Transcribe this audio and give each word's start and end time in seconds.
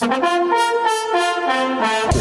Thank 0.00 0.24
you. 2.04 2.09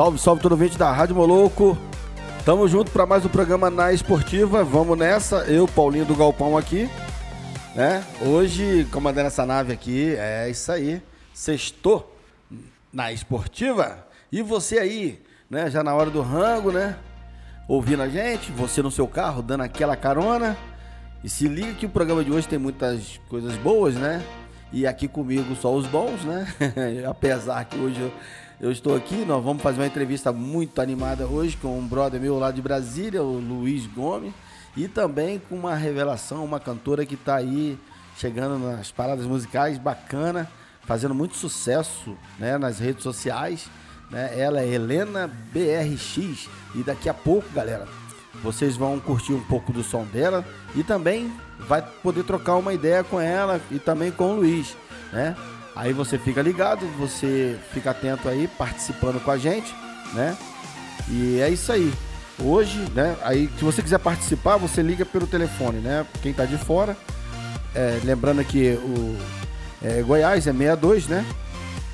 Salve, 0.00 0.18
salve 0.18 0.40
todo 0.40 0.52
ouvinte 0.52 0.78
da 0.78 0.90
Rádio 0.90 1.14
Moloco. 1.14 1.76
Tamo 2.42 2.66
junto 2.66 2.90
para 2.90 3.04
mais 3.04 3.22
um 3.26 3.28
programa 3.28 3.68
na 3.68 3.92
Esportiva. 3.92 4.64
Vamos 4.64 4.96
nessa. 4.96 5.44
Eu, 5.44 5.68
Paulinho 5.68 6.06
do 6.06 6.14
Galpão 6.14 6.56
aqui, 6.56 6.88
né? 7.74 8.02
Hoje 8.22 8.88
comandando 8.90 9.26
essa 9.26 9.44
nave 9.44 9.74
aqui, 9.74 10.14
é 10.16 10.48
isso 10.48 10.72
aí. 10.72 11.02
Sextou 11.34 12.18
na 12.90 13.12
Esportiva. 13.12 14.06
E 14.32 14.40
você 14.40 14.78
aí, 14.78 15.22
né, 15.50 15.70
já 15.70 15.84
na 15.84 15.94
hora 15.94 16.08
do 16.08 16.22
rango, 16.22 16.72
né? 16.72 16.96
Ouvindo 17.68 18.02
a 18.02 18.08
gente, 18.08 18.50
você 18.52 18.80
no 18.80 18.90
seu 18.90 19.06
carro, 19.06 19.42
dando 19.42 19.64
aquela 19.64 19.96
carona. 19.96 20.56
E 21.22 21.28
se 21.28 21.46
liga 21.46 21.74
que 21.74 21.84
o 21.84 21.90
programa 21.90 22.24
de 22.24 22.32
hoje 22.32 22.48
tem 22.48 22.58
muitas 22.58 23.20
coisas 23.28 23.54
boas, 23.58 23.96
né? 23.96 24.24
E 24.72 24.86
aqui 24.86 25.06
comigo 25.06 25.54
só 25.56 25.74
os 25.74 25.86
bons, 25.86 26.24
né? 26.24 26.46
Apesar 27.06 27.66
que 27.66 27.76
hoje 27.76 28.00
eu 28.00 28.10
eu 28.60 28.70
estou 28.70 28.94
aqui, 28.94 29.24
nós 29.24 29.42
vamos 29.42 29.62
fazer 29.62 29.80
uma 29.80 29.86
entrevista 29.86 30.32
muito 30.32 30.82
animada 30.82 31.26
hoje 31.26 31.56
com 31.56 31.78
um 31.78 31.86
brother 31.86 32.20
meu 32.20 32.38
lá 32.38 32.50
de 32.50 32.60
Brasília, 32.60 33.22
o 33.22 33.38
Luiz 33.38 33.86
Gomes, 33.86 34.34
e 34.76 34.86
também 34.86 35.38
com 35.38 35.54
uma 35.54 35.74
revelação, 35.74 36.44
uma 36.44 36.60
cantora 36.60 37.06
que 37.06 37.14
está 37.14 37.36
aí 37.36 37.78
chegando 38.18 38.58
nas 38.58 38.92
paradas 38.92 39.24
musicais, 39.24 39.78
bacana, 39.78 40.46
fazendo 40.82 41.14
muito 41.14 41.36
sucesso 41.36 42.14
né, 42.38 42.58
nas 42.58 42.78
redes 42.78 43.02
sociais. 43.02 43.66
Né? 44.10 44.38
Ela 44.38 44.60
é 44.60 44.68
Helena 44.68 45.26
BRX 45.26 46.48
e 46.74 46.82
daqui 46.84 47.08
a 47.08 47.14
pouco, 47.14 47.48
galera, 47.54 47.88
vocês 48.42 48.76
vão 48.76 49.00
curtir 49.00 49.32
um 49.32 49.42
pouco 49.44 49.72
do 49.72 49.82
som 49.82 50.04
dela 50.04 50.44
e 50.74 50.84
também 50.84 51.32
vai 51.60 51.80
poder 52.02 52.24
trocar 52.24 52.56
uma 52.56 52.74
ideia 52.74 53.02
com 53.02 53.18
ela 53.18 53.58
e 53.70 53.78
também 53.78 54.12
com 54.12 54.32
o 54.32 54.36
Luiz, 54.36 54.76
né? 55.12 55.34
Aí 55.74 55.92
você 55.92 56.18
fica 56.18 56.42
ligado, 56.42 56.86
você 56.98 57.58
fica 57.72 57.90
atento 57.90 58.28
aí, 58.28 58.48
participando 58.58 59.22
com 59.22 59.30
a 59.30 59.38
gente, 59.38 59.74
né? 60.12 60.36
E 61.08 61.40
é 61.40 61.48
isso 61.48 61.72
aí. 61.72 61.92
Hoje, 62.38 62.78
né? 62.94 63.16
Aí, 63.22 63.50
se 63.58 63.64
você 63.64 63.82
quiser 63.82 63.98
participar, 63.98 64.56
você 64.56 64.82
liga 64.82 65.04
pelo 65.04 65.26
telefone, 65.26 65.78
né? 65.78 66.06
Quem 66.22 66.32
tá 66.32 66.44
de 66.44 66.56
fora, 66.56 66.96
é, 67.74 68.00
lembrando 68.04 68.44
que 68.44 68.72
o 68.72 69.16
é, 69.82 70.02
Goiás 70.02 70.46
é 70.46 70.52
62, 70.52 71.06
né? 71.06 71.24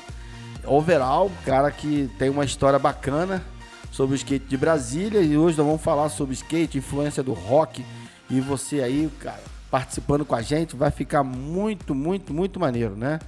overall, 0.66 1.30
cara 1.44 1.70
que 1.70 2.10
tem 2.19 2.28
uma 2.28 2.44
história 2.44 2.78
bacana 2.78 3.42
sobre 3.91 4.14
o 4.14 4.16
skate 4.16 4.47
de 4.47 4.56
Brasília 4.56 5.20
e 5.20 5.36
hoje 5.38 5.56
nós 5.56 5.66
vamos 5.66 5.82
falar 5.82 6.10
sobre 6.10 6.34
skate, 6.34 6.78
influência 6.78 7.22
do 7.22 7.32
rock 7.32 7.84
e 8.28 8.41
você 8.41 8.82
aí, 8.82 9.10
cara, 9.19 9.42
participando 9.70 10.25
com 10.25 10.34
a 10.34 10.42
gente, 10.42 10.76
vai 10.76 10.91
ficar 10.91 11.25
muito, 11.25 11.94
muito, 11.94 12.32
muito 12.32 12.60
maneiro, 12.60 12.94
né? 12.94 13.19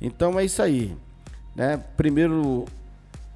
Então 0.00 0.38
é 0.38 0.44
isso 0.44 0.62
aí. 0.62 0.96
Né? 1.58 1.76
Primeiro, 1.96 2.66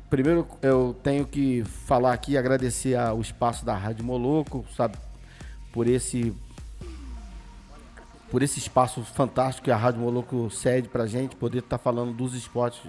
primeiro 0.08 0.46
eu 0.62 0.94
tenho 1.02 1.26
que 1.26 1.64
falar 1.64 2.12
aqui, 2.12 2.36
agradecer 2.36 2.94
ao 2.94 3.20
espaço 3.20 3.64
da 3.66 3.74
Rádio 3.74 4.04
Moloco, 4.04 4.64
sabe, 4.76 4.96
por 5.72 5.88
esse 5.88 6.32
por 8.30 8.40
esse 8.40 8.60
espaço 8.60 9.02
fantástico 9.02 9.64
que 9.64 9.72
a 9.72 9.76
Rádio 9.76 10.00
Moloco 10.00 10.48
cede 10.50 10.88
pra 10.88 11.04
gente, 11.04 11.34
poder 11.34 11.58
estar 11.58 11.78
tá 11.78 11.82
falando 11.82 12.12
dos 12.12 12.34
esportes 12.34 12.80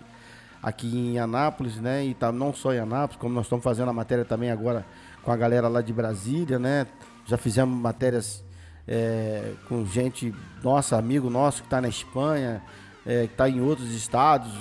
aqui 0.61 0.95
em 0.95 1.17
Anápolis, 1.17 1.77
né? 1.77 2.05
E 2.05 2.13
tá 2.13 2.31
não 2.31 2.53
só 2.53 2.72
em 2.72 2.77
Anápolis, 2.77 3.19
como 3.19 3.33
nós 3.33 3.47
estamos 3.47 3.63
fazendo 3.63 3.89
a 3.89 3.93
matéria 3.93 4.23
também 4.23 4.51
agora 4.51 4.85
com 5.23 5.31
a 5.31 5.35
galera 5.35 5.67
lá 5.67 5.81
de 5.81 5.91
Brasília, 5.91 6.59
né? 6.59 6.85
Já 7.25 7.38
fizemos 7.38 7.75
matérias 7.75 8.43
é, 8.88 9.53
com 9.67 9.83
gente, 9.83 10.33
nossa, 10.63 10.95
amigo 10.95 11.27
nosso 11.27 11.63
que 11.63 11.67
está 11.67 11.81
na 11.81 11.89
Espanha, 11.89 12.61
é, 13.03 13.25
que 13.25 13.33
está 13.33 13.49
em 13.49 13.59
outros 13.59 13.91
estados, 13.93 14.53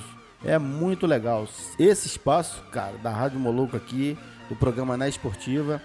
é 0.44 0.58
muito 0.58 1.06
legal. 1.06 1.46
Esse 1.78 2.06
espaço, 2.06 2.62
cara, 2.72 2.96
da 2.98 3.10
Rádio 3.10 3.38
Moluco 3.38 3.76
aqui, 3.76 4.18
do 4.48 4.56
programa 4.56 4.96
Na 4.96 5.08
Esportiva, 5.08 5.80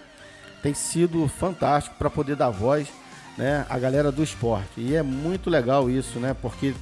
tem 0.62 0.74
sido 0.74 1.26
fantástico 1.28 1.96
para 1.96 2.10
poder 2.10 2.36
dar 2.36 2.50
voz 2.50 2.88
né, 3.36 3.64
à 3.68 3.78
galera 3.78 4.10
do 4.10 4.22
esporte. 4.22 4.78
E 4.78 4.96
é 4.96 5.02
muito 5.02 5.48
legal 5.48 5.88
isso, 5.88 6.18
né? 6.18 6.34
Porque 6.34 6.74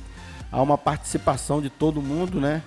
há 0.51 0.63
uma 0.63 0.79
participação 0.79 1.61
de 1.61 1.69
todo 1.69 2.01
mundo, 2.01 2.41
né? 2.41 2.63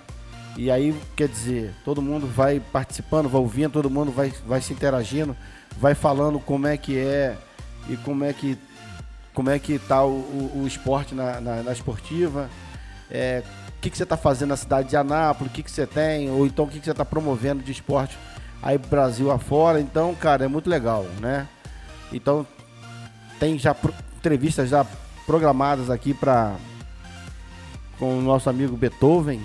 E 0.56 0.70
aí, 0.70 0.94
quer 1.16 1.28
dizer, 1.28 1.74
todo 1.84 2.02
mundo 2.02 2.26
vai 2.26 2.60
participando, 2.60 3.28
vai 3.28 3.40
ouvindo, 3.40 3.72
todo 3.72 3.90
mundo 3.90 4.12
vai, 4.12 4.32
vai 4.46 4.60
se 4.60 4.72
interagindo, 4.72 5.36
vai 5.78 5.94
falando 5.94 6.38
como 6.38 6.66
é 6.66 6.76
que 6.76 6.98
é 6.98 7.36
e 7.88 7.96
como 7.96 8.24
é 8.24 8.32
que 8.32 8.58
como 9.32 9.48
é 9.48 9.58
que 9.58 9.78
tá 9.78 10.04
o, 10.04 10.10
o, 10.10 10.62
o 10.62 10.66
esporte 10.66 11.14
na, 11.14 11.40
na, 11.40 11.62
na 11.62 11.72
esportiva, 11.72 12.50
é, 13.08 13.42
o 13.80 13.82
que, 13.82 13.88
que 13.88 13.96
você 13.96 14.02
está 14.02 14.16
fazendo 14.16 14.50
na 14.50 14.58
cidade 14.58 14.90
de 14.90 14.96
Anápolis, 14.96 15.50
o 15.50 15.54
que, 15.54 15.62
que 15.62 15.70
você 15.70 15.86
tem, 15.86 16.30
ou 16.30 16.44
então 16.44 16.66
o 16.66 16.68
que, 16.68 16.78
que 16.78 16.84
você 16.84 16.90
está 16.90 17.02
promovendo 17.02 17.62
de 17.62 17.72
esporte 17.72 18.18
aí 18.62 18.76
Brasil 18.76 19.30
afora. 19.30 19.80
Então, 19.80 20.14
cara, 20.14 20.44
é 20.44 20.48
muito 20.48 20.68
legal, 20.68 21.04
né? 21.18 21.48
Então, 22.12 22.46
tem 23.38 23.58
já 23.58 23.74
entrevistas 24.18 24.68
já 24.68 24.84
programadas 25.24 25.88
aqui 25.88 26.12
para 26.12 26.56
com 27.98 28.18
o 28.18 28.20
nosso 28.20 28.50
amigo 28.50 28.76
Beethoven. 28.76 29.40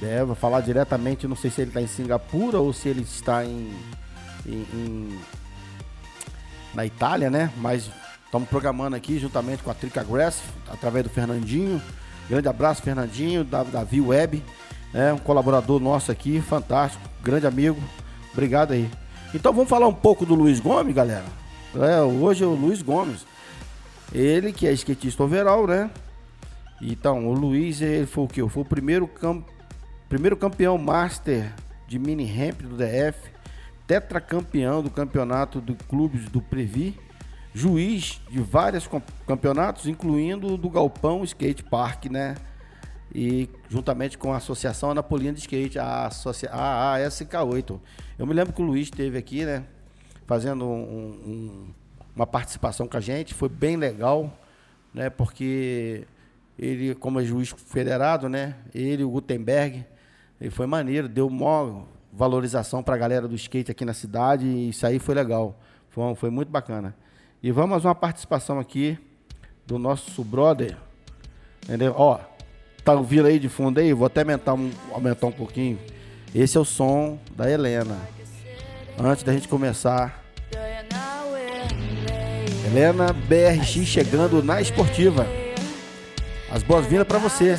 É, 0.00 0.22
vou 0.22 0.36
falar 0.36 0.60
diretamente, 0.60 1.26
não 1.26 1.34
sei 1.34 1.50
se 1.50 1.62
ele 1.62 1.70
está 1.70 1.82
em 1.82 1.88
Singapura 1.88 2.60
ou 2.60 2.72
se 2.72 2.88
ele 2.88 3.02
está 3.02 3.44
em, 3.44 3.72
em, 4.46 4.66
em 4.72 5.18
na 6.72 6.86
Itália, 6.86 7.28
né? 7.28 7.50
Mas 7.56 7.90
estamos 8.24 8.48
programando 8.48 8.94
aqui 8.94 9.18
juntamente 9.18 9.64
com 9.64 9.70
a 9.72 9.74
Trica 9.74 10.04
Grass, 10.04 10.42
através 10.70 11.02
do 11.02 11.10
Fernandinho. 11.10 11.82
Grande 12.32 12.48
abraço, 12.48 12.80
Fernandinho, 12.80 13.44
da 13.44 13.62
Davi 13.62 14.00
Web, 14.00 14.42
né, 14.90 15.12
um 15.12 15.18
colaborador 15.18 15.78
nosso 15.78 16.10
aqui, 16.10 16.40
fantástico, 16.40 17.06
grande 17.22 17.46
amigo. 17.46 17.78
Obrigado 18.32 18.72
aí. 18.72 18.90
Então 19.34 19.52
vamos 19.52 19.68
falar 19.68 19.86
um 19.86 19.92
pouco 19.92 20.24
do 20.24 20.34
Luiz 20.34 20.58
Gomes, 20.58 20.94
galera. 20.94 21.26
É, 21.74 22.00
hoje 22.00 22.42
é 22.42 22.46
o 22.46 22.54
Luiz 22.54 22.80
Gomes. 22.80 23.26
Ele 24.14 24.50
que 24.50 24.66
é 24.66 24.72
skatista 24.72 25.22
overall, 25.22 25.66
né? 25.66 25.90
Então, 26.80 27.28
o 27.28 27.34
Luiz, 27.34 27.82
ele 27.82 28.06
foi 28.06 28.24
o 28.24 28.28
que? 28.28 28.48
Foi 28.48 28.62
o 28.62 28.66
primeiro, 28.66 29.06
cam... 29.06 29.44
primeiro 30.08 30.34
campeão 30.34 30.78
master 30.78 31.52
de 31.86 31.98
mini 31.98 32.24
ramp 32.24 32.62
do 32.62 32.78
DF, 32.78 33.30
tetracampeão 33.86 34.82
do 34.82 34.88
campeonato 34.88 35.60
do 35.60 35.74
clubes 35.74 36.30
do 36.30 36.40
Previ, 36.40 36.98
juiz 37.54 38.20
de 38.30 38.40
vários 38.40 38.88
campeonatos, 39.26 39.86
incluindo 39.86 40.56
do 40.56 40.70
Galpão 40.70 41.22
Skate 41.24 41.62
Park, 41.62 42.06
né? 42.06 42.36
E 43.14 43.48
juntamente 43.68 44.16
com 44.16 44.32
a 44.32 44.38
Associação 44.38 44.90
Anapolina 44.90 45.34
de 45.34 45.40
Skate, 45.40 45.78
a, 45.78 46.06
Associa 46.06 46.50
a 46.50 46.96
ASK8. 46.98 47.78
Eu 48.18 48.26
me 48.26 48.32
lembro 48.32 48.52
que 48.54 48.62
o 48.62 48.64
Luiz 48.64 48.84
esteve 48.84 49.18
aqui, 49.18 49.44
né? 49.44 49.64
Fazendo 50.26 50.64
um, 50.64 51.10
um, 51.26 51.74
uma 52.16 52.26
participação 52.26 52.88
com 52.88 52.96
a 52.96 53.00
gente, 53.00 53.34
foi 53.34 53.50
bem 53.50 53.76
legal, 53.76 54.32
né? 54.94 55.10
Porque 55.10 56.06
ele, 56.58 56.94
como 56.94 57.20
é 57.20 57.24
juiz 57.24 57.54
federado, 57.66 58.28
né? 58.30 58.56
Ele, 58.74 59.04
o 59.04 59.10
Gutenberg, 59.10 59.84
ele 60.40 60.50
foi 60.50 60.66
maneiro, 60.66 61.06
deu 61.06 61.28
maior 61.28 61.84
valorização 62.10 62.82
para 62.82 62.94
a 62.94 62.98
galera 62.98 63.28
do 63.28 63.34
skate 63.34 63.70
aqui 63.70 63.84
na 63.84 63.94
cidade 63.94 64.46
e 64.46 64.70
isso 64.70 64.86
aí 64.86 64.98
foi 64.98 65.14
legal. 65.14 65.58
Foi, 65.90 66.14
foi 66.14 66.30
muito 66.30 66.50
bacana. 66.50 66.94
E 67.42 67.50
vamos 67.50 67.84
uma 67.84 67.94
participação 67.94 68.60
aqui 68.60 68.96
do 69.66 69.76
nosso 69.76 70.22
brother. 70.22 70.76
Entendeu? 71.64 71.92
Ó, 71.96 72.20
tá 72.84 72.92
ouvindo 72.92 73.26
aí 73.26 73.38
de 73.38 73.48
fundo 73.48 73.80
aí? 73.80 73.92
Vou 73.92 74.06
até 74.06 74.20
aumentar 74.20 74.54
um, 74.54 74.70
aumentar 74.92 75.26
um 75.26 75.32
pouquinho. 75.32 75.76
Esse 76.32 76.56
é 76.56 76.60
o 76.60 76.64
som 76.64 77.18
da 77.36 77.50
Helena. 77.50 77.98
Antes 78.96 79.24
da 79.24 79.32
gente 79.32 79.48
começar. 79.48 80.22
Helena 82.64 83.12
BRX 83.12 83.86
chegando 83.86 84.40
na 84.40 84.60
esportiva. 84.60 85.26
As 86.48 86.62
boas-vindas 86.62 87.08
para 87.08 87.18
você. 87.18 87.58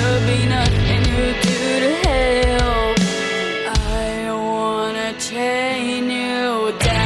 There'll 0.00 0.26
be 0.26 0.46
nothing 0.46 1.02
you 1.12 1.26
do 1.42 1.60
to 1.84 1.90
help. 2.08 2.98
I 4.00 4.32
wanna 4.32 5.12
chain 5.18 6.08
you 6.08 6.72
down 6.78 6.99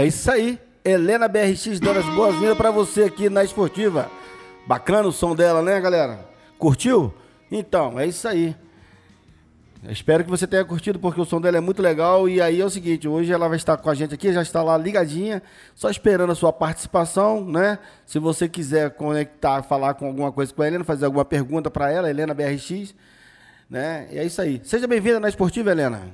É 0.00 0.06
isso 0.06 0.30
aí. 0.30 0.58
Helena 0.82 1.28
BRX 1.28 1.78
dando 1.78 1.98
as 1.98 2.06
boas-vindas 2.14 2.56
para 2.56 2.70
você 2.70 3.02
aqui 3.02 3.28
na 3.28 3.44
Esportiva. 3.44 4.10
Bacana 4.66 5.06
o 5.06 5.12
som 5.12 5.36
dela, 5.36 5.60
né, 5.60 5.78
galera? 5.78 6.26
Curtiu? 6.58 7.12
Então, 7.52 8.00
é 8.00 8.06
isso 8.06 8.26
aí. 8.26 8.56
Espero 9.90 10.24
que 10.24 10.30
você 10.30 10.46
tenha 10.46 10.64
curtido, 10.64 10.98
porque 10.98 11.20
o 11.20 11.24
som 11.26 11.38
dela 11.38 11.58
é 11.58 11.60
muito 11.60 11.82
legal. 11.82 12.26
E 12.30 12.40
aí 12.40 12.62
é 12.62 12.64
o 12.64 12.70
seguinte, 12.70 13.06
hoje 13.06 13.30
ela 13.30 13.46
vai 13.46 13.58
estar 13.58 13.76
com 13.76 13.90
a 13.90 13.94
gente 13.94 14.14
aqui, 14.14 14.32
já 14.32 14.40
está 14.40 14.62
lá 14.62 14.74
ligadinha, 14.78 15.42
só 15.74 15.90
esperando 15.90 16.32
a 16.32 16.34
sua 16.34 16.50
participação, 16.50 17.44
né? 17.44 17.78
Se 18.06 18.18
você 18.18 18.48
quiser 18.48 18.92
conectar, 18.92 19.62
falar 19.64 19.92
com 19.92 20.06
alguma 20.06 20.32
coisa 20.32 20.50
com 20.50 20.62
a 20.62 20.66
Helena, 20.66 20.82
fazer 20.82 21.04
alguma 21.04 21.26
pergunta 21.26 21.70
para 21.70 21.90
ela, 21.92 22.08
Helena 22.08 22.32
BRX, 22.32 22.94
né? 23.68 24.08
E 24.10 24.18
é 24.18 24.24
isso 24.24 24.40
aí. 24.40 24.62
Seja 24.64 24.86
bem-vinda 24.86 25.20
na 25.20 25.28
Esportiva, 25.28 25.70
Helena. 25.70 26.08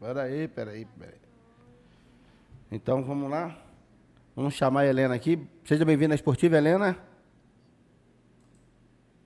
Peraí, 0.00 0.46
peraí, 0.46 0.84
peraí. 0.84 1.18
Então 2.70 3.02
vamos 3.02 3.28
lá. 3.28 3.58
Vamos 4.36 4.54
chamar 4.54 4.82
a 4.82 4.86
Helena 4.86 5.16
aqui. 5.16 5.44
Seja 5.64 5.84
bem-vinda 5.84 6.14
à 6.14 6.16
Esportiva, 6.16 6.56
Helena. 6.56 6.96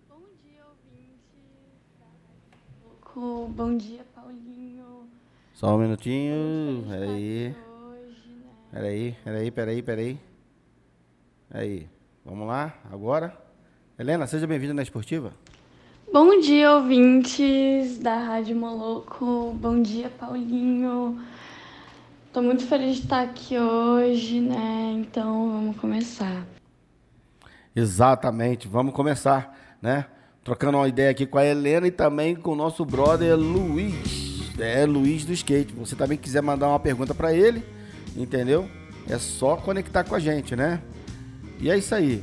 Bom 0.08 0.22
dia, 0.42 0.64
ouvinte. 0.64 1.12
Bom 3.54 3.76
dia, 3.76 4.06
Paulinho. 4.14 5.10
Só 5.52 5.76
um 5.76 5.78
minutinho. 5.78 6.86
Aí. 6.90 7.54
Hoje, 7.68 8.30
né? 8.30 8.50
Peraí, 8.70 9.16
peraí, 9.22 9.50
peraí, 9.50 9.82
peraí. 9.82 10.20
Aí, 11.50 11.86
vamos 12.24 12.48
lá, 12.48 12.78
agora. 12.90 13.36
Helena, 13.98 14.26
seja 14.26 14.46
bem-vinda 14.46 14.72
na 14.72 14.82
Esportiva. 14.82 15.34
Bom 16.12 16.38
dia, 16.40 16.70
ouvintes 16.74 17.98
da 17.98 18.18
Rádio 18.18 18.54
Moloco. 18.54 19.56
Bom 19.58 19.80
dia, 19.80 20.10
Paulinho. 20.10 21.18
Tô 22.30 22.42
muito 22.42 22.66
feliz 22.66 22.96
de 22.96 23.02
estar 23.04 23.22
aqui 23.22 23.58
hoje, 23.58 24.38
né? 24.38 24.92
Então, 24.94 25.50
vamos 25.50 25.76
começar. 25.78 26.46
Exatamente, 27.74 28.68
vamos 28.68 28.92
começar, 28.92 29.58
né? 29.80 30.04
Trocando 30.44 30.76
uma 30.76 30.86
ideia 30.86 31.10
aqui 31.10 31.24
com 31.24 31.38
a 31.38 31.46
Helena 31.46 31.86
e 31.86 31.90
também 31.90 32.36
com 32.36 32.52
o 32.52 32.56
nosso 32.56 32.84
brother 32.84 33.34
Luiz. 33.34 34.52
É, 34.58 34.84
Luiz 34.84 35.24
do 35.24 35.32
Skate. 35.32 35.72
Você 35.72 35.96
também 35.96 36.18
quiser 36.18 36.42
mandar 36.42 36.68
uma 36.68 36.78
pergunta 36.78 37.14
para 37.14 37.32
ele, 37.32 37.64
entendeu? 38.14 38.68
É 39.08 39.16
só 39.16 39.56
conectar 39.56 40.04
com 40.04 40.14
a 40.14 40.18
gente, 40.18 40.54
né? 40.54 40.82
E 41.58 41.70
é 41.70 41.78
isso 41.78 41.94
aí. 41.94 42.22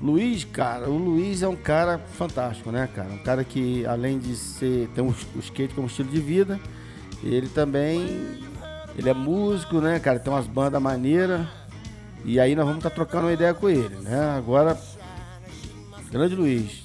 Luiz, 0.00 0.44
cara, 0.44 0.88
o 0.90 0.96
Luiz 0.96 1.42
é 1.42 1.48
um 1.48 1.56
cara 1.56 1.98
fantástico, 1.98 2.70
né, 2.70 2.88
cara? 2.94 3.08
Um 3.08 3.18
cara 3.18 3.42
que, 3.44 3.86
além 3.86 4.18
de 4.18 4.36
ser 4.36 4.88
ter 4.94 5.00
um, 5.00 5.08
o 5.08 5.38
skate 5.38 5.74
como 5.74 5.86
estilo 5.86 6.10
de 6.10 6.20
vida, 6.20 6.60
ele 7.22 7.48
também 7.48 8.38
ele 8.98 9.08
é 9.08 9.14
músico, 9.14 9.80
né, 9.80 9.98
cara? 9.98 10.18
Tem 10.18 10.32
umas 10.32 10.46
bandas 10.46 10.80
maneiras. 10.80 11.46
E 12.24 12.40
aí 12.40 12.54
nós 12.54 12.64
vamos 12.64 12.78
estar 12.78 12.90
tá 12.90 12.96
trocando 12.96 13.26
uma 13.26 13.32
ideia 13.32 13.54
com 13.54 13.68
ele, 13.68 13.94
né? 13.96 14.36
Agora, 14.36 14.76
grande 16.10 16.34
Luiz, 16.34 16.84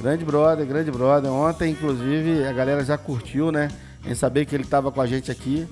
grande 0.00 0.24
brother, 0.24 0.66
grande 0.66 0.90
brother. 0.90 1.30
Ontem, 1.32 1.70
inclusive, 1.72 2.44
a 2.44 2.52
galera 2.52 2.84
já 2.84 2.98
curtiu, 2.98 3.50
né? 3.50 3.68
Em 4.06 4.14
saber 4.14 4.46
que 4.46 4.54
ele 4.54 4.64
estava 4.64 4.92
com 4.92 5.00
a 5.00 5.06
gente 5.06 5.30
aqui. 5.30 5.66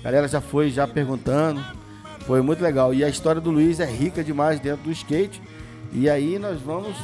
A 0.00 0.04
galera 0.04 0.26
já 0.26 0.40
foi 0.40 0.70
já 0.70 0.86
perguntando. 0.86 1.62
Foi 2.26 2.40
muito 2.40 2.62
legal. 2.62 2.92
E 2.92 3.04
a 3.04 3.08
história 3.08 3.40
do 3.40 3.50
Luiz 3.50 3.78
é 3.80 3.86
rica 3.86 4.24
demais 4.24 4.58
dentro 4.58 4.84
do 4.84 4.90
skate. 4.90 5.40
E 5.92 6.08
aí 6.08 6.38
nós 6.38 6.60
vamos 6.60 6.96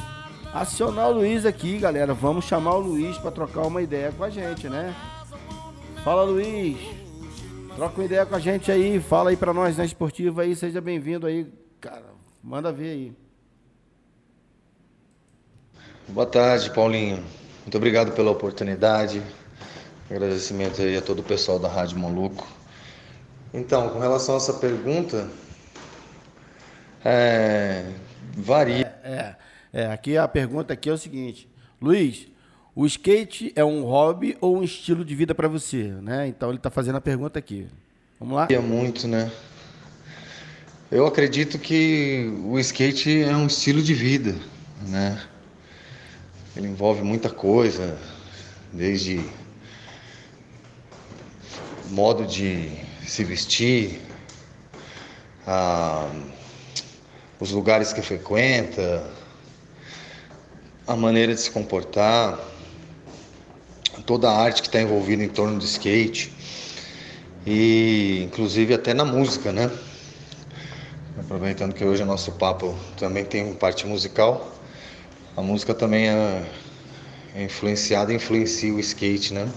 acionar 0.53 1.09
o 1.09 1.13
Luiz 1.13 1.45
aqui, 1.45 1.77
galera. 1.77 2.13
Vamos 2.13 2.45
chamar 2.45 2.75
o 2.75 2.79
Luiz 2.79 3.17
para 3.17 3.31
trocar 3.31 3.67
uma 3.67 3.81
ideia 3.81 4.11
com 4.11 4.23
a 4.23 4.29
gente, 4.29 4.69
né? 4.69 4.95
Fala, 6.03 6.23
Luiz. 6.23 6.77
Troca 7.75 7.99
uma 7.99 8.05
ideia 8.05 8.25
com 8.25 8.35
a 8.35 8.39
gente 8.39 8.71
aí. 8.71 8.99
Fala 8.99 9.29
aí 9.29 9.37
para 9.37 9.53
nós 9.53 9.77
na 9.77 9.83
esportiva 9.83 10.43
aí. 10.43 10.55
Seja 10.55 10.79
bem-vindo 10.79 11.27
aí, 11.27 11.51
cara. 11.81 12.05
Manda 12.41 12.71
ver 12.71 12.91
aí. 12.91 13.13
Boa 16.07 16.25
tarde, 16.25 16.71
Paulinho. 16.71 17.23
Muito 17.63 17.75
obrigado 17.75 18.13
pela 18.13 18.31
oportunidade. 18.31 19.21
Agradecimento 20.09 20.81
aí 20.81 20.95
a 20.95 21.01
todo 21.01 21.19
o 21.19 21.23
pessoal 21.23 21.59
da 21.59 21.67
Rádio 21.67 21.99
Maluco. 21.99 22.47
Então, 23.53 23.89
com 23.89 23.99
relação 23.99 24.35
a 24.35 24.37
essa 24.37 24.53
pergunta, 24.53 25.29
é, 27.03 27.91
varia. 28.35 28.93
É, 29.03 29.35
é, 29.73 29.81
é, 29.81 29.85
aqui 29.87 30.17
a 30.17 30.27
pergunta 30.27 30.73
aqui 30.73 30.89
é 30.89 30.93
o 30.93 30.97
seguinte, 30.97 31.47
Luiz, 31.81 32.27
o 32.75 32.85
skate 32.85 33.51
é 33.55 33.63
um 33.63 33.83
hobby 33.83 34.37
ou 34.39 34.57
um 34.57 34.63
estilo 34.63 35.03
de 35.03 35.15
vida 35.15 35.33
para 35.33 35.47
você, 35.47 35.85
né? 36.01 36.27
Então 36.27 36.49
ele 36.49 36.57
está 36.57 36.69
fazendo 36.69 36.97
a 36.97 37.01
pergunta 37.01 37.39
aqui. 37.39 37.67
Vamos 38.19 38.35
lá? 38.35 38.41
Varia 38.43 38.61
muito, 38.61 39.07
né? 39.07 39.31
Eu 40.89 41.05
acredito 41.05 41.59
que 41.59 42.31
o 42.45 42.57
skate 42.59 43.23
é 43.23 43.35
um 43.35 43.47
estilo 43.47 43.81
de 43.81 43.93
vida, 43.93 44.35
né? 44.87 45.21
Ele 46.55 46.67
envolve 46.67 47.01
muita 47.03 47.29
coisa, 47.29 47.97
desde 48.71 49.23
modo 51.89 52.25
de 52.25 52.71
se 53.05 53.23
vestir, 53.23 54.01
a 55.45 56.09
os 57.39 57.51
lugares 57.51 57.93
que 57.93 58.01
frequenta, 58.01 59.05
a 60.87 60.95
maneira 60.95 61.33
de 61.35 61.41
se 61.41 61.51
comportar, 61.51 62.39
toda 64.05 64.29
a 64.29 64.41
arte 64.41 64.61
que 64.61 64.67
está 64.67 64.81
envolvida 64.81 65.23
em 65.23 65.29
torno 65.29 65.59
do 65.59 65.65
skate 65.65 66.33
e 67.45 68.23
inclusive 68.23 68.73
até 68.73 68.93
na 68.93 69.05
música, 69.05 69.51
né? 69.51 69.69
Aproveitando 71.19 71.73
que 71.73 71.83
hoje 71.83 72.03
o 72.03 72.05
nosso 72.05 72.31
papo 72.33 72.75
também 72.97 73.25
tem 73.25 73.53
parte 73.53 73.85
musical, 73.85 74.51
a 75.35 75.41
música 75.41 75.73
também 75.73 76.09
é, 76.09 76.43
é 77.35 77.43
influenciada, 77.43 78.13
influencia 78.13 78.73
o 78.73 78.79
skate, 78.79 79.33
né? 79.33 79.51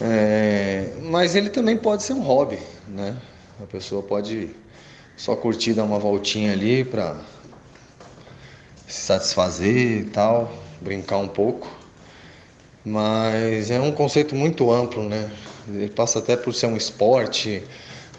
É, 0.00 0.92
mas 1.02 1.34
ele 1.34 1.50
também 1.50 1.76
pode 1.76 2.02
ser 2.02 2.12
um 2.12 2.22
hobby, 2.22 2.58
né? 2.86 3.16
A 3.60 3.66
pessoa 3.66 4.02
pode 4.02 4.54
só 5.18 5.34
curtir, 5.34 5.74
dar 5.74 5.82
uma 5.82 5.98
voltinha 5.98 6.52
ali 6.52 6.84
para 6.84 7.16
se 8.86 9.02
satisfazer 9.02 10.00
e 10.00 10.04
tal, 10.04 10.50
brincar 10.80 11.18
um 11.18 11.28
pouco. 11.28 11.68
Mas 12.84 13.70
é 13.70 13.80
um 13.80 13.90
conceito 13.90 14.34
muito 14.34 14.72
amplo, 14.72 15.06
né? 15.06 15.30
Ele 15.66 15.90
passa 15.90 16.20
até 16.20 16.36
por 16.36 16.54
ser 16.54 16.66
um 16.66 16.76
esporte, 16.76 17.62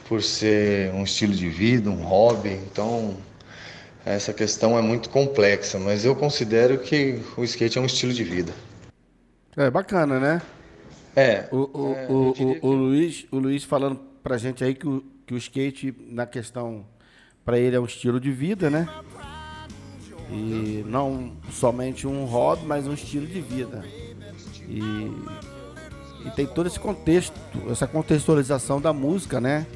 por 0.07 0.21
ser 0.21 0.93
um 0.93 1.03
estilo 1.03 1.33
de 1.33 1.47
vida, 1.49 1.89
um 1.89 2.03
hobby. 2.03 2.49
Então, 2.49 3.15
essa 4.05 4.33
questão 4.33 4.77
é 4.77 4.81
muito 4.81 5.09
complexa, 5.09 5.79
mas 5.79 6.03
eu 6.03 6.15
considero 6.15 6.77
que 6.77 7.21
o 7.37 7.43
skate 7.45 7.77
é 7.77 7.81
um 7.81 7.85
estilo 7.85 8.13
de 8.13 8.25
vida. 8.25 8.53
É 9.55 9.71
bacana, 9.71 10.19
né? 10.19 10.41
É. 11.15 11.47
O, 11.51 11.57
o, 11.57 11.93
é, 11.95 12.07
o, 12.07 12.29
o, 12.29 12.33
que... 12.33 12.59
o, 12.61 12.71
Luiz, 12.71 13.25
o 13.31 13.39
Luiz 13.39 13.63
falando 13.63 13.99
pra 14.21 14.37
gente 14.37 14.63
aí 14.63 14.75
que 14.75 14.87
o, 14.87 15.03
que 15.29 15.33
o 15.35 15.37
skate, 15.37 15.95
na 16.07 16.25
questão, 16.25 16.83
para 17.45 17.59
ele 17.59 17.75
é 17.75 17.79
um 17.79 17.85
estilo 17.85 18.19
de 18.19 18.31
vida, 18.31 18.67
né? 18.67 18.89
E 20.31 20.83
não 20.87 21.37
somente 21.51 22.07
um 22.07 22.25
hobby, 22.25 22.65
mas 22.65 22.87
um 22.87 22.93
estilo 22.93 23.27
de 23.27 23.39
vida. 23.39 23.85
E, 24.67 24.81
e 26.25 26.31
tem 26.35 26.47
todo 26.47 26.65
esse 26.65 26.79
contexto, 26.79 27.39
essa 27.69 27.85
contextualização 27.85 28.81
da 28.81 28.91
música, 28.91 29.39
né? 29.39 29.67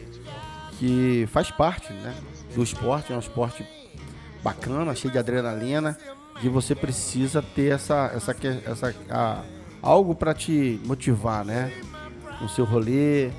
Que 0.79 1.27
faz 1.31 1.51
parte, 1.51 1.93
né? 1.93 2.15
Do 2.55 2.63
esporte, 2.63 3.13
é 3.13 3.15
um 3.15 3.19
esporte 3.19 3.63
bacana, 4.43 4.95
cheio 4.95 5.11
de 5.11 5.19
adrenalina, 5.19 5.95
que 6.41 6.49
você 6.49 6.73
precisa 6.73 7.43
ter 7.43 7.73
essa, 7.73 8.11
essa, 8.15 8.35
essa 8.65 8.95
a, 9.07 9.43
algo 9.83 10.15
para 10.15 10.33
te 10.33 10.81
motivar, 10.83 11.45
né? 11.45 11.71
No 12.41 12.49
seu 12.49 12.65
rolê, 12.65 13.29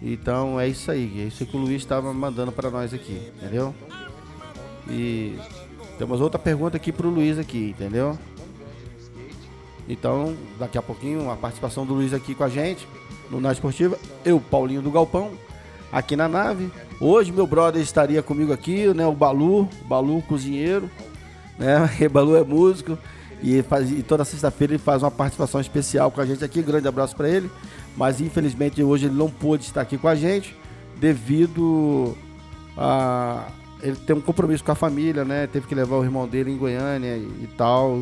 então 0.00 0.58
é 0.60 0.68
isso 0.68 0.90
aí, 0.90 1.20
é 1.20 1.24
isso 1.24 1.44
que 1.44 1.56
o 1.56 1.60
Luiz 1.60 1.82
estava 1.82 2.12
mandando 2.12 2.52
para 2.52 2.70
nós 2.70 2.94
aqui, 2.94 3.32
entendeu? 3.36 3.74
E 4.88 5.36
temos 5.98 6.20
outra 6.20 6.38
pergunta 6.38 6.76
aqui 6.76 6.92
para 6.92 7.06
o 7.06 7.10
Luiz 7.10 7.38
aqui, 7.38 7.70
entendeu? 7.70 8.16
Então, 9.88 10.36
daqui 10.58 10.78
a 10.78 10.82
pouquinho, 10.82 11.30
a 11.30 11.36
participação 11.36 11.84
do 11.84 11.94
Luiz 11.94 12.12
aqui 12.12 12.34
com 12.34 12.44
a 12.44 12.48
gente 12.48 12.86
no 13.30 13.40
Na 13.40 13.52
Esportiva. 13.52 13.98
Eu, 14.24 14.38
Paulinho 14.38 14.82
do 14.82 14.90
Galpão, 14.90 15.32
aqui 15.90 16.14
na 16.14 16.28
nave. 16.28 16.70
Hoje 17.00 17.32
meu 17.32 17.46
brother 17.46 17.82
estaria 17.82 18.22
comigo 18.22 18.52
aqui, 18.52 18.92
né? 18.94 19.06
O 19.06 19.12
Balu, 19.12 19.68
Balu 19.86 20.22
cozinheiro, 20.22 20.90
né? 21.58 21.90
O 22.06 22.10
Balu 22.10 22.36
é 22.36 22.44
músico 22.44 22.98
e, 23.42 23.62
faz, 23.62 23.90
e 23.90 24.02
toda 24.02 24.24
sexta-feira 24.24 24.74
ele 24.74 24.82
faz 24.82 25.02
uma 25.02 25.10
participação 25.10 25.60
especial 25.60 26.10
com 26.10 26.20
a 26.20 26.26
gente 26.26 26.44
aqui. 26.44 26.62
Grande 26.62 26.86
abraço 26.86 27.16
para 27.16 27.28
ele 27.28 27.50
mas 27.98 28.20
infelizmente 28.20 28.82
hoje 28.82 29.06
ele 29.06 29.14
não 29.14 29.28
pôde 29.28 29.64
estar 29.64 29.80
aqui 29.80 29.98
com 29.98 30.06
a 30.06 30.14
gente 30.14 30.56
devido 31.00 32.16
a 32.76 33.48
ele 33.80 33.94
tem 33.94 34.16
um 34.16 34.20
compromisso 34.20 34.64
com 34.64 34.72
a 34.72 34.74
família, 34.74 35.24
né? 35.24 35.46
Teve 35.46 35.68
que 35.68 35.74
levar 35.74 35.96
o 35.96 36.02
irmão 36.02 36.26
dele 36.26 36.50
em 36.50 36.56
Goiânia 36.56 37.16
e, 37.16 37.44
e 37.44 37.48
tal, 37.56 37.96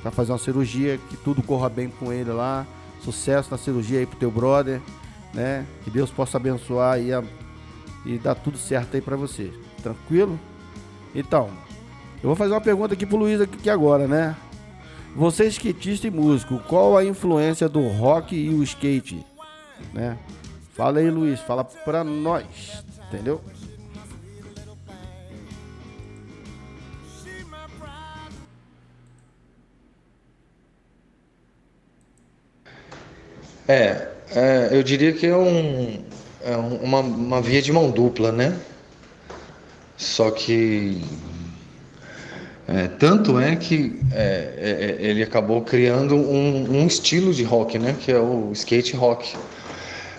para 0.00 0.12
fazer 0.12 0.30
uma 0.30 0.38
cirurgia, 0.38 0.96
que 1.10 1.16
tudo 1.16 1.42
corra 1.42 1.68
bem 1.68 1.88
com 1.88 2.12
ele 2.12 2.30
lá. 2.30 2.64
Sucesso 3.02 3.50
na 3.50 3.58
cirurgia 3.58 3.98
aí 3.98 4.06
pro 4.06 4.16
teu 4.16 4.30
brother, 4.30 4.80
né? 5.34 5.66
Que 5.82 5.90
Deus 5.90 6.08
possa 6.10 6.36
abençoar 6.36 7.00
e, 7.00 7.12
a, 7.12 7.24
e 8.06 8.16
dar 8.16 8.36
tudo 8.36 8.56
certo 8.56 8.94
aí 8.94 9.00
para 9.00 9.16
você. 9.16 9.52
Tranquilo? 9.82 10.38
Então, 11.12 11.50
eu 12.22 12.28
vou 12.28 12.36
fazer 12.36 12.52
uma 12.52 12.60
pergunta 12.60 12.94
aqui 12.94 13.04
pro 13.04 13.16
Luiz 13.16 13.40
aqui 13.40 13.68
agora, 13.68 14.06
né? 14.06 14.36
Você 15.16 15.44
é 15.44 15.46
skatista 15.48 16.06
e 16.06 16.10
músico, 16.10 16.58
qual 16.68 16.96
a 16.96 17.04
influência 17.04 17.68
do 17.68 17.86
rock 17.88 18.36
e 18.36 18.50
o 18.50 18.62
skate? 18.62 19.24
Né? 19.92 20.16
Fala 20.74 21.00
aí, 21.00 21.10
Luiz, 21.10 21.40
fala 21.40 21.64
pra 21.64 22.04
nós, 22.04 22.84
entendeu? 23.08 23.40
É, 33.66 34.08
é, 34.30 34.68
eu 34.72 34.82
diria 34.82 35.12
que 35.12 35.26
é, 35.26 35.36
um, 35.36 36.02
é 36.42 36.56
uma, 36.56 37.00
uma 37.00 37.42
via 37.42 37.60
de 37.60 37.70
mão 37.70 37.90
dupla, 37.90 38.32
né? 38.32 38.58
Só 39.94 40.30
que 40.30 41.02
é, 42.70 42.86
tanto 42.86 43.40
é 43.40 43.56
que 43.56 43.98
é, 44.12 44.52
é, 44.58 44.70
é, 45.00 45.08
ele 45.08 45.22
acabou 45.22 45.62
criando 45.62 46.14
um, 46.14 46.82
um, 46.82 46.86
estilo 46.86 47.32
de 47.32 47.42
rock, 47.42 47.78
né? 47.78 47.96
Que 47.98 48.12
é 48.12 48.18
o 48.18 48.52
skate 48.52 48.94
rock. 48.94 49.34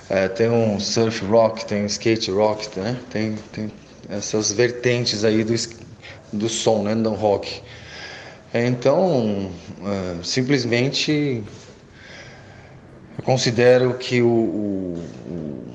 É, 0.09 0.27
tem 0.27 0.49
um 0.49 0.79
surf 0.79 1.23
rock, 1.25 1.63
tem 1.67 1.83
um 1.83 1.85
skate 1.85 2.31
rock, 2.31 2.79
né? 2.79 2.97
Tem, 3.11 3.35
tem 3.51 3.71
essas 4.09 4.51
vertentes 4.51 5.23
aí 5.23 5.43
do, 5.43 5.53
do 6.33 6.49
som, 6.49 6.81
né? 6.81 6.95
Do 6.95 7.11
rock. 7.11 7.61
É, 8.51 8.65
então, 8.65 9.51
simplesmente 10.23 11.43
eu 13.15 13.23
considero 13.23 13.93
que 13.93 14.23
o, 14.23 14.27
o, 14.27 15.73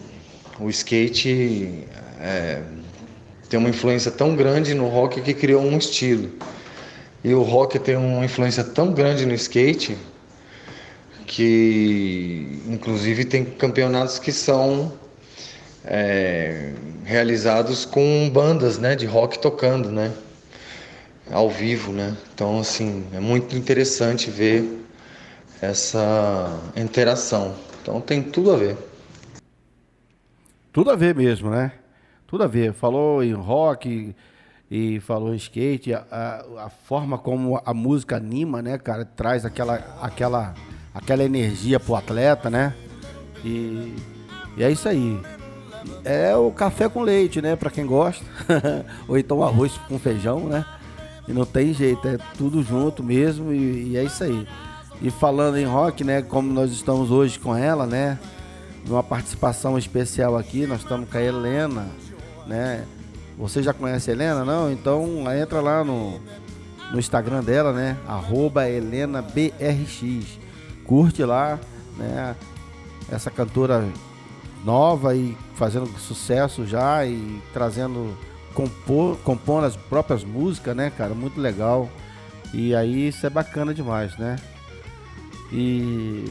o, 0.59 0.71
skate 0.71 1.87
tem 3.49 3.61
uma 3.61 3.69
influência 3.69 4.11
tão 4.11 4.35
grande 4.35 4.75
no 4.75 4.89
rock 4.89 5.21
que 5.21 5.33
criou 5.33 5.63
um 5.63 5.79
estilo. 5.79 6.33
E 7.25 7.33
o 7.33 7.43
rock 7.43 7.79
tem 7.79 7.97
uma 7.97 8.23
influência 8.23 8.63
tão 8.63 8.93
grande 8.93 9.25
no 9.25 9.33
skate 9.33 9.97
que 11.27 12.61
inclusive 12.69 13.25
tem 13.25 13.47
campeonatos 13.47 14.19
que 14.19 14.31
são 14.31 14.93
é, 15.87 16.75
realizados 17.03 17.87
com 17.87 18.29
bandas 18.31 18.79
né, 18.79 18.95
de 18.95 19.07
rock 19.07 19.39
tocando, 19.39 19.91
né? 19.91 20.13
Ao 21.31 21.49
vivo, 21.49 21.93
né? 21.93 22.15
Então 22.35 22.61
assim, 22.61 23.07
é 23.15 23.21
muito 23.21 23.57
interessante 23.57 24.31
ver 24.31 24.85
essa 25.63 26.61
interação. 26.77 27.55
Então 27.81 28.03
tem 28.03 28.23
tudo 28.23 28.53
a 28.53 28.57
ver. 28.57 28.77
Tudo 30.71 30.91
a 30.91 30.97
ver 30.97 31.15
mesmo, 31.15 31.49
né? 31.49 31.73
Tudo 32.27 32.45
a 32.45 32.47
ver. 32.47 32.75
Falou 32.75 33.25
em 33.25 33.33
rock 33.33 34.15
e 34.77 34.99
falou 34.99 35.33
em 35.33 35.37
skate, 35.37 35.95
a, 35.95 36.05
a, 36.11 36.65
a 36.65 36.69
forma 36.69 37.17
como 37.17 37.63
a 37.65 37.73
música 37.73 38.17
anima, 38.17 38.61
né, 38.61 38.77
cara? 38.77 39.05
Traz 39.05 39.45
aquela, 39.45 39.75
aquela 40.03 40.53
aquela 40.93 41.23
energia 41.23 41.79
pro 41.79 41.95
atleta, 41.95 42.51
né? 42.51 42.75
E, 43.45 43.95
e 44.57 44.65
é 44.65 44.73
isso 44.73 44.89
aí. 44.89 45.21
É 46.05 46.35
o 46.35 46.51
café 46.51 46.89
com 46.89 47.03
leite, 47.03 47.41
né? 47.41 47.55
Para 47.55 47.71
quem 47.71 47.87
gosta. 47.87 48.25
Ou 49.07 49.17
então 49.17 49.45
arroz 49.45 49.79
com 49.89 49.97
feijão, 49.97 50.41
né? 50.49 50.67
E 51.29 51.33
não 51.33 51.47
tem 51.47 51.73
jeito, 51.73 52.09
é 52.09 52.19
tudo 52.37 52.61
junto 52.61 53.01
mesmo 53.01 53.53
e, 53.53 53.93
e, 53.93 53.97
é 53.97 54.03
isso 54.03 54.25
aí. 54.25 54.45
E 55.01 55.09
falando 55.09 55.57
em 55.57 55.65
rock, 55.65 56.03
né? 56.03 56.21
Como 56.21 56.53
nós 56.53 56.73
estamos 56.73 57.13
hoje 57.13 57.39
com 57.39 57.57
ela, 57.57 57.87
né? 57.87 58.19
Numa 58.89 59.05
participação 59.05 59.79
especial 59.79 60.37
aqui, 60.37 60.67
nós 60.67 60.81
estamos 60.81 61.09
com 61.09 61.17
a 61.17 61.23
Helena, 61.23 61.87
né? 62.45 62.85
Você 63.37 63.63
já 63.63 63.73
conhece 63.73 64.11
a 64.11 64.15
Helena, 64.15 64.45
não? 64.45 64.71
Então 64.71 65.25
entra 65.35 65.61
lá 65.61 65.83
no, 65.83 66.21
no 66.93 66.99
Instagram 66.99 67.43
dela, 67.43 67.73
né? 67.73 67.97
Arroba 68.07 68.69
HelenaBRX 68.69 70.39
curte 70.85 71.25
lá, 71.25 71.59
né? 71.97 72.37
Essa 73.11 73.31
cantora 73.31 73.85
nova 74.65 75.15
e 75.15 75.37
fazendo 75.57 75.87
sucesso 75.99 76.67
já 76.67 77.05
e 77.05 77.43
trazendo 77.53 78.17
compor, 78.55 79.17
compondo 79.19 79.65
as 79.65 79.77
próprias 79.77 80.25
músicas, 80.25 80.77
né, 80.77 80.91
cara? 80.97 81.15
Muito 81.15 81.41
legal. 81.41 81.91
E 82.53 82.75
aí 82.75 83.09
isso 83.09 83.27
é 83.27 83.31
bacana 83.31 83.75
demais, 83.75 84.17
né? 84.17 84.37
E 85.53 86.25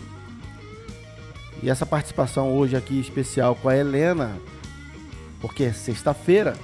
e 1.61 1.69
essa 1.69 1.85
participação 1.85 2.53
hoje 2.53 2.75
aqui 2.75 2.99
especial 2.99 3.55
com 3.55 3.69
a 3.69 3.77
Helena, 3.77 4.37
porque 5.39 5.63
é 5.63 5.71
sexta-feira 5.71 6.55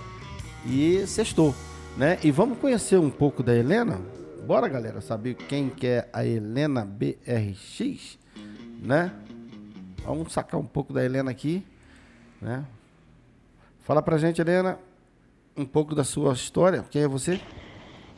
e 0.65 1.05
sextou, 1.07 1.55
né? 1.97 2.17
E 2.23 2.31
vamos 2.31 2.57
conhecer 2.59 2.97
um 2.97 3.09
pouco 3.09 3.41
da 3.41 3.55
Helena? 3.55 3.99
Bora, 4.45 4.67
galera, 4.67 5.01
saber 5.01 5.35
quem 5.35 5.69
que 5.69 5.85
é 5.87 6.09
a 6.11 6.25
Helena 6.25 6.85
BRX, 6.85 8.17
né? 8.81 9.11
Vamos 10.03 10.33
sacar 10.33 10.59
um 10.59 10.65
pouco 10.65 10.91
da 10.91 11.03
Helena 11.03 11.31
aqui, 11.31 11.63
né? 12.41 12.65
Fala 13.81 14.01
pra 14.01 14.17
gente, 14.17 14.41
Helena, 14.41 14.79
um 15.55 15.65
pouco 15.65 15.93
da 15.93 16.03
sua 16.03 16.33
história. 16.33 16.83
Quem 16.89 17.03
é 17.03 17.07
você? 17.07 17.39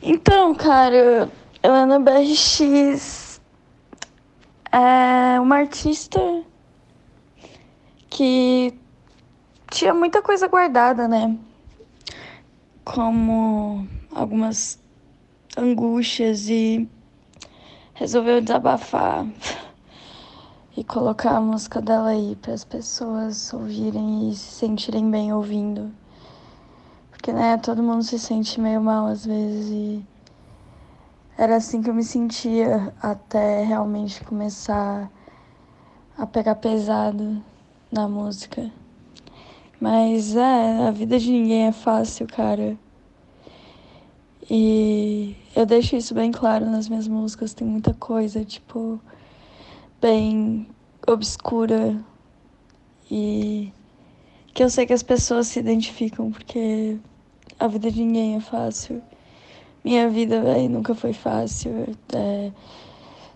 Então, 0.02 0.54
cara, 0.54 1.28
Helena 1.62 1.98
BRX 1.98 3.40
é 4.70 5.38
uma 5.40 5.56
artista 5.56 6.18
que 8.08 8.74
tinha 9.70 9.94
muita 9.94 10.22
coisa 10.22 10.48
guardada, 10.48 11.06
né? 11.06 11.38
Como 12.84 13.86
algumas 14.10 14.78
angústias 15.56 16.48
e 16.48 16.88
resolveu 17.94 18.40
desabafar 18.40 19.26
e 20.76 20.82
colocar 20.82 21.36
a 21.36 21.40
música 21.40 21.80
dela 21.80 22.08
aí 22.08 22.36
para 22.36 22.54
as 22.54 22.64
pessoas 22.64 23.52
ouvirem 23.52 24.30
e 24.30 24.34
se 24.34 24.52
sentirem 24.52 25.10
bem 25.10 25.32
ouvindo. 25.32 25.92
Porque, 27.10 27.32
né, 27.32 27.56
todo 27.58 27.82
mundo 27.82 28.02
se 28.02 28.18
sente 28.18 28.60
meio 28.60 28.80
mal 28.80 29.06
às 29.06 29.24
vezes 29.24 29.70
e 29.70 30.06
era 31.38 31.56
assim 31.56 31.82
que 31.82 31.88
eu 31.88 31.94
me 31.94 32.04
sentia 32.04 32.92
até 33.00 33.62
realmente 33.62 34.24
começar 34.24 35.10
a 36.18 36.26
pegar 36.26 36.56
pesado 36.56 37.42
na 37.90 38.08
música. 38.08 38.70
Mas 39.82 40.36
é, 40.36 40.86
a 40.86 40.92
vida 40.92 41.18
de 41.18 41.28
ninguém 41.28 41.66
é 41.66 41.72
fácil, 41.72 42.24
cara. 42.28 42.78
E 44.48 45.34
eu 45.56 45.66
deixo 45.66 45.96
isso 45.96 46.14
bem 46.14 46.30
claro 46.30 46.66
nas 46.66 46.88
minhas 46.88 47.08
músicas. 47.08 47.52
Tem 47.52 47.66
muita 47.66 47.92
coisa, 47.92 48.44
tipo, 48.44 49.00
bem 50.00 50.68
obscura 51.04 51.96
e 53.10 53.72
que 54.54 54.62
eu 54.62 54.70
sei 54.70 54.86
que 54.86 54.92
as 54.92 55.02
pessoas 55.02 55.48
se 55.48 55.58
identificam 55.58 56.30
porque 56.30 56.96
a 57.58 57.66
vida 57.66 57.90
de 57.90 58.04
ninguém 58.04 58.36
é 58.36 58.40
fácil. 58.40 59.02
Minha 59.82 60.08
vida, 60.08 60.40
véi, 60.42 60.68
nunca 60.68 60.94
foi 60.94 61.12
fácil. 61.12 61.72
É... 62.14 62.52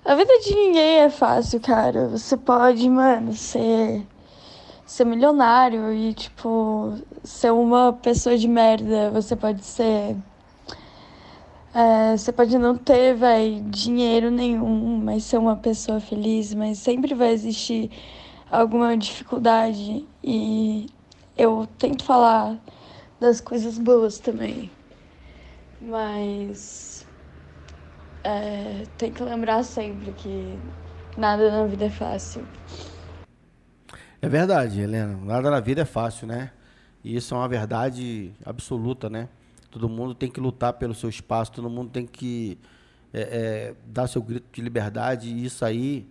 A 0.04 0.14
vida 0.14 0.32
de 0.38 0.54
ninguém 0.54 0.98
é 1.00 1.10
fácil, 1.10 1.58
cara. 1.58 2.06
Você 2.06 2.36
pode, 2.36 2.88
mano, 2.88 3.32
ser, 3.32 4.06
ser 4.86 5.04
milionário 5.04 5.92
e, 5.92 6.14
tipo, 6.14 6.94
ser 7.24 7.52
uma 7.52 7.92
pessoa 7.92 8.38
de 8.38 8.48
merda. 8.48 9.10
Você 9.10 9.36
pode 9.36 9.64
ser 9.64 10.16
é, 11.74 12.16
você 12.16 12.32
pode 12.32 12.56
não 12.56 12.74
ter, 12.74 13.14
vai, 13.14 13.60
dinheiro 13.66 14.30
nenhum, 14.30 14.98
mas 15.04 15.24
ser 15.24 15.36
uma 15.36 15.56
pessoa 15.56 16.00
feliz, 16.00 16.54
mas 16.54 16.78
sempre 16.78 17.14
vai 17.14 17.32
existir 17.32 17.90
alguma 18.50 18.96
dificuldade 18.96 20.08
e 20.24 20.86
eu 21.36 21.66
tento 21.78 22.02
falar 22.02 22.58
das 23.20 23.42
coisas 23.42 23.76
boas 23.76 24.18
também. 24.18 24.70
Mas 25.78 27.06
é, 28.24 28.84
tem 28.96 29.12
que 29.12 29.22
lembrar 29.22 29.62
sempre 29.62 30.12
que 30.14 30.58
nada 31.14 31.50
na 31.50 31.66
vida 31.66 31.84
é 31.84 31.90
fácil. 31.90 32.48
É 34.20 34.28
verdade, 34.28 34.80
Helena. 34.80 35.16
Nada 35.16 35.50
na 35.50 35.60
vida 35.60 35.82
é 35.82 35.84
fácil, 35.84 36.26
né? 36.26 36.50
E 37.04 37.16
isso 37.16 37.34
é 37.34 37.36
uma 37.36 37.48
verdade 37.48 38.32
absoluta, 38.44 39.10
né? 39.10 39.28
Todo 39.70 39.88
mundo 39.88 40.14
tem 40.14 40.30
que 40.30 40.40
lutar 40.40 40.72
pelo 40.72 40.94
seu 40.94 41.10
espaço, 41.10 41.52
todo 41.52 41.68
mundo 41.68 41.90
tem 41.90 42.06
que 42.06 42.58
é, 43.12 43.20
é, 43.20 43.74
dar 43.86 44.06
seu 44.06 44.22
grito 44.22 44.46
de 44.50 44.62
liberdade. 44.62 45.28
E 45.28 45.44
isso 45.44 45.64
aí 45.64 46.08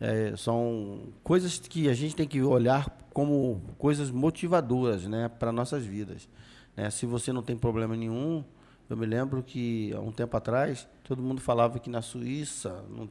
é, 0.00 0.34
são 0.36 1.00
coisas 1.22 1.58
que 1.58 1.88
a 1.88 1.94
gente 1.94 2.16
tem 2.16 2.26
que 2.26 2.42
olhar 2.42 2.90
como 3.12 3.60
coisas 3.78 4.10
motivadoras 4.10 5.04
né, 5.04 5.28
para 5.28 5.52
nossas 5.52 5.84
vidas. 5.84 6.28
Né? 6.74 6.90
Se 6.90 7.04
você 7.04 7.32
não 7.32 7.42
tem 7.42 7.56
problema 7.56 7.94
nenhum, 7.94 8.42
eu 8.88 8.96
me 8.96 9.06
lembro 9.06 9.42
que 9.42 9.92
há 9.94 10.00
um 10.00 10.10
tempo 10.10 10.36
atrás 10.36 10.88
todo 11.04 11.22
mundo 11.22 11.40
falava 11.40 11.78
que 11.78 11.90
na 11.90 12.02
Suíça 12.02 12.82
não, 12.88 13.08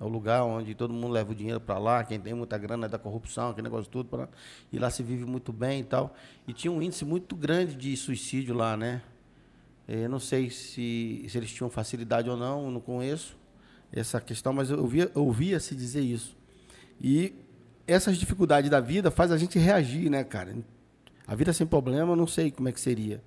é 0.00 0.04
o 0.04 0.08
lugar 0.08 0.44
onde 0.44 0.74
todo 0.74 0.94
mundo 0.94 1.08
leva 1.08 1.32
o 1.32 1.34
dinheiro 1.34 1.60
para 1.60 1.78
lá, 1.78 2.04
quem 2.04 2.20
tem 2.20 2.34
muita 2.34 2.56
grana 2.56 2.86
é 2.86 2.88
da 2.88 2.98
corrupção, 2.98 3.50
aquele 3.50 3.64
negócio 3.64 3.90
tudo, 3.90 4.08
pra, 4.08 4.28
e 4.72 4.78
lá 4.78 4.90
se 4.90 5.02
vive 5.02 5.24
muito 5.24 5.52
bem 5.52 5.80
e 5.80 5.84
tal. 5.84 6.14
E 6.46 6.52
tinha 6.52 6.70
um 6.70 6.80
índice 6.80 7.04
muito 7.04 7.34
grande 7.34 7.74
de 7.74 7.96
suicídio 7.96 8.54
lá, 8.54 8.76
né? 8.76 9.02
Eu 9.88 10.08
não 10.08 10.20
sei 10.20 10.50
se, 10.50 11.24
se 11.28 11.38
eles 11.38 11.52
tinham 11.52 11.70
facilidade 11.70 12.28
ou 12.28 12.36
não, 12.36 12.70
não 12.70 12.80
conheço 12.80 13.36
essa 13.90 14.20
questão, 14.20 14.52
mas 14.52 14.70
eu 14.70 14.78
ouvia, 14.80 15.10
ouvia 15.14 15.58
se 15.58 15.74
dizer 15.74 16.02
isso. 16.02 16.36
E 17.00 17.34
essas 17.86 18.18
dificuldades 18.18 18.70
da 18.70 18.80
vida 18.80 19.10
faz 19.10 19.32
a 19.32 19.38
gente 19.38 19.58
reagir, 19.58 20.10
né, 20.10 20.22
cara? 20.22 20.54
A 21.26 21.34
vida 21.34 21.52
sem 21.52 21.66
problema, 21.66 22.12
eu 22.12 22.16
não 22.16 22.26
sei 22.26 22.50
como 22.50 22.68
é 22.68 22.72
que 22.72 22.80
seria. 22.80 23.22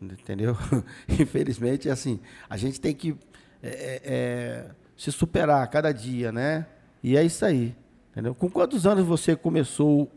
Entendeu? 0.00 0.56
Infelizmente, 1.08 1.88
é 1.88 1.92
assim, 1.92 2.20
a 2.50 2.56
gente 2.56 2.80
tem 2.80 2.94
que 2.94 3.16
é, 3.62 3.68
é, 3.68 4.00
é, 4.04 4.70
se 4.96 5.10
superar 5.12 5.68
cada 5.68 5.92
dia, 5.92 6.32
né? 6.32 6.66
E 7.02 7.16
é 7.16 7.24
isso 7.24 7.44
aí. 7.44 7.74
Entendeu? 8.10 8.34
Com 8.34 8.50
quantos 8.50 8.86
anos 8.86 9.06
você 9.06 9.34
começou 9.36 10.10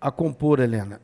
a 0.00 0.10
compor, 0.10 0.60
Helena? 0.60 1.00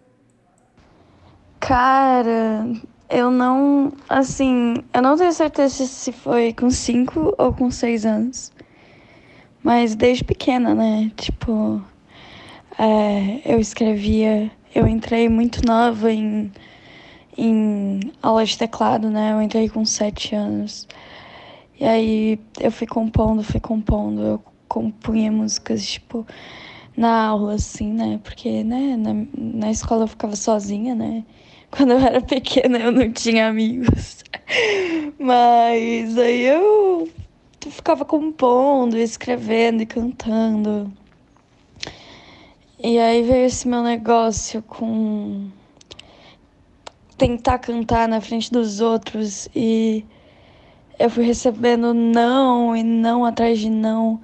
Cara, 1.60 2.66
eu 3.08 3.30
não, 3.30 3.92
assim, 4.08 4.76
eu 4.92 5.02
não 5.02 5.16
tenho 5.16 5.32
certeza 5.32 5.86
se 5.86 6.12
foi 6.12 6.52
com 6.52 6.70
5 6.70 7.34
ou 7.38 7.52
com 7.52 7.70
6 7.70 8.06
anos. 8.06 8.52
Mas 9.62 9.94
desde 9.94 10.24
pequena, 10.24 10.74
né? 10.74 11.10
Tipo, 11.16 11.82
É, 12.78 13.40
eu 13.44 13.58
escrevia, 13.60 14.50
eu 14.74 14.86
entrei 14.86 15.28
muito 15.28 15.64
nova 15.66 16.12
em, 16.12 16.52
em 17.36 18.00
aula 18.22 18.44
de 18.44 18.56
teclado, 18.58 19.10
né? 19.10 19.32
Eu 19.32 19.42
entrei 19.42 19.68
com 19.68 19.84
sete 19.84 20.34
anos. 20.34 20.86
E 21.80 21.84
aí 21.84 22.40
eu 22.60 22.72
fui 22.72 22.86
compondo, 22.86 23.42
fui 23.42 23.60
compondo, 23.60 24.22
eu 24.22 24.42
compunha 24.68 25.30
músicas, 25.30 25.86
tipo, 25.86 26.26
na 26.96 27.26
aula, 27.26 27.54
assim, 27.54 27.92
né? 27.92 28.20
Porque, 28.22 28.64
né, 28.64 28.96
na, 28.96 29.14
na 29.36 29.70
escola 29.70 30.04
eu 30.04 30.08
ficava 30.08 30.34
sozinha, 30.34 30.94
né? 30.94 31.24
Quando 31.70 31.92
eu 31.92 31.98
era 31.98 32.20
pequena 32.20 32.78
eu 32.78 32.90
não 32.90 33.12
tinha 33.12 33.48
amigos. 33.48 34.24
Mas 35.18 36.18
aí 36.18 36.46
eu 36.46 37.08
ficava 37.70 38.04
compondo, 38.04 38.96
escrevendo 38.96 39.82
e 39.82 39.86
cantando. 39.86 40.92
E 42.82 42.98
aí 42.98 43.22
veio 43.22 43.46
esse 43.46 43.68
meu 43.68 43.82
negócio 43.82 44.62
com 44.62 45.50
tentar 47.16 47.58
cantar 47.58 48.08
na 48.08 48.20
frente 48.20 48.50
dos 48.52 48.80
outros 48.80 49.48
e 49.54 50.04
eu 50.98 51.10
fui 51.10 51.24
recebendo 51.24 51.94
não 51.94 52.74
e 52.76 52.82
não 52.82 53.24
atrás 53.24 53.58
de 53.58 53.70
não. 53.70 54.20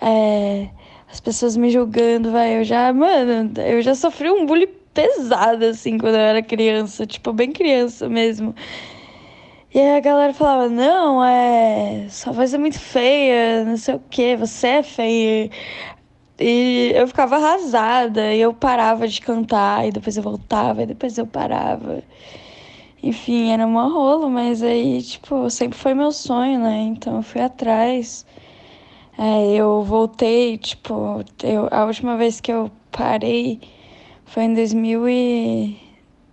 É, 0.00 0.68
as 1.10 1.20
pessoas 1.20 1.56
me 1.56 1.70
julgando, 1.70 2.30
vai, 2.30 2.58
eu 2.58 2.64
já, 2.64 2.92
mano, 2.92 3.52
eu 3.60 3.82
já 3.82 3.94
sofri 3.94 4.30
um 4.30 4.46
bullying 4.46 4.68
pesado, 4.94 5.64
assim, 5.66 5.98
quando 5.98 6.14
eu 6.14 6.20
era 6.20 6.42
criança, 6.42 7.06
tipo, 7.06 7.32
bem 7.32 7.52
criança 7.52 8.08
mesmo. 8.08 8.54
E 9.74 9.78
aí 9.78 9.96
a 9.98 10.00
galera 10.00 10.32
falava, 10.32 10.68
não, 10.68 11.22
é. 11.24 12.06
Sua 12.08 12.32
voz 12.32 12.54
é 12.54 12.58
muito 12.58 12.78
feia, 12.80 13.64
não 13.64 13.76
sei 13.76 13.94
o 13.96 14.00
que, 14.10 14.36
você 14.36 14.68
é 14.68 14.82
feia. 14.82 15.50
E 16.38 16.92
eu 16.94 17.06
ficava 17.08 17.36
arrasada, 17.36 18.32
e 18.34 18.40
eu 18.40 18.54
parava 18.54 19.08
de 19.08 19.20
cantar, 19.20 19.86
e 19.86 19.92
depois 19.92 20.16
eu 20.16 20.22
voltava, 20.22 20.82
e 20.82 20.86
depois 20.86 21.18
eu 21.18 21.26
parava. 21.26 22.02
Enfim, 23.02 23.52
era 23.52 23.66
uma 23.66 23.84
rolo, 23.88 24.28
mas 24.30 24.62
aí, 24.62 25.02
tipo, 25.02 25.48
sempre 25.50 25.78
foi 25.78 25.94
meu 25.94 26.10
sonho, 26.12 26.58
né? 26.60 26.80
Então 26.82 27.16
eu 27.16 27.22
fui 27.22 27.40
atrás. 27.40 28.26
É, 29.18 29.54
eu 29.54 29.82
voltei, 29.82 30.58
tipo, 30.58 31.24
eu, 31.42 31.68
a 31.70 31.84
última 31.84 32.16
vez 32.16 32.40
que 32.40 32.52
eu 32.52 32.70
parei 32.90 33.60
foi 34.26 34.44
em 34.44 34.54
2000 34.54 35.08
e 35.08 35.78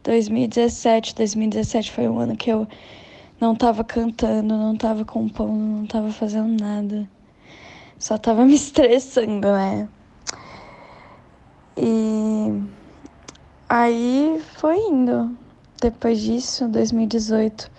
2017. 0.04 1.16
2017 1.16 1.92
foi 1.92 2.08
um 2.08 2.20
ano 2.20 2.36
que 2.36 2.52
eu 2.52 2.68
não 3.40 3.56
tava 3.56 3.84
cantando, 3.84 4.58
não 4.58 4.76
tava 4.76 5.06
compondo, 5.06 5.60
não 5.60 5.86
tava 5.86 6.12
fazendo 6.12 6.62
nada. 6.62 7.08
Só 8.00 8.18
tava 8.18 8.44
me 8.46 8.56
estressando, 8.56 9.52
né? 9.52 9.88
E 11.78 12.62
aí 13.70 14.42
foi 14.58 14.78
indo. 14.78 15.43
Depois 15.84 16.22
disso, 16.22 16.66
2018, 16.70 17.70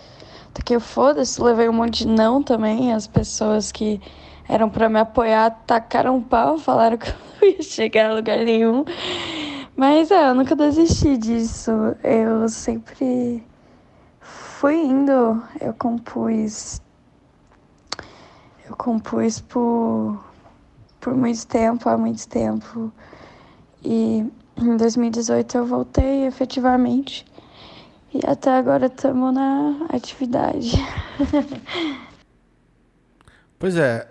até 0.50 0.62
que 0.62 0.76
eu 0.76 0.80
foda-se, 0.80 1.40
levei 1.40 1.70
um 1.70 1.72
monte 1.72 2.04
de 2.04 2.08
não 2.08 2.42
também. 2.42 2.92
As 2.92 3.06
pessoas 3.06 3.72
que 3.72 3.98
eram 4.46 4.68
para 4.68 4.90
me 4.90 5.00
apoiar 5.00 5.48
tacaram 5.66 6.16
um 6.16 6.20
pau, 6.20 6.58
falaram 6.60 6.98
que 6.98 7.08
eu 7.08 7.14
não 7.40 7.48
ia 7.48 7.62
chegar 7.62 8.10
a 8.10 8.14
lugar 8.14 8.36
nenhum. 8.44 8.84
Mas 9.74 10.10
é, 10.10 10.28
eu 10.28 10.34
nunca 10.34 10.54
desisti 10.54 11.16
disso. 11.16 11.70
Eu 12.04 12.46
sempre 12.46 13.42
fui 14.20 14.76
indo, 14.76 15.42
eu 15.58 15.72
compus. 15.72 16.82
Eu 18.68 18.76
compus 18.76 19.40
por, 19.40 20.22
por 21.00 21.16
muito 21.16 21.46
tempo, 21.46 21.88
há 21.88 21.96
muito 21.96 22.28
tempo. 22.28 22.92
E 23.82 24.30
em 24.58 24.76
2018 24.76 25.56
eu 25.56 25.64
voltei 25.64 26.26
efetivamente. 26.26 27.24
E 28.14 28.20
até 28.24 28.56
agora 28.56 28.86
estamos 28.86 29.34
na 29.34 29.86
atividade. 29.88 30.70
pois 33.58 33.76
é, 33.76 34.08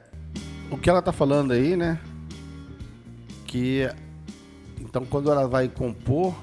o 0.69 0.77
que 0.77 0.89
ela 0.89 1.01
tá 1.01 1.13
falando 1.13 1.53
aí, 1.53 1.77
né? 1.77 1.97
Que 3.45 3.89
então 4.77 5.05
quando 5.05 5.31
ela 5.31 5.47
vai 5.47 5.69
compor, 5.69 6.35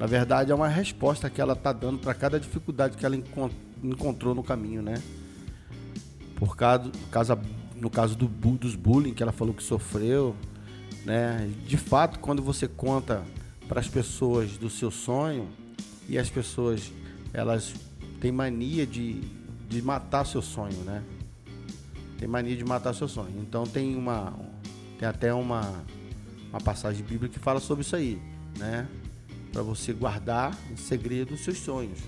na 0.00 0.04
verdade 0.04 0.50
é 0.50 0.54
uma 0.54 0.66
resposta 0.66 1.30
que 1.30 1.40
ela 1.40 1.54
tá 1.54 1.72
dando 1.72 2.00
para 2.00 2.12
cada 2.12 2.40
dificuldade 2.40 2.96
que 2.96 3.06
ela 3.06 3.14
encontrou 3.84 4.34
no 4.34 4.42
caminho, 4.42 4.82
né? 4.82 5.00
Por 6.34 6.56
causa, 6.56 7.38
no 7.76 7.88
caso 7.88 8.16
do, 8.16 8.26
dos 8.26 8.74
bullying 8.74 9.14
que 9.14 9.22
ela 9.22 9.30
falou 9.30 9.54
que 9.54 9.62
sofreu, 9.62 10.34
né? 11.04 11.48
De 11.64 11.76
fato, 11.76 12.18
quando 12.18 12.42
você 12.42 12.66
conta 12.66 13.22
para 13.68 13.78
as 13.78 13.86
pessoas 13.86 14.58
do 14.58 14.68
seu 14.68 14.90
sonho 14.90 15.59
e 16.10 16.18
as 16.18 16.28
pessoas 16.28 16.92
elas 17.32 17.72
têm 18.20 18.32
mania 18.32 18.84
de, 18.84 19.20
de 19.68 19.80
matar 19.80 20.26
seu 20.26 20.42
sonho, 20.42 20.78
né? 20.78 21.04
Tem 22.18 22.26
mania 22.26 22.56
de 22.56 22.64
matar 22.64 22.92
seu 22.94 23.06
sonho. 23.06 23.32
Então 23.40 23.64
tem 23.64 23.96
uma 23.96 24.34
tem 24.98 25.08
até 25.08 25.32
uma 25.32 25.84
uma 26.50 26.60
passagem 26.60 27.04
bíblica 27.04 27.28
que 27.28 27.38
fala 27.38 27.60
sobre 27.60 27.82
isso 27.82 27.94
aí, 27.94 28.20
né? 28.58 28.88
Para 29.52 29.62
você 29.62 29.92
guardar 29.92 30.58
em 30.68 30.76
segredo 30.76 31.34
os 31.34 31.44
seus 31.44 31.58
sonhos, 31.58 32.00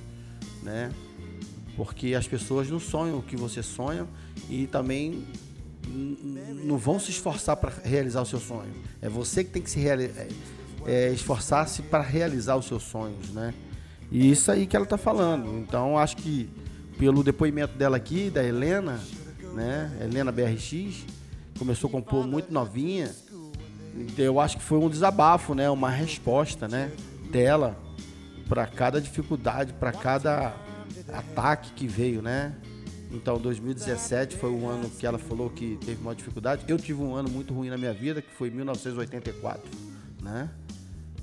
né? 0.64 0.90
Porque 1.76 2.14
as 2.14 2.26
pessoas 2.26 2.68
não 2.68 2.80
sonham 2.80 3.20
o 3.20 3.22
que 3.22 3.36
você 3.36 3.62
sonha 3.62 4.06
e 4.50 4.66
também 4.66 5.24
não 6.64 6.76
vão 6.76 6.98
se 6.98 7.10
esforçar 7.10 7.56
para 7.56 7.72
realizar 7.84 8.20
o 8.22 8.26
seu 8.26 8.40
sonho. 8.40 8.72
É 9.00 9.08
você 9.08 9.44
que 9.44 9.50
tem 9.50 9.62
que 9.62 9.70
se 9.70 9.86
é, 9.88 10.28
é, 10.86 11.12
esforçar-se 11.12 11.82
para 11.82 12.02
realizar 12.02 12.56
os 12.56 12.66
seus 12.66 12.82
sonhos, 12.82 13.30
né? 13.30 13.54
E 14.12 14.30
isso 14.30 14.52
aí 14.52 14.66
que 14.66 14.76
ela 14.76 14.84
está 14.84 14.98
falando. 14.98 15.58
Então 15.58 15.98
acho 15.98 16.18
que 16.18 16.48
pelo 16.98 17.24
depoimento 17.24 17.76
dela 17.76 17.96
aqui, 17.96 18.28
da 18.28 18.44
Helena, 18.44 19.00
né? 19.54 19.90
Helena 20.00 20.30
BRX, 20.30 21.06
começou 21.58 21.88
a 21.88 21.90
compor 21.90 22.26
muito 22.26 22.52
novinha. 22.52 23.10
Eu 24.18 24.38
acho 24.38 24.58
que 24.58 24.62
foi 24.62 24.78
um 24.78 24.88
desabafo, 24.88 25.54
né? 25.54 25.70
Uma 25.70 25.90
resposta, 25.90 26.68
né? 26.68 26.92
Dela 27.30 27.76
para 28.48 28.66
cada 28.66 29.00
dificuldade, 29.00 29.72
para 29.72 29.92
cada 29.92 30.54
ataque 31.10 31.72
que 31.72 31.86
veio, 31.86 32.20
né? 32.20 32.54
Então, 33.10 33.38
2017 33.38 34.36
foi 34.36 34.50
o 34.50 34.68
ano 34.68 34.88
que 34.90 35.06
ela 35.06 35.18
falou 35.18 35.48
que 35.48 35.78
teve 35.84 36.00
uma 36.00 36.14
dificuldade. 36.14 36.64
Eu 36.68 36.76
tive 36.78 37.02
um 37.02 37.14
ano 37.14 37.30
muito 37.30 37.52
ruim 37.52 37.70
na 37.70 37.78
minha 37.78 37.92
vida, 37.92 38.20
que 38.20 38.30
foi 38.30 38.50
1984, 38.50 39.62
né? 40.22 40.50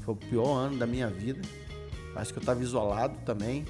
Foi 0.02 0.14
o 0.14 0.18
pior 0.18 0.56
ano 0.56 0.78
da 0.78 0.88
minha 0.88 1.08
vida. 1.08 1.42
Acho 2.20 2.34
que 2.34 2.40
eu 2.40 2.42
estava 2.42 2.62
isolado 2.62 3.16
também. 3.26 3.66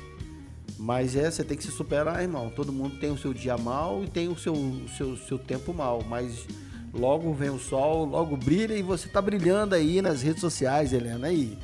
Mas 0.77 1.15
é, 1.15 1.29
você 1.29 1.43
tem 1.43 1.57
que 1.57 1.63
se 1.63 1.71
superar, 1.71 2.21
irmão. 2.21 2.49
Todo 2.49 2.71
mundo 2.71 2.97
tem 2.99 3.11
o 3.11 3.17
seu 3.17 3.33
dia 3.33 3.57
mal 3.57 4.03
e 4.03 4.07
tem 4.07 4.29
o 4.29 4.37
seu, 4.37 4.55
seu, 4.97 5.17
seu 5.17 5.37
tempo 5.37 5.73
mal. 5.73 6.03
Mas 6.07 6.45
logo 6.93 7.33
vem 7.33 7.49
o 7.49 7.59
sol, 7.59 8.05
logo 8.05 8.37
brilha 8.37 8.73
e 8.73 8.81
você 8.81 9.07
tá 9.09 9.21
brilhando 9.21 9.75
aí 9.75 10.01
nas 10.01 10.21
redes 10.21 10.41
sociais, 10.41 10.93
Helena. 10.93 11.27
Aí. 11.27 11.57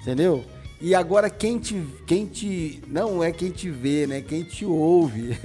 Entendeu? 0.00 0.44
E 0.80 0.94
agora 0.94 1.30
quem 1.30 1.58
te, 1.58 1.84
quem 2.06 2.26
te. 2.26 2.82
Não 2.88 3.22
é 3.22 3.30
quem 3.30 3.50
te 3.50 3.70
vê, 3.70 4.06
né? 4.06 4.20
Quem 4.20 4.42
te 4.42 4.64
ouve. 4.64 5.38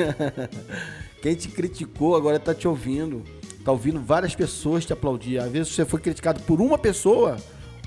quem 1.22 1.36
te 1.36 1.48
criticou 1.48 2.16
agora 2.16 2.40
tá 2.40 2.54
te 2.54 2.68
ouvindo. 2.68 3.24
Tá 3.64 3.72
ouvindo 3.72 4.00
várias 4.00 4.34
pessoas 4.34 4.86
te 4.86 4.94
aplaudir. 4.94 5.40
Às 5.40 5.52
vezes 5.52 5.74
você 5.74 5.86
foi 5.86 6.00
criticado 6.00 6.42
por 6.42 6.62
uma 6.62 6.78
pessoa 6.78 7.38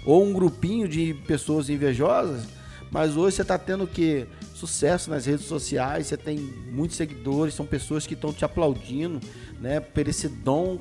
ou 0.04 0.24
um 0.24 0.32
grupinho 0.32 0.88
de 0.88 1.14
pessoas 1.26 1.68
invejosas, 1.68 2.46
mas 2.90 3.16
hoje 3.16 3.36
você 3.36 3.44
tá 3.44 3.56
tendo 3.56 3.86
que 3.86 4.26
sucesso 4.54 5.10
nas 5.10 5.26
redes 5.26 5.46
sociais, 5.46 6.08
você 6.08 6.16
tem 6.16 6.38
muitos 6.38 6.96
seguidores, 6.96 7.54
são 7.54 7.64
pessoas 7.64 8.06
que 8.06 8.14
estão 8.14 8.32
te 8.32 8.44
aplaudindo, 8.44 9.20
né, 9.60 9.80
por 9.80 10.06
esse 10.06 10.28
dom 10.28 10.78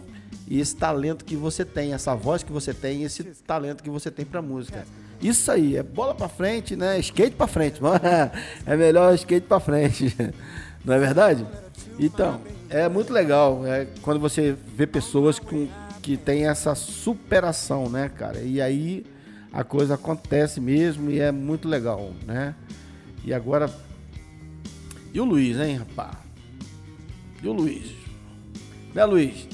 e 0.48 0.60
esse 0.60 0.76
talento 0.76 1.24
que 1.24 1.36
você 1.36 1.64
tem, 1.64 1.94
essa 1.94 2.16
voz 2.16 2.44
que 2.44 2.52
você 2.52 2.74
tem, 2.74 3.04
esse 3.04 3.24
talento 3.46 3.84
que 3.84 3.90
você 3.90 4.10
tem 4.10 4.26
para 4.26 4.42
música. 4.42 4.86
Isso 5.22 5.52
aí, 5.52 5.78
é 5.78 5.84
bola 5.84 6.16
para 6.16 6.28
frente, 6.30 6.76
né? 6.76 6.98
Skate 7.00 7.36
para 7.36 7.46
frente. 7.46 7.80
é 8.66 8.76
melhor 8.76 9.14
skate 9.16 9.46
para 9.46 9.60
frente. 9.60 10.16
Não 10.84 10.94
é 10.94 11.00
verdade? 11.00 11.46
Então, 12.00 12.42
é 12.70 12.88
muito 12.88 13.12
legal 13.12 13.66
é, 13.66 13.86
quando 14.02 14.20
você 14.20 14.56
vê 14.76 14.88
pessoas 14.88 15.38
com, 15.38 15.68
que 16.02 16.16
têm 16.16 16.48
essa 16.48 16.74
superação, 16.74 17.90
né, 17.90 18.10
cara? 18.10 18.40
E 18.40 18.62
aí 18.62 19.06
a 19.52 19.64
coisa 19.64 19.96
acontece 19.96 20.60
mesmo 20.60 21.10
e 21.10 21.20
é 21.20 21.32
muito 21.32 21.68
legal, 21.68 22.14
né? 22.26 22.56
E 23.24 23.34
agora. 23.34 23.70
E 25.14 25.20
o 25.20 25.26
Luiz, 25.26 25.60
hein, 25.60 25.78
rapaz? 25.78 26.18
E 27.42 27.48
o 27.48 27.54
Luiz? 27.54 27.92
Né, 28.94 29.06
Luiz? 29.06 29.48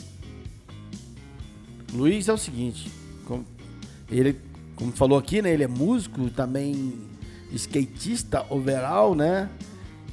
Luiz 1.94 2.28
é 2.28 2.34
o 2.34 2.38
seguinte, 2.38 2.92
ele 4.12 4.38
como 4.76 4.92
falou 4.92 5.18
aqui, 5.18 5.42
né? 5.42 5.52
Ele 5.52 5.64
é 5.64 5.68
músico, 5.68 6.30
também 6.30 6.94
skatista 7.54 8.46
overall, 8.50 9.16
né? 9.16 9.50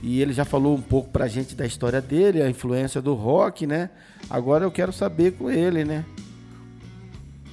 E 0.02 0.20
ele 0.20 0.32
já 0.32 0.44
falou 0.44 0.76
um 0.76 0.80
pouco 0.80 1.10
pra 1.10 1.28
gente 1.28 1.54
da 1.54 1.66
história 1.66 2.00
dele, 2.00 2.42
a 2.42 2.48
influência 2.48 3.02
do 3.02 3.14
rock, 3.14 3.66
né? 3.66 3.90
Agora 4.30 4.64
eu 4.64 4.70
quero 4.70 4.92
saber 4.92 5.32
com 5.32 5.50
ele, 5.50 5.84
né? 5.84 6.04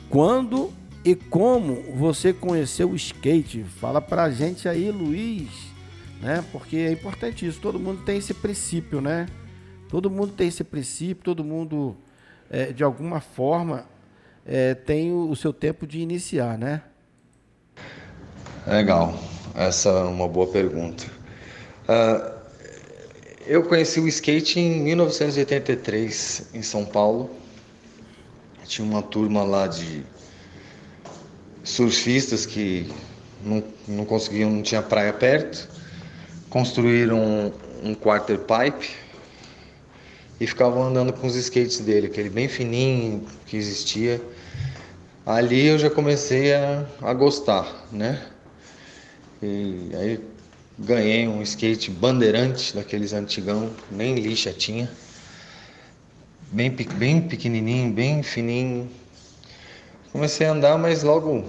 Quando 0.10 0.72
e 1.04 1.16
como 1.16 1.82
você 1.96 2.34
conheceu 2.34 2.92
o 2.92 2.96
skate? 2.96 3.64
Fala 3.64 4.02
pra 4.02 4.30
gente 4.30 4.68
aí, 4.68 4.92
Luiz, 4.92 5.50
né? 6.22 6.44
Porque 6.52 6.78
é 6.78 6.92
importante 6.92 7.46
isso. 7.46 7.60
Todo 7.62 7.80
mundo 7.80 8.04
tem 8.04 8.18
esse 8.18 8.34
princípio, 8.34 9.00
né? 9.00 9.28
Todo 9.88 10.10
mundo 10.10 10.34
tem 10.34 10.50
esse 10.50 10.64
princípio, 10.64 11.24
todo 11.24 11.44
mundo, 11.44 11.96
é, 12.50 12.74
de 12.74 12.84
alguma 12.84 13.22
forma, 13.22 13.86
é, 14.46 14.76
tem 14.76 15.12
o, 15.12 15.30
o, 15.30 15.36
seu 15.36 15.54
tempo 15.54 15.88
de 15.88 16.00
iniciar, 16.00 16.58
né? 16.58 16.84
Legal. 18.68 19.18
Essa 19.56 19.90
é 19.90 20.04
uma 20.04 20.28
boa 20.28 20.48
pergunta. 20.48 21.06
Uh, 21.88 22.40
eu 23.48 23.64
conheci 23.64 24.00
o 24.00 24.08
skate 24.08 24.60
em 24.60 24.82
1983, 24.82 26.50
em 26.54 26.62
São 26.62 26.86
Paulo. 26.86 27.32
Tinha 28.66 28.88
uma 28.88 29.02
turma 29.02 29.44
lá 29.44 29.66
de 29.66 30.04
surfistas 31.70 32.46
que 32.46 32.90
não, 33.44 33.64
não 33.88 34.06
conseguiam, 34.06 34.50
não 34.50 34.62
tinha 34.62 34.82
praia 34.82 35.14
perto. 35.14 35.70
Construíram 36.50 37.20
um, 37.20 37.90
um 37.92 37.94
quarter 37.96 38.40
pipe 38.40 38.90
e 40.40 40.48
ficavam 40.48 40.84
andando 40.84 41.14
com 41.14 41.28
os 41.28 41.36
skates 41.36 41.80
dele, 41.80 42.08
aquele 42.08 42.30
bem 42.30 42.48
fininho 42.48 43.26
que 43.46 43.56
existia. 43.56 44.22
Ali 45.26 45.68
eu 45.68 45.78
já 45.78 45.90
comecei 45.90 46.54
a, 46.54 46.86
a 47.02 47.14
gostar, 47.14 47.88
né? 47.92 48.26
E 49.42 49.92
aí 49.94 50.20
ganhei 50.78 51.28
um 51.28 51.42
skate 51.44 51.92
bandeirante 51.92 52.74
daqueles 52.74 53.14
antigão, 53.14 53.70
nem 53.92 54.16
lixa 54.16 54.52
tinha. 54.52 54.90
Bem, 56.52 56.72
bem 56.72 57.22
pequenininho, 57.22 57.92
bem 57.92 58.24
fininho. 58.24 58.90
Comecei 60.12 60.48
a 60.48 60.52
andar, 60.52 60.78
mas 60.78 61.04
logo 61.04 61.46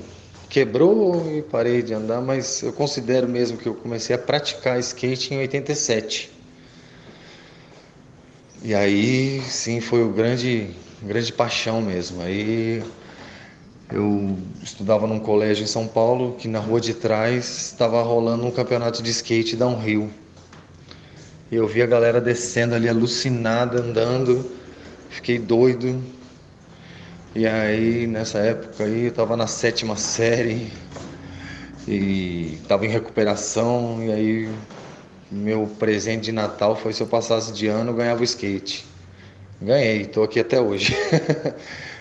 quebrou 0.51 1.33
e 1.33 1.41
parei 1.43 1.83
de 1.83 1.95
andar, 1.95 2.21
mas 2.21 2.63
eu 2.63 2.73
considero 2.73 3.29
mesmo 3.29 3.57
que 3.57 3.67
eu 3.67 3.75
comecei 3.75 4.15
a 4.15 4.19
praticar 4.19 4.79
skate 4.81 5.33
em 5.33 5.39
87. 5.39 6.31
E 8.63 8.75
aí, 8.75 9.41
sim, 9.43 9.81
foi 9.81 10.03
o 10.03 10.11
grande, 10.11 10.71
grande 11.03 11.33
paixão 11.33 11.81
mesmo. 11.81 12.21
Aí 12.21 12.83
eu 13.91 14.37
estudava 14.63 15.07
num 15.07 15.19
colégio 15.19 15.65
em 15.65 15.67
São 15.67 15.87
Paulo 15.87 16.37
que 16.39 16.47
na 16.47 16.59
rua 16.59 16.81
de 16.81 16.93
trás 16.93 17.69
estava 17.69 18.03
rolando 18.03 18.45
um 18.45 18.51
campeonato 18.51 19.03
de 19.03 19.11
skate 19.11 19.57
downhill. 19.57 20.11
E 21.51 21.57
eu 21.57 21.67
vi 21.67 21.81
a 21.81 21.87
galera 21.87 22.21
descendo 22.21 22.75
ali 22.75 22.89
alucinada, 22.89 23.81
andando. 23.81 24.51
Fiquei 25.09 25.39
doido. 25.39 26.20
E 27.35 27.47
aí, 27.47 28.07
nessa 28.09 28.39
época 28.39 28.85
aí, 28.85 29.05
eu 29.05 29.09
estava 29.11 29.37
na 29.37 29.47
sétima 29.47 29.97
série 29.97 30.73
e 31.87 32.59
estava 32.63 32.85
em 32.85 32.89
recuperação. 32.89 34.03
E 34.03 34.13
aí 34.13 34.49
meu 35.31 35.67
presente 35.79 36.25
de 36.25 36.33
Natal 36.33 36.75
foi 36.75 36.93
se 36.93 37.03
eu 37.03 37.07
passasse 37.07 37.53
de 37.53 37.69
ano, 37.69 37.91
eu 37.91 37.95
ganhava 37.95 38.21
o 38.21 38.25
skate. 38.25 38.85
Ganhei, 39.63 40.07
tô 40.07 40.25
aqui 40.25 40.41
até 40.41 40.61
hoje. 40.61 40.97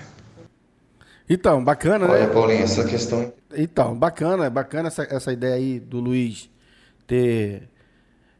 então, 1.29 1.63
bacana, 1.63 2.05
Olha, 2.05 2.13
né? 2.13 2.23
Olha, 2.25 2.33
Paulinho, 2.33 2.63
essa 2.63 2.83
questão. 2.83 3.31
Então, 3.55 3.95
bacana, 3.95 4.49
bacana 4.49 4.87
essa, 4.87 5.03
essa 5.03 5.31
ideia 5.31 5.55
aí 5.55 5.79
do 5.79 5.99
Luiz 5.99 6.49
ter 7.05 7.69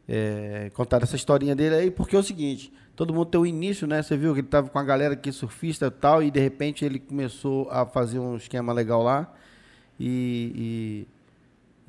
é, 0.08 0.72
contado 0.74 1.04
essa 1.04 1.16
historinha 1.16 1.56
dele 1.56 1.76
aí, 1.76 1.92
porque 1.92 2.16
é 2.16 2.20
o 2.20 2.24
seguinte, 2.24 2.74
todo 3.00 3.14
mundo 3.14 3.28
tem 3.28 3.40
o 3.40 3.46
início, 3.46 3.88
né? 3.88 4.04
Você 4.04 4.18
viu 4.18 4.34
que 4.34 4.42
ele 4.42 4.48
tava 4.50 4.68
com 4.68 4.78
a 4.78 4.84
galera 4.84 5.14
aqui 5.14 5.32
surfista 5.32 5.86
e 5.86 5.90
tal, 5.90 6.22
e 6.22 6.30
de 6.30 6.42
repente 6.42 6.84
ele 6.84 7.00
começou 7.00 7.70
a 7.72 7.86
fazer 7.86 8.20
um 8.20 8.36
esquema 8.36 8.74
legal 8.74 9.02
lá. 9.02 9.34
e, 9.98 11.08
e 11.08 11.08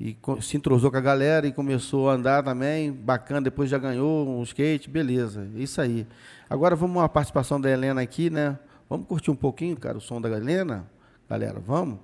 e 0.03 0.17
se 0.41 0.57
entrosou 0.57 0.89
com 0.89 0.97
a 0.97 1.01
galera 1.01 1.45
e 1.45 1.51
começou 1.51 2.09
a 2.09 2.13
andar 2.13 2.41
também, 2.41 2.91
bacana, 2.91 3.39
depois 3.39 3.69
já 3.69 3.77
ganhou 3.77 4.27
um 4.27 4.41
skate, 4.41 4.89
beleza, 4.89 5.47
isso 5.53 5.79
aí. 5.79 6.07
Agora 6.49 6.75
vamos 6.75 7.03
à 7.03 7.07
participação 7.07 7.61
da 7.61 7.69
Helena 7.69 8.01
aqui, 8.01 8.31
né? 8.31 8.57
Vamos 8.89 9.05
curtir 9.05 9.29
um 9.29 9.35
pouquinho, 9.35 9.77
cara, 9.77 9.99
o 9.99 10.01
som 10.01 10.19
da 10.19 10.27
Helena? 10.27 10.89
Galera, 11.29 11.59
vamos? 11.59 11.99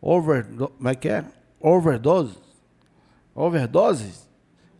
Over, 0.00 0.46
como 0.46 0.88
é 0.88 0.94
que 0.94 1.08
é? 1.08 1.24
Overdose? 1.58 2.38
Overdose? 3.34 4.28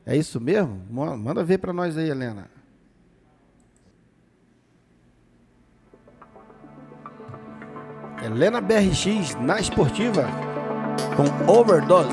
É 0.06 0.16
isso 0.16 0.40
mesmo? 0.40 0.80
Manda 0.88 1.42
ver 1.42 1.58
para 1.58 1.72
nós 1.72 1.98
aí, 1.98 2.08
Helena. 2.08 2.59
Helena 8.22 8.60
BRX 8.60 9.34
na 9.40 9.58
esportiva 9.58 10.28
com 11.16 11.50
Overdose. 11.50 12.12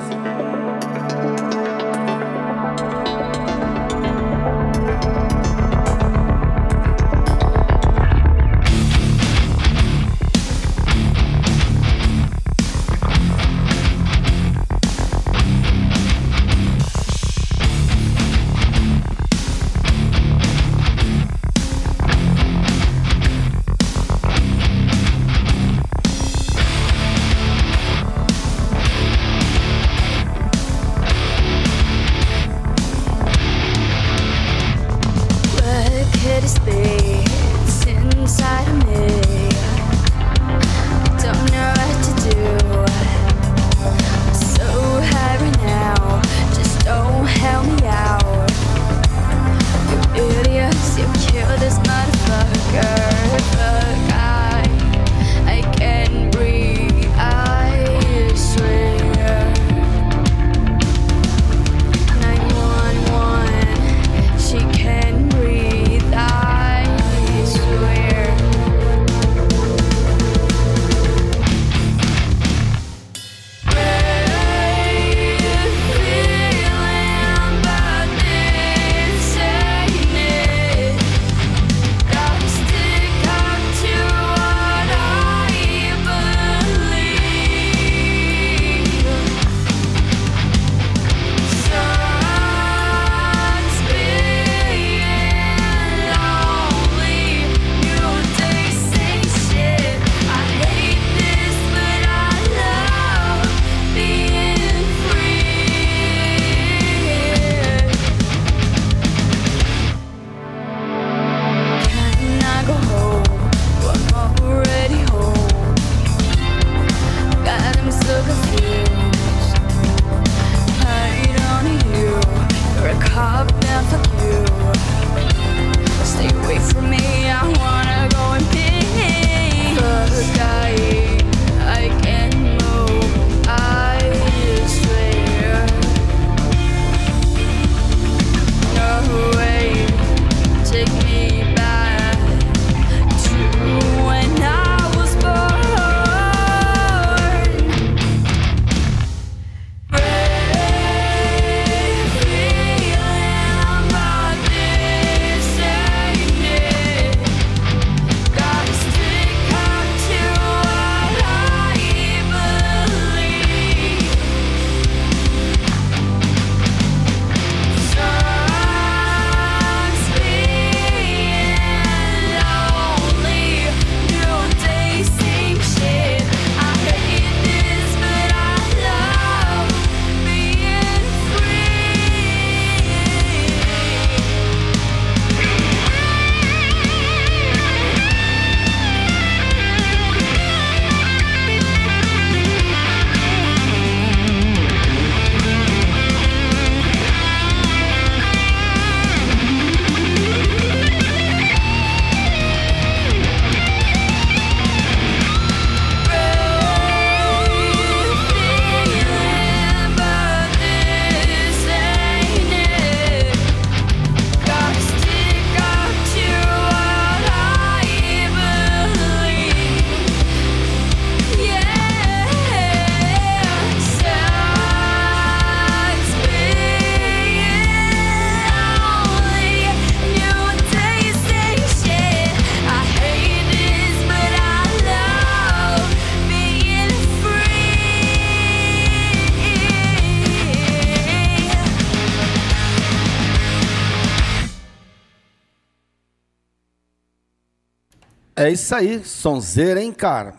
Isso 248.58 248.74
aí, 248.74 249.06
sonzeira, 249.06 249.80
hein, 249.80 249.94
cara? 249.94 250.34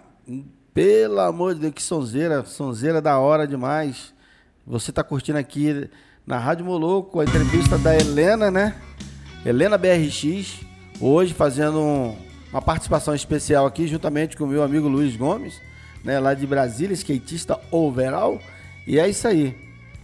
Pelo 0.74 1.20
amor 1.20 1.54
de 1.54 1.60
Deus, 1.60 1.72
que 1.72 1.82
sonzeira, 1.82 2.44
sonzeira 2.44 3.00
da 3.00 3.16
hora 3.18 3.46
demais. 3.46 4.12
Você 4.66 4.90
está 4.90 5.04
curtindo 5.04 5.38
aqui 5.38 5.88
na 6.26 6.36
Rádio 6.36 6.64
Moloco 6.64 7.20
a 7.20 7.24
entrevista 7.24 7.78
da 7.78 7.96
Helena, 7.96 8.50
né? 8.50 8.74
Helena 9.46 9.78
BRX, 9.78 10.62
hoje 11.00 11.32
fazendo 11.32 11.78
um, 11.78 12.16
uma 12.50 12.60
participação 12.60 13.14
especial 13.14 13.66
aqui, 13.66 13.86
juntamente 13.86 14.36
com 14.36 14.44
o 14.44 14.48
meu 14.48 14.64
amigo 14.64 14.88
Luiz 14.88 15.14
Gomes, 15.14 15.62
né? 16.02 16.18
Lá 16.18 16.34
de 16.34 16.44
Brasília, 16.44 16.94
skatista 16.94 17.58
overall. 17.70 18.40
E 18.84 18.98
é 18.98 19.08
isso 19.08 19.28
aí, 19.28 19.56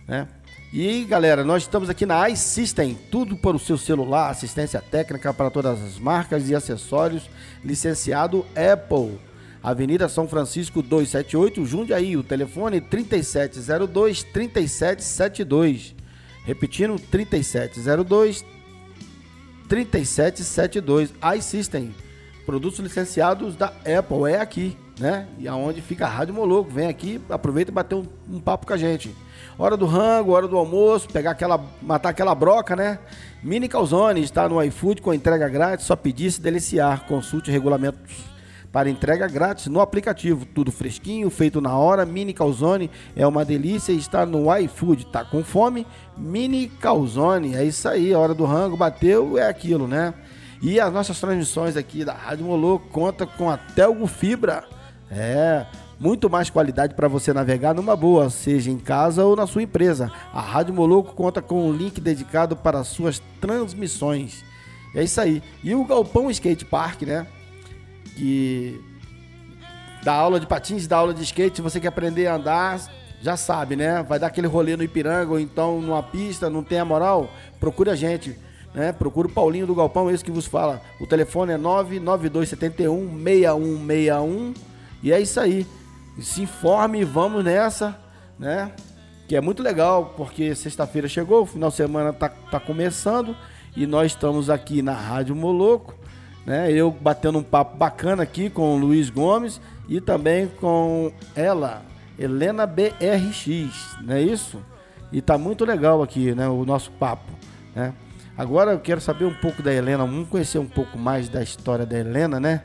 né? 0.07 0.29
E 0.77 1.05
galera, 1.05 1.45
nós 1.45 1.63
estamos 1.63 1.89
aqui 1.89 2.05
na 2.05 2.29
iSystem, 2.29 2.99
tudo 3.09 3.37
para 3.37 3.55
o 3.55 3.61
seu 3.61 3.79
celular, 3.79 4.29
assistência 4.29 4.81
técnica 4.81 5.33
para 5.33 5.49
todas 5.49 5.81
as 5.81 6.01
marcas 6.01 6.51
e 6.51 6.55
acessórios, 6.55 7.31
licenciado 7.63 8.45
Apple. 8.57 9.21
Avenida 9.63 10.09
São 10.09 10.27
Francisco 10.27 10.83
278, 10.83 11.65
Jundiaí, 11.65 12.17
o 12.17 12.25
telefone 12.25 12.81
3702 12.81 14.25
3772. 14.25 15.95
Repetindo, 16.45 16.99
3702 16.99 18.45
3772. 19.69 21.15
iSystem, 21.39 21.95
produtos 22.45 22.81
licenciados 22.81 23.55
da 23.55 23.67
Apple, 23.67 24.29
é 24.29 24.41
aqui, 24.41 24.77
né? 24.99 25.29
E 25.39 25.47
aonde 25.47 25.81
fica 25.81 26.05
a 26.05 26.09
Rádio 26.11 26.35
Moloco. 26.35 26.69
Vem 26.69 26.89
aqui, 26.89 27.21
aproveita 27.31 27.71
e 27.71 27.75
bater 27.75 27.95
um, 27.95 28.05
um 28.29 28.41
papo 28.41 28.67
com 28.67 28.73
a 28.73 28.77
gente. 28.77 29.15
Hora 29.57 29.77
do 29.77 29.87
rango, 29.87 30.33
hora 30.33 30.49
do 30.49 30.57
almoço, 30.57 31.09
pegar 31.09 31.31
aquela, 31.31 31.61
matar 31.81 32.09
aquela 32.09 32.35
broca, 32.35 32.75
né? 32.75 32.99
Mini 33.43 33.69
Calzone 33.69 34.23
está 34.23 34.49
no 34.49 34.61
iFood 34.63 35.01
com 35.01 35.15
entrega 35.15 35.49
grátis, 35.49 35.87
só 35.87 35.95
pedir 35.95 36.31
se 36.33 36.41
deliciar. 36.41 37.07
Consulte 37.07 37.51
regulamentos 37.51 38.25
para 38.73 38.91
entrega 38.91 39.29
grátis 39.29 39.69
no 39.69 39.81
aplicativo. 39.81 40.45
Tudo 40.45 40.73
fresquinho, 40.73 41.31
feito 41.31 41.61
na 41.61 41.77
hora. 41.77 42.05
Mini 42.05 42.33
Calzone 42.33 42.91
é 43.15 43.25
uma 43.25 43.45
delícia 43.45 43.93
e 43.93 43.99
está 43.99 44.27
no 44.27 44.53
iFood. 44.57 45.07
Tá 45.07 45.25
com 45.25 45.45
fome? 45.45 45.87
Mini 46.17 46.67
Calzone. 46.67 47.55
É 47.55 47.65
isso 47.65 47.89
aí, 47.89 48.13
a 48.13 48.19
hora 48.19 48.35
do 48.35 48.45
rango 48.45 48.77
bateu, 48.77 49.39
é 49.39 49.49
aquilo, 49.49 49.87
né? 49.87 50.13
E 50.61 50.81
as 50.81 50.93
nossas 50.93 51.21
transmissões 51.21 51.77
aqui 51.77 52.05
da 52.05 52.15
Rádio 52.15 52.47
Molô 52.47 52.81
conta 52.81 53.25
com 53.25 53.49
a 53.49 53.57
Telgo 53.57 54.09
Fibra. 54.09 54.65
É, 55.09 55.65
muito 56.05 56.29
mais 56.29 56.51
qualidade 56.51 56.93
para 56.93 57.09
você 57.09 57.33
navegar 57.33 57.73
numa 57.73 57.97
boa, 57.97 58.29
seja 58.29 58.71
em 58.71 58.77
casa 58.77 59.25
ou 59.25 59.35
na 59.35 59.47
sua 59.47 59.63
empresa. 59.63 60.13
A 60.35 60.41
Rádio 60.43 60.75
Moloco 60.75 61.15
conta 61.15 61.41
com 61.41 61.67
um 61.67 61.73
link 61.73 61.99
dedicado 61.99 62.55
para 62.55 62.85
suas 62.85 63.23
transmissões. 63.41 64.45
É 64.95 65.03
isso 65.03 65.19
aí. 65.19 65.43
E 65.63 65.75
o 65.75 65.83
Galpão 65.83 66.31
Skate 66.31 66.67
Park, 66.67 67.03
né? 67.05 67.27
Que 68.17 68.79
dá 70.03 70.13
aula 70.13 70.39
de 70.39 70.47
patins, 70.47 70.87
dá 70.87 70.99
aula 70.99 71.15
de 71.15 71.23
skate. 71.23 71.57
Se 71.57 71.63
você 71.63 71.81
quer 71.81 71.89
aprender 71.89 72.27
a 72.27 72.35
andar, 72.35 72.83
já 73.23 73.35
sabe, 73.35 73.75
né? 73.75 74.03
Vai 74.03 74.19
dar 74.19 74.27
aquele 74.27 74.47
rolê 74.47 74.77
no 74.77 74.85
Ipiranga 74.85 75.33
ou 75.33 75.41
então 75.41 75.81
numa 75.81 76.03
pista, 76.03 76.51
não 76.51 76.63
tem 76.63 76.81
a 76.81 76.85
moral? 76.85 77.31
Procure 77.59 77.89
a 77.89 77.95
gente. 77.95 78.39
Né? 78.75 78.93
Procura 78.93 79.27
o 79.27 79.31
Paulinho 79.31 79.67
do 79.67 79.75
Galpão, 79.75 80.11
esse 80.11 80.23
que 80.23 80.31
vos 80.31 80.45
fala. 80.45 80.83
O 81.01 81.07
telefone 81.07 81.53
é 81.53 81.57
99271 81.57 83.25
6161 83.25 84.55
e 85.03 85.11
é 85.11 85.19
isso 85.19 85.41
aí 85.41 85.67
se 86.23 86.43
informe 86.43 87.01
e 87.01 87.05
vamos 87.05 87.45
nessa, 87.45 87.99
né? 88.39 88.73
Que 89.27 89.37
é 89.37 89.41
muito 89.41 89.63
legal, 89.63 90.15
porque 90.17 90.55
sexta-feira 90.55 91.09
chegou, 91.09 91.43
o 91.43 91.47
final 91.47 91.71
de 91.71 91.77
semana 91.77 92.13
tá, 92.13 92.29
tá 92.29 92.61
começando 92.61 93.37
e 93.77 93.87
nós 93.87 94.13
estamos 94.13 94.51
aqui 94.51 94.83
na 94.83 94.93
Rádio 94.93 95.35
Moloco, 95.35 95.95
né? 96.47 96.71
Eu 96.71 96.91
batendo 96.91 97.39
um 97.39 97.43
papo 97.43 97.77
bacana 97.77 98.23
aqui 98.23 98.51
com 98.51 98.75
o 98.75 98.79
Luiz 98.79 99.11
Gomes 99.11 99.61
e 99.89 100.01
também 100.01 100.47
com 100.47 101.13
ela, 101.35 101.83
Helena 102.19 102.67
BRX, 102.67 103.97
não 104.03 104.15
é 104.15 104.23
isso? 104.23 104.59
E 105.11 105.21
tá 105.21 105.39
muito 105.39 105.65
legal 105.65 106.03
aqui, 106.03 106.35
né, 106.35 106.49
o 106.49 106.65
nosso 106.65 106.91
papo, 106.93 107.33
né? 107.75 107.95
Agora 108.37 108.73
eu 108.73 108.81
quero 108.81 109.01
saber 109.01 109.25
um 109.25 109.35
pouco 109.35 109.63
da 109.63 109.73
Helena, 109.73 109.99
vamos 109.99 110.29
conhecer 110.29 110.59
um 110.59 110.67
pouco 110.67 110.99
mais 110.99 111.29
da 111.29 111.43
história 111.43 111.87
da 111.87 111.99
Helena, 111.99 112.41
né? 112.41 112.63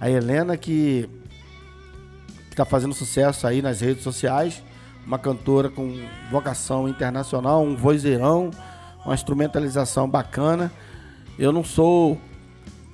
A 0.00 0.08
Helena 0.08 0.56
que 0.56 1.08
está 2.56 2.64
fazendo 2.64 2.94
sucesso 2.94 3.46
aí 3.46 3.60
nas 3.60 3.82
redes 3.82 4.02
sociais. 4.02 4.62
Uma 5.06 5.18
cantora 5.18 5.68
com 5.68 6.00
vocação 6.30 6.88
internacional, 6.88 7.62
um 7.62 7.76
vozeirão, 7.76 8.50
uma 9.04 9.14
instrumentalização 9.14 10.08
bacana. 10.08 10.72
Eu 11.38 11.52
não 11.52 11.62
sou 11.62 12.18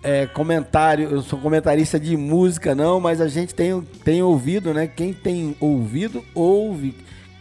é, 0.02 0.26
comentário, 0.26 1.08
eu 1.08 1.22
sou 1.22 1.38
comentarista 1.38 1.98
de 1.98 2.16
música 2.16 2.74
não, 2.74 2.98
mas 2.98 3.20
a 3.20 3.28
gente 3.28 3.54
tem, 3.54 3.80
tem 4.04 4.20
ouvido, 4.20 4.74
né? 4.74 4.88
Quem 4.88 5.14
tem 5.14 5.56
ouvido, 5.60 6.24
ouve 6.34 6.96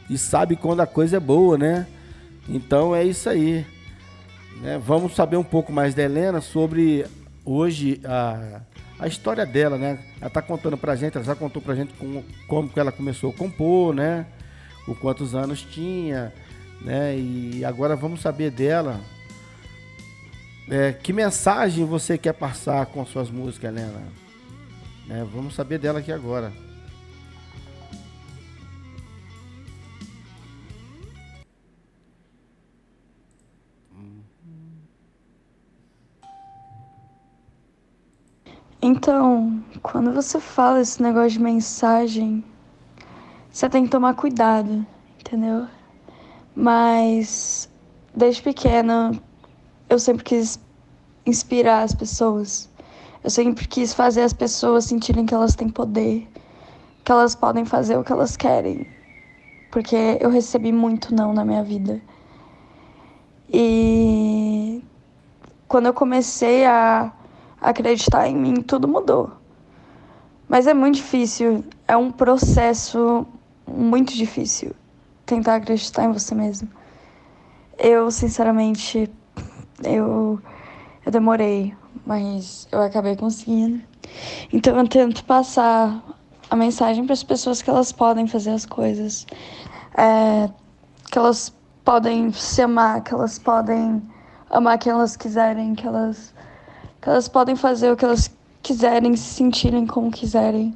e 0.07 0.15
sabe 0.15 0.55
quando 0.55 0.81
a 0.81 0.87
coisa 0.87 1.17
é 1.17 1.19
boa, 1.19 1.57
né? 1.57 1.87
Então 2.47 2.95
é 2.95 3.03
isso 3.03 3.29
aí. 3.29 3.65
Né? 4.61 4.79
Vamos 4.85 5.15
saber 5.15 5.37
um 5.37 5.43
pouco 5.43 5.73
mais 5.73 5.95
da 5.95 6.03
Helena 6.03 6.39
sobre 6.39 7.03
hoje 7.43 7.99
a 8.05 8.61
a 9.01 9.07
história 9.07 9.47
dela, 9.47 9.79
né? 9.79 9.97
Ela 10.21 10.29
tá 10.29 10.43
contando 10.43 10.77
pra 10.77 10.95
gente, 10.95 11.17
ela 11.17 11.25
já 11.25 11.35
contou 11.35 11.59
pra 11.59 11.73
gente 11.73 11.91
como, 11.95 12.23
como 12.47 12.69
que 12.69 12.79
ela 12.79 12.91
começou 12.91 13.31
a 13.31 13.33
compor, 13.33 13.95
né? 13.95 14.27
O 14.87 14.93
quantos 14.93 15.33
anos 15.33 15.63
tinha, 15.63 16.31
né? 16.79 17.17
E 17.17 17.65
agora 17.65 17.95
vamos 17.95 18.21
saber 18.21 18.51
dela. 18.51 19.01
É, 20.69 20.93
que 20.93 21.11
mensagem 21.11 21.83
você 21.83 22.15
quer 22.15 22.33
passar 22.33 22.85
com 22.85 23.03
suas 23.03 23.31
músicas, 23.31 23.71
Helena? 23.71 24.03
É, 25.09 25.23
vamos 25.23 25.55
saber 25.55 25.79
dela 25.79 25.97
aqui 25.97 26.11
agora. 26.11 26.53
Então, 38.91 39.63
quando 39.81 40.11
você 40.11 40.37
fala 40.37 40.81
esse 40.81 41.01
negócio 41.01 41.29
de 41.29 41.39
mensagem, 41.39 42.43
você 43.49 43.69
tem 43.69 43.85
que 43.85 43.89
tomar 43.89 44.15
cuidado, 44.15 44.85
entendeu? 45.17 45.65
Mas 46.53 47.69
desde 48.13 48.41
pequena 48.41 49.13
eu 49.89 49.97
sempre 49.97 50.25
quis 50.25 50.59
inspirar 51.25 51.83
as 51.83 51.95
pessoas. 51.95 52.69
Eu 53.23 53.29
sempre 53.29 53.65
quis 53.65 53.93
fazer 53.93 54.23
as 54.23 54.33
pessoas 54.33 54.83
sentirem 54.83 55.25
que 55.25 55.33
elas 55.33 55.55
têm 55.55 55.69
poder, 55.69 56.27
que 57.05 57.13
elas 57.13 57.33
podem 57.33 57.63
fazer 57.63 57.97
o 57.97 58.03
que 58.03 58.11
elas 58.11 58.35
querem. 58.35 58.85
Porque 59.71 60.17
eu 60.19 60.29
recebi 60.29 60.73
muito 60.73 61.15
não 61.15 61.33
na 61.33 61.45
minha 61.45 61.63
vida. 61.63 62.01
E 63.53 64.83
quando 65.69 65.85
eu 65.85 65.93
comecei 65.93 66.65
a 66.65 67.13
acreditar 67.61 68.27
em 68.27 68.35
mim, 68.35 68.55
tudo 68.55 68.87
mudou. 68.87 69.31
Mas 70.49 70.67
é 70.67 70.73
muito 70.73 70.95
difícil, 70.95 71.63
é 71.87 71.95
um 71.95 72.11
processo 72.11 73.25
muito 73.67 74.13
difícil 74.13 74.75
tentar 75.25 75.55
acreditar 75.55 76.03
em 76.03 76.11
você 76.11 76.35
mesmo. 76.35 76.67
Eu, 77.77 78.11
sinceramente, 78.11 79.09
eu, 79.83 80.41
eu 81.05 81.11
demorei, 81.11 81.73
mas 82.05 82.67
eu 82.71 82.81
acabei 82.81 83.15
conseguindo. 83.15 83.81
Então 84.51 84.77
eu 84.77 84.87
tento 84.87 85.23
passar 85.23 86.03
a 86.49 86.55
mensagem 86.55 87.05
para 87.05 87.13
as 87.13 87.23
pessoas 87.23 87.61
que 87.61 87.69
elas 87.69 87.91
podem 87.93 88.27
fazer 88.27 88.51
as 88.51 88.65
coisas, 88.65 89.25
é, 89.97 90.49
que 91.09 91.17
elas 91.17 91.53
podem 91.85 92.31
se 92.33 92.61
amar, 92.61 93.01
que 93.03 93.13
elas 93.13 93.39
podem 93.39 94.01
amar 94.49 94.77
quem 94.77 94.91
elas 94.91 95.15
quiserem, 95.15 95.73
que 95.73 95.87
elas 95.87 96.33
que 97.01 97.09
elas 97.09 97.27
podem 97.27 97.55
fazer 97.55 97.91
o 97.91 97.97
que 97.97 98.05
elas 98.05 98.31
quiserem, 98.61 99.15
se 99.15 99.33
sentirem 99.33 99.87
como 99.87 100.11
quiserem. 100.11 100.75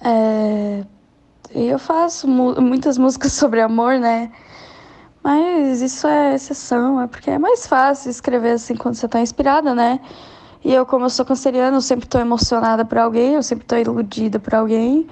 É... 0.00 0.84
Eu 1.50 1.78
faço 1.78 2.28
mu 2.28 2.60
muitas 2.60 2.98
músicas 2.98 3.32
sobre 3.34 3.60
amor, 3.60 3.98
né? 3.98 4.30
Mas 5.22 5.80
isso 5.80 6.06
é 6.06 6.34
exceção, 6.34 7.00
é 7.00 7.06
porque 7.06 7.30
é 7.30 7.38
mais 7.38 7.66
fácil 7.66 8.10
escrever 8.10 8.52
assim 8.52 8.76
quando 8.76 8.94
você 8.94 9.08
tá 9.08 9.20
inspirada, 9.20 9.74
né? 9.74 9.98
E 10.64 10.72
eu, 10.72 10.86
como 10.86 11.06
eu 11.06 11.10
sou 11.10 11.24
canceriana, 11.24 11.76
eu 11.76 11.80
sempre 11.80 12.06
tô 12.08 12.18
emocionada 12.18 12.84
por 12.84 12.98
alguém, 12.98 13.34
eu 13.34 13.42
sempre 13.42 13.64
tô 13.66 13.76
iludida 13.76 14.38
por 14.38 14.54
alguém. 14.54 15.06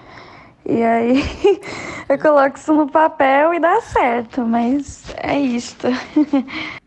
E 0.66 0.82
aí 0.82 1.22
eu 2.08 2.18
coloco 2.18 2.56
isso 2.56 2.72
no 2.74 2.88
papel 2.88 3.54
e 3.54 3.60
dá 3.60 3.80
certo, 3.80 4.42
mas 4.42 5.04
é 5.16 5.38
isto. 5.38 5.88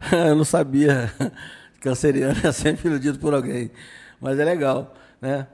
eu 0.12 0.34
não 0.34 0.44
sabia. 0.44 1.12
Canceriano 1.80 2.36
é 2.42 2.52
sempre 2.52 2.88
iludido 2.88 3.18
por 3.18 3.34
alguém. 3.34 3.70
Mas 4.20 4.38
é 4.38 4.44
legal, 4.44 4.94
né? 5.20 5.46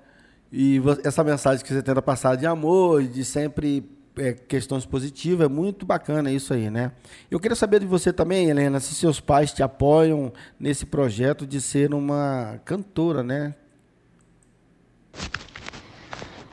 E 0.53 0.81
essa 1.05 1.25
mensagem 1.25 1.65
que 1.65 1.73
você 1.73 1.83
tenta 1.83 2.03
passar 2.03 2.37
de 2.37 2.47
amor, 2.47 3.03
de 3.03 3.25
sempre 3.25 3.89
é, 4.17 4.33
questões 4.33 4.85
positivas, 4.85 5.47
é 5.47 5.49
muito 5.49 5.87
bacana 5.87 6.31
isso 6.31 6.53
aí, 6.53 6.71
né? 6.71 6.93
Eu 7.31 7.41
queria 7.41 7.57
saber 7.57 7.81
de 7.81 7.87
você 7.87 8.13
também, 8.13 8.51
Helena, 8.51 8.79
se 8.79 8.95
seus 8.95 9.21
pais 9.21 9.53
te 9.53 9.63
apoiam 9.63 10.33
nesse 10.61 10.85
projeto 10.85 11.47
de 11.47 11.61
ser 11.61 11.95
uma 11.95 12.61
cantora, 12.65 13.23
né? 13.23 13.55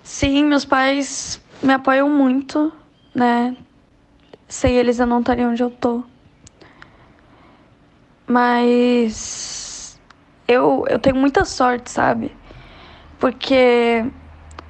Sim, 0.03 0.45
meus 0.45 0.65
pais 0.65 1.41
me 1.61 1.73
apoiam 1.73 2.09
muito, 2.09 2.71
né? 3.13 3.55
Sem 4.47 4.75
eles 4.75 4.99
eu 4.99 5.05
não 5.05 5.19
estaria 5.19 5.47
onde 5.47 5.61
eu 5.61 5.69
tô. 5.69 6.03
Mas 8.29 9.99
eu, 10.47 10.85
eu 10.87 10.99
tenho 10.99 11.15
muita 11.15 11.43
sorte, 11.43 11.89
sabe? 11.89 12.31
Porque 13.19 14.05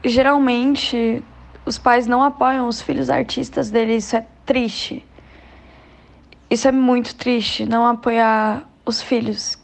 geralmente 0.02 1.22
os 1.66 1.78
pais 1.78 2.08
não 2.08 2.24
apoiam 2.24 2.70
os 2.70 2.82
filhos 2.82 3.10
artistas 3.10 3.70
deles, 3.70 4.06
isso 4.06 4.16
é 4.16 4.26
triste. 4.46 5.06
Isso 6.50 6.70
é 6.70 6.72
muito 6.72 7.14
triste, 7.16 7.66
não 7.66 7.86
apoiar 7.86 8.64
os 8.86 9.02
filhos 9.02 9.60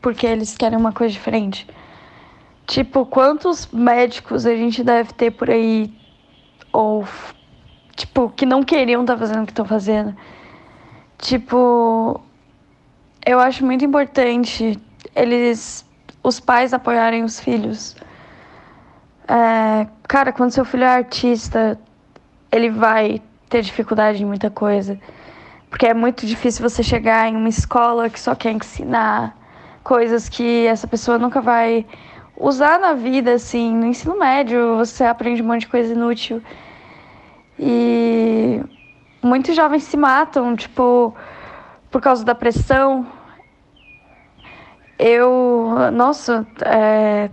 porque 0.00 0.24
eles 0.24 0.56
querem 0.56 0.78
uma 0.78 0.92
coisa 0.92 1.12
diferente. 1.12 1.66
Tipo, 2.68 3.04
quantos 3.04 3.66
médicos 3.72 4.46
a 4.46 4.54
gente 4.54 4.84
deve 4.84 5.12
ter 5.12 5.32
por 5.32 5.50
aí 5.50 5.92
ou 6.72 7.04
tipo 7.96 8.30
que 8.30 8.46
não 8.46 8.62
queriam 8.62 9.00
estar 9.00 9.14
tá 9.14 9.18
fazendo 9.18 9.42
o 9.42 9.46
que 9.46 9.52
estão 9.52 9.64
fazendo? 9.64 10.16
Tipo, 11.18 12.20
eu 13.30 13.38
acho 13.38 13.64
muito 13.64 13.84
importante 13.84 14.78
eles 15.14 15.84
os 16.22 16.40
pais 16.40 16.74
apoiarem 16.74 17.22
os 17.24 17.38
filhos 17.40 17.96
é, 19.28 19.86
cara, 20.04 20.32
quando 20.32 20.52
seu 20.52 20.64
filho 20.64 20.84
é 20.84 20.88
artista, 20.88 21.78
ele 22.50 22.70
vai 22.70 23.20
ter 23.50 23.60
dificuldade 23.60 24.22
em 24.22 24.26
muita 24.26 24.48
coisa. 24.48 24.98
Porque 25.68 25.86
é 25.86 25.92
muito 25.92 26.26
difícil 26.26 26.66
você 26.68 26.82
chegar 26.82 27.28
em 27.28 27.36
uma 27.36 27.50
escola 27.50 28.08
que 28.08 28.18
só 28.18 28.34
quer 28.34 28.52
ensinar 28.52 29.36
coisas 29.84 30.30
que 30.30 30.66
essa 30.66 30.86
pessoa 30.88 31.18
nunca 31.18 31.42
vai 31.42 31.84
usar 32.34 32.80
na 32.80 32.94
vida, 32.94 33.34
assim. 33.34 33.76
No 33.76 33.84
ensino 33.84 34.18
médio, 34.18 34.78
você 34.78 35.04
aprende 35.04 35.42
um 35.42 35.46
monte 35.46 35.60
de 35.60 35.68
coisa 35.68 35.92
inútil. 35.92 36.42
E 37.58 38.62
muitos 39.22 39.54
jovens 39.54 39.82
se 39.82 39.96
matam, 39.98 40.56
tipo, 40.56 41.14
por 41.90 42.00
causa 42.00 42.24
da 42.24 42.34
pressão. 42.34 43.06
Eu, 44.98 45.74
nossa, 45.92 46.46
é, 46.64 47.30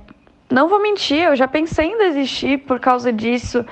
não 0.51 0.67
vou 0.67 0.81
mentir, 0.81 1.23
eu 1.23 1.35
já 1.35 1.47
pensei 1.47 1.87
em 1.87 1.97
desistir 1.97 2.59
por 2.59 2.79
causa 2.79 3.11
disso. 3.11 3.65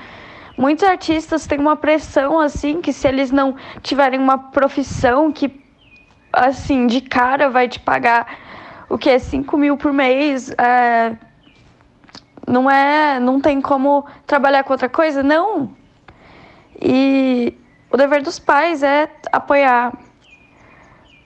Muitos 0.56 0.84
artistas 0.84 1.46
têm 1.46 1.58
uma 1.58 1.76
pressão 1.76 2.40
assim 2.40 2.80
que 2.80 2.92
se 2.92 3.06
eles 3.06 3.30
não 3.30 3.56
tiverem 3.82 4.18
uma 4.18 4.38
profissão 4.38 5.32
que 5.32 5.62
assim 6.32 6.86
de 6.86 7.00
cara 7.00 7.48
vai 7.48 7.68
te 7.68 7.78
pagar 7.78 8.38
o 8.88 8.98
que 8.98 9.08
é 9.08 9.18
5 9.18 9.56
mil 9.56 9.76
por 9.76 9.92
mês, 9.92 10.50
é, 10.50 11.16
não 12.46 12.70
é, 12.70 13.18
não 13.18 13.40
tem 13.40 13.60
como 13.60 14.04
trabalhar 14.26 14.64
com 14.64 14.72
outra 14.72 14.88
coisa, 14.88 15.22
não. 15.22 15.70
E 16.80 17.56
o 17.90 17.96
dever 17.96 18.22
dos 18.22 18.38
pais 18.38 18.82
é 18.82 19.08
apoiar, 19.32 19.92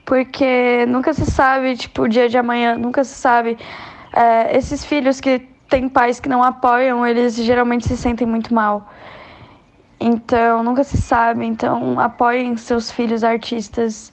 porque 0.09 0.87
nunca 0.87 1.13
se 1.13 1.23
sabe, 1.29 1.77
tipo, 1.77 2.01
o 2.01 2.09
dia 2.09 2.27
de 2.27 2.35
amanhã, 2.35 2.75
nunca 2.75 3.03
se 3.03 3.13
sabe 3.13 3.55
é, 4.11 4.57
esses 4.57 4.83
filhos 4.83 5.21
que 5.21 5.37
têm 5.69 5.87
pais 5.87 6.19
que 6.19 6.27
não 6.27 6.43
apoiam, 6.43 7.05
eles 7.05 7.35
geralmente 7.35 7.87
se 7.87 7.95
sentem 7.95 8.25
muito 8.25 8.51
mal. 8.51 8.89
Então, 9.99 10.63
nunca 10.63 10.83
se 10.83 10.99
sabe. 10.99 11.45
Então, 11.45 11.99
apoiem 11.99 12.57
seus 12.57 12.89
filhos 12.89 13.23
artistas 13.23 14.11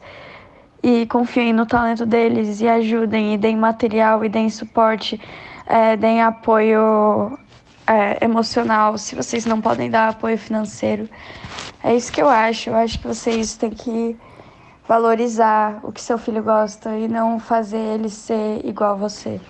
e 0.83 1.07
confiem 1.07 1.55
no 1.55 1.65
talento 1.65 2.05
deles 2.05 2.61
e 2.61 2.69
ajudem 2.69 3.33
e 3.33 3.39
deem 3.39 3.57
material 3.57 4.23
e 4.23 4.29
deem 4.29 4.51
suporte, 4.51 5.19
é, 5.65 5.97
deem 5.97 6.21
apoio 6.21 7.39
é, 7.87 8.23
emocional 8.23 8.99
se 8.99 9.15
vocês 9.15 9.47
não 9.47 9.63
podem 9.63 9.89
dar 9.89 10.11
apoio 10.11 10.37
financeiro. 10.37 11.09
É 11.83 11.97
isso 11.97 12.13
que 12.13 12.21
eu 12.21 12.29
acho. 12.29 12.69
Eu 12.69 12.77
acho 12.77 12.99
que 12.99 13.09
vocês 13.09 13.57
têm 13.57 13.71
que 13.71 14.15
valorizar 14.89 15.81
o 15.85 15.93
que 15.93 16.01
seu 16.01 16.19
filho 16.19 16.43
gosta 16.43 16.97
e 16.97 17.09
não 17.09 17.41
fazer 17.41 17.79
ele 17.79 18.09
ser 18.09 18.65
igual 18.65 18.93
a 18.93 18.95
você. 18.95 19.41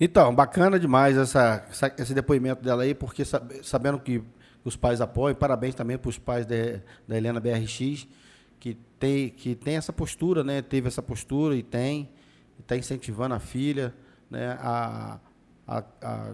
Então, 0.00 0.34
bacana 0.34 0.78
demais 0.78 1.16
essa, 1.16 1.64
essa, 1.70 1.94
esse 1.98 2.14
depoimento 2.14 2.62
dela 2.62 2.82
aí, 2.82 2.94
porque 2.94 3.24
sabendo 3.62 3.98
que 3.98 4.22
os 4.64 4.76
pais 4.76 5.00
apoiam, 5.00 5.34
parabéns 5.34 5.74
também 5.74 5.96
para 5.96 6.08
os 6.08 6.18
pais 6.18 6.46
de, 6.46 6.80
da 7.06 7.16
Helena 7.16 7.40
BRX, 7.40 8.06
que 8.58 8.74
tem, 8.98 9.28
que 9.28 9.54
tem 9.54 9.76
essa 9.76 9.92
postura, 9.92 10.42
né? 10.42 10.62
Teve 10.62 10.88
essa 10.88 11.02
postura 11.02 11.54
e 11.54 11.62
tem, 11.62 12.10
está 12.58 12.76
incentivando 12.76 13.34
a 13.34 13.38
filha 13.38 13.94
né? 14.30 14.58
a, 14.60 15.18
a, 15.66 15.84
a 16.02 16.32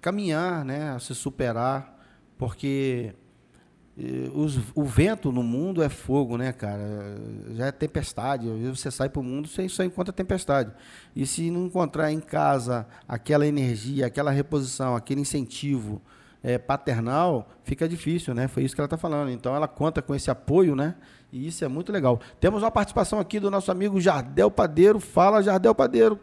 caminhar, 0.00 0.64
né? 0.64 0.90
a 0.90 0.98
se 0.98 1.14
superar, 1.14 1.98
porque 2.36 3.14
os, 4.32 4.58
o 4.76 4.84
vento 4.84 5.32
no 5.32 5.42
mundo 5.42 5.82
é 5.82 5.88
fogo, 5.88 6.36
né, 6.36 6.52
cara? 6.52 7.16
Já 7.50 7.66
é 7.66 7.72
tempestade. 7.72 8.46
Você 8.68 8.90
sai 8.90 9.08
para 9.08 9.20
o 9.20 9.24
mundo, 9.24 9.48
você 9.48 9.68
só 9.68 9.82
encontra 9.82 10.12
tempestade. 10.12 10.70
E 11.16 11.26
se 11.26 11.50
não 11.50 11.66
encontrar 11.66 12.12
em 12.12 12.20
casa 12.20 12.86
aquela 13.08 13.46
energia, 13.46 14.06
aquela 14.06 14.30
reposição, 14.30 14.94
aquele 14.94 15.20
incentivo 15.20 16.00
é, 16.44 16.58
paternal, 16.58 17.48
fica 17.64 17.88
difícil, 17.88 18.34
né? 18.34 18.46
Foi 18.46 18.62
isso 18.62 18.74
que 18.74 18.80
ela 18.80 18.86
está 18.86 18.96
falando. 18.96 19.30
Então 19.30 19.56
ela 19.56 19.66
conta 19.66 20.00
com 20.00 20.14
esse 20.14 20.30
apoio, 20.30 20.76
né? 20.76 20.94
E 21.32 21.48
isso 21.48 21.64
é 21.64 21.68
muito 21.68 21.90
legal. 21.90 22.20
Temos 22.38 22.62
uma 22.62 22.70
participação 22.70 23.18
aqui 23.18 23.40
do 23.40 23.50
nosso 23.50 23.72
amigo 23.72 24.00
Jardel 24.00 24.50
Padeiro. 24.50 25.00
Fala, 25.00 25.42
Jardel 25.42 25.74
Padeiro. 25.74 26.20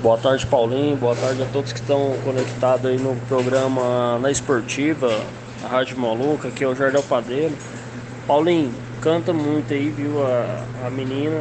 Boa 0.00 0.16
tarde, 0.16 0.46
Paulinho. 0.46 0.96
Boa 0.96 1.16
tarde 1.16 1.42
a 1.42 1.46
todos 1.46 1.72
que 1.72 1.80
estão 1.80 2.16
conectados 2.22 2.86
aí 2.86 2.96
no 2.96 3.16
programa 3.26 4.18
Na 4.20 4.30
Esportiva 4.30 5.08
Rádio 5.66 5.98
Maluca, 5.98 6.50
que 6.50 6.64
é 6.64 6.68
o 6.68 6.74
Jardel 6.74 7.02
Padeiro. 7.02 7.54
Paulinho, 8.26 8.72
canta 9.00 9.32
muito 9.32 9.72
aí, 9.72 9.90
viu? 9.90 10.24
A, 10.24 10.86
a 10.86 10.90
menina. 10.90 11.40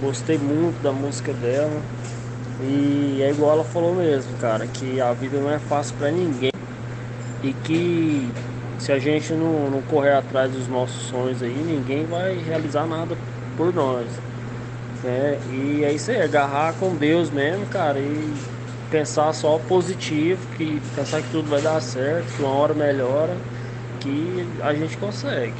Gostei 0.00 0.38
muito 0.38 0.82
da 0.82 0.92
música 0.92 1.32
dela. 1.32 1.82
E 2.62 3.20
é 3.22 3.30
igual 3.30 3.52
ela 3.52 3.64
falou 3.64 3.94
mesmo, 3.94 4.36
cara, 4.38 4.66
que 4.66 5.00
a 5.00 5.12
vida 5.12 5.38
não 5.38 5.50
é 5.50 5.58
fácil 5.58 5.96
para 5.96 6.10
ninguém. 6.10 6.52
E 7.42 7.52
que 7.52 8.28
se 8.78 8.92
a 8.92 8.98
gente 8.98 9.32
não, 9.32 9.70
não 9.70 9.82
correr 9.82 10.14
atrás 10.14 10.50
dos 10.50 10.66
nossos 10.68 11.08
sonhos 11.08 11.42
aí, 11.42 11.54
ninguém 11.54 12.06
vai 12.06 12.36
realizar 12.36 12.86
nada 12.86 13.16
por 13.56 13.74
nós. 13.74 14.06
Né? 15.02 15.38
E 15.50 15.84
é 15.84 15.92
isso 15.92 16.10
aí, 16.10 16.22
agarrar 16.22 16.74
com 16.74 16.94
Deus 16.94 17.30
mesmo, 17.30 17.66
cara, 17.66 17.98
e 17.98 18.34
pensar 18.90 19.32
só 19.32 19.58
positivo, 19.58 20.40
que 20.56 20.80
pensar 20.94 21.22
que 21.22 21.30
tudo 21.30 21.48
vai 21.48 21.62
dar 21.62 21.80
certo, 21.80 22.26
que 22.34 22.42
uma 22.42 22.52
hora 22.52 22.74
melhora, 22.74 23.36
que 24.00 24.46
a 24.60 24.74
gente 24.74 24.96
consegue. 24.96 25.54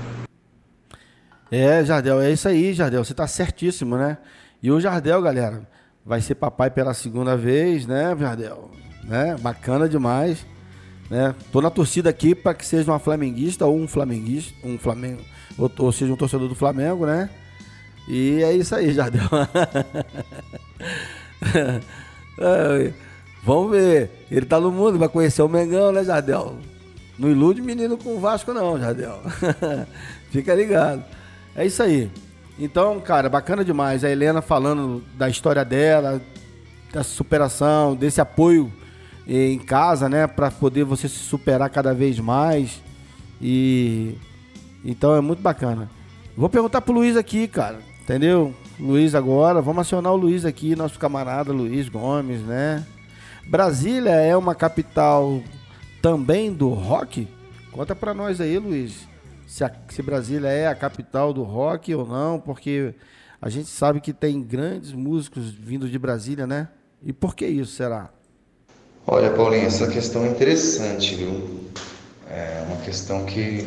É, 1.50 1.84
Jardel, 1.84 2.20
é 2.20 2.30
isso 2.30 2.48
aí, 2.48 2.74
Jardel, 2.74 3.04
você 3.04 3.14
tá 3.14 3.26
certíssimo, 3.26 3.96
né? 3.96 4.18
E 4.62 4.70
o 4.70 4.80
Jardel, 4.80 5.20
galera, 5.22 5.62
vai 6.04 6.20
ser 6.20 6.34
papai 6.34 6.70
pela 6.70 6.94
segunda 6.94 7.36
vez, 7.36 7.86
né, 7.86 8.14
Jardel? 8.18 8.70
Né? 9.04 9.36
Bacana 9.40 9.88
demais, 9.88 10.46
né? 11.08 11.34
Tô 11.50 11.60
na 11.60 11.70
torcida 11.70 12.10
aqui 12.10 12.34
para 12.34 12.54
que 12.54 12.64
seja 12.64 12.90
uma 12.90 12.98
flamenguista 12.98 13.66
ou 13.66 13.76
um 13.76 13.88
flamenguista, 13.88 14.54
um 14.64 14.78
Flamengo, 14.78 15.22
ou, 15.58 15.70
ou 15.78 15.92
seja, 15.92 16.12
um 16.12 16.16
torcedor 16.16 16.48
do 16.48 16.54
Flamengo, 16.54 17.06
né? 17.06 17.28
E 18.08 18.42
é 18.42 18.52
isso 18.52 18.74
aí, 18.74 18.92
Jardel. 18.92 19.22
Vamos 23.42 23.70
ver. 23.70 24.26
Ele 24.30 24.46
tá 24.46 24.60
no 24.60 24.70
mundo, 24.70 24.98
vai 24.98 25.08
conhecer 25.08 25.42
o 25.42 25.48
Mengão, 25.48 25.92
né, 25.92 26.04
Jardel? 26.04 26.58
Não 27.18 27.30
ilude 27.30 27.60
menino 27.60 27.98
com 27.98 28.16
o 28.16 28.20
Vasco, 28.20 28.52
não, 28.52 28.78
Jardel. 28.78 29.20
Fica 30.30 30.54
ligado. 30.54 31.04
É 31.54 31.66
isso 31.66 31.82
aí. 31.82 32.10
Então, 32.58 33.00
cara, 33.00 33.28
bacana 33.28 33.64
demais. 33.64 34.04
A 34.04 34.10
Helena 34.10 34.40
falando 34.40 35.02
da 35.16 35.28
história 35.28 35.64
dela, 35.64 36.20
da 36.92 37.02
superação, 37.02 37.94
desse 37.94 38.20
apoio 38.20 38.72
em 39.26 39.58
casa, 39.58 40.08
né, 40.08 40.26
para 40.26 40.50
poder 40.50 40.84
você 40.84 41.08
se 41.08 41.18
superar 41.18 41.70
cada 41.70 41.94
vez 41.94 42.18
mais. 42.18 42.82
E 43.40 44.14
então 44.84 45.14
é 45.14 45.20
muito 45.20 45.40
bacana. 45.40 45.90
Vou 46.36 46.48
perguntar 46.48 46.80
pro 46.80 46.92
Luiz 46.92 47.16
aqui, 47.16 47.46
cara, 47.46 47.78
entendeu? 48.02 48.54
Luiz 48.78 49.14
agora, 49.14 49.60
vamos 49.60 49.82
acionar 49.82 50.12
o 50.12 50.16
Luiz 50.16 50.44
aqui, 50.44 50.74
nosso 50.74 50.98
camarada 50.98 51.52
Luiz 51.52 51.88
Gomes, 51.88 52.40
né? 52.40 52.84
Brasília 53.50 54.12
é 54.12 54.36
uma 54.36 54.54
capital 54.54 55.42
também 56.00 56.52
do 56.52 56.68
rock? 56.68 57.26
Conta 57.72 57.96
para 57.96 58.14
nós 58.14 58.40
aí, 58.40 58.56
Luiz, 58.56 59.08
se, 59.44 59.64
a, 59.64 59.72
se 59.88 60.00
Brasília 60.02 60.46
é 60.46 60.68
a 60.68 60.74
capital 60.76 61.32
do 61.32 61.42
rock 61.42 61.92
ou 61.92 62.06
não, 62.06 62.38
porque 62.38 62.94
a 63.42 63.48
gente 63.48 63.68
sabe 63.68 64.00
que 64.00 64.12
tem 64.12 64.40
grandes 64.40 64.92
músicos 64.92 65.50
vindo 65.50 65.88
de 65.88 65.98
Brasília, 65.98 66.46
né? 66.46 66.68
E 67.02 67.12
por 67.12 67.34
que 67.34 67.44
isso 67.44 67.72
será? 67.72 68.10
Olha, 69.04 69.30
Paulinho, 69.30 69.66
essa 69.66 69.88
questão 69.88 70.24
é 70.24 70.28
interessante, 70.28 71.16
viu? 71.16 71.64
É 72.30 72.64
uma 72.68 72.76
questão 72.82 73.24
que 73.24 73.66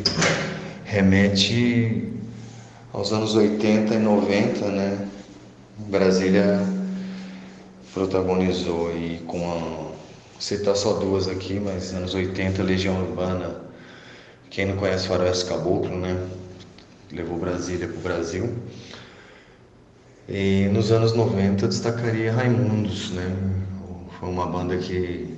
remete 0.86 2.10
aos 2.94 3.12
anos 3.12 3.36
80 3.36 3.96
e 3.96 4.00
90, 4.00 4.66
né? 4.70 5.10
Brasília 5.78 6.83
protagonizou 7.94 8.96
e 8.96 9.20
com 9.28 9.52
a 9.52 10.42
citar 10.42 10.76
só 10.76 10.94
duas 10.94 11.28
aqui, 11.28 11.60
mas 11.60 11.94
anos 11.94 12.14
80 12.16 12.64
Legião 12.64 13.00
Urbana, 13.02 13.62
quem 14.50 14.66
não 14.66 14.78
conhece 14.78 15.08
Faroeste 15.08 15.46
Caboclo, 15.46 15.98
né? 15.98 16.28
Levou 17.12 17.38
Brasília 17.38 17.88
para 17.88 17.98
o 17.98 18.02
Brasil. 18.02 18.54
E 20.28 20.68
nos 20.72 20.92
anos 20.92 21.14
90 21.14 21.66
eu 21.66 21.70
destacaria 21.70 22.34
Raimundos, 22.34 23.12
né? 23.12 23.36
Foi 24.20 24.30
uma 24.30 24.48
banda 24.48 24.78
que 24.78 25.38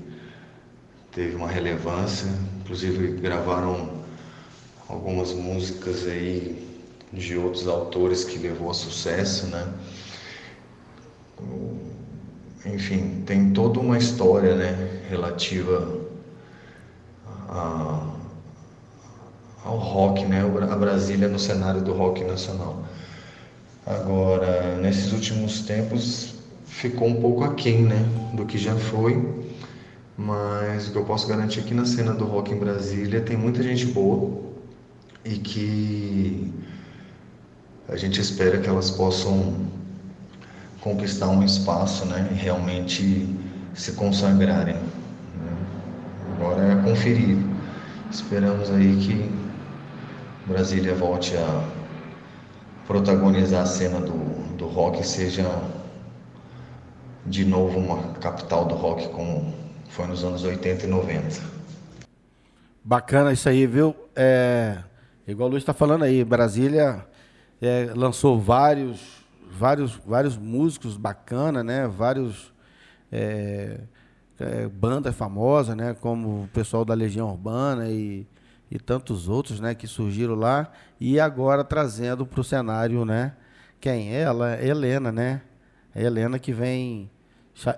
teve 1.11 1.35
uma 1.35 1.47
relevância, 1.47 2.29
inclusive 2.61 3.19
gravaram 3.19 3.89
algumas 4.87 5.33
músicas 5.33 6.05
aí 6.05 6.63
de 7.11 7.37
outros 7.37 7.67
autores 7.67 8.23
que 8.23 8.37
levou 8.37 8.69
a 8.69 8.73
sucesso, 8.73 9.47
né? 9.47 9.73
Enfim, 12.65 13.23
tem 13.25 13.51
toda 13.51 13.79
uma 13.79 13.97
história, 13.97 14.55
né, 14.55 15.01
relativa 15.09 15.99
a, 17.47 18.07
ao 19.63 19.77
rock, 19.77 20.25
né, 20.25 20.41
a 20.41 20.75
Brasília 20.75 21.27
no 21.27 21.37
cenário 21.37 21.81
do 21.81 21.93
rock 21.93 22.23
nacional. 22.23 22.83
Agora, 23.85 24.77
nesses 24.77 25.11
últimos 25.11 25.61
tempos 25.61 26.35
ficou 26.65 27.07
um 27.07 27.21
pouco 27.21 27.43
aquém, 27.43 27.83
né, 27.83 28.03
do 28.33 28.45
que 28.45 28.57
já 28.57 28.75
foi, 28.75 29.45
mas 30.17 30.87
o 30.87 30.91
que 30.91 30.97
eu 30.97 31.05
posso 31.05 31.27
garantir 31.27 31.59
aqui 31.59 31.73
na 31.73 31.85
cena 31.85 32.13
do 32.13 32.25
rock 32.25 32.51
em 32.51 32.57
Brasília 32.57 33.21
tem 33.21 33.37
muita 33.37 33.61
gente 33.61 33.85
boa 33.85 34.41
e 35.23 35.37
que 35.37 36.51
a 37.87 37.95
gente 37.95 38.19
espera 38.19 38.59
que 38.59 38.67
elas 38.67 38.89
possam 38.89 39.67
conquistar 40.85 41.29
um 41.29 41.43
espaço 41.43 42.05
né, 42.05 42.29
e 42.31 42.35
realmente 42.35 43.27
se 43.73 43.93
consagrarem. 43.93 44.75
Né? 44.75 45.57
Agora 46.35 46.63
é 46.63 46.75
conferir. 46.83 47.39
Esperamos 48.11 48.69
aí 48.69 48.95
que 48.97 49.31
Brasília 50.47 50.93
volte 50.93 51.35
a 51.35 51.67
protagonizar 52.85 53.63
a 53.63 53.65
cena 53.65 53.99
do, 53.99 54.55
do 54.57 54.67
rock 54.67 55.03
seja 55.03 55.59
de 57.25 57.43
novo 57.43 57.79
uma 57.79 58.13
capital 58.19 58.65
do 58.65 58.75
rock 58.75 59.09
como 59.09 59.55
foi 59.89 60.05
nos 60.05 60.23
anos 60.23 60.43
80 60.43 60.85
e 60.85 60.87
90. 60.87 61.41
Bacana 62.83 63.33
isso 63.33 63.49
aí, 63.49 63.65
viu? 63.65 63.95
É, 64.15 64.77
igual 65.27 65.47
o 65.47 65.51
Luiz 65.53 65.63
está 65.63 65.73
falando 65.73 66.03
aí, 66.03 66.23
Brasília 66.23 67.03
é, 67.59 67.89
lançou 67.95 68.39
vários, 68.39 69.14
vários, 69.51 69.93
vários 70.05 70.37
músicos 70.37 70.97
bacana, 70.97 71.63
né? 71.63 71.87
Vários 71.87 72.53
é, 73.11 73.79
é, 74.39 74.67
bandas 74.67 75.15
famosas, 75.15 75.75
né? 75.75 75.93
Como 75.93 76.43
o 76.43 76.49
pessoal 76.53 76.83
da 76.83 76.93
Legião 76.93 77.29
Urbana 77.29 77.89
e, 77.89 78.27
e 78.69 78.79
tantos 78.79 79.27
outros, 79.27 79.59
né? 79.59 79.75
Que 79.75 79.87
surgiram 79.87 80.35
lá 80.35 80.71
e 80.99 81.19
agora 81.19 81.63
trazendo 81.63 82.25
para 82.25 82.41
o 82.41 82.43
cenário, 82.43 83.05
né? 83.05 83.33
Quem? 83.79 84.13
Ela, 84.13 84.61
Helena, 84.61 85.11
né? 85.11 85.41
A 85.93 86.01
Helena 86.01 86.39
que 86.39 86.51
vem 86.51 87.09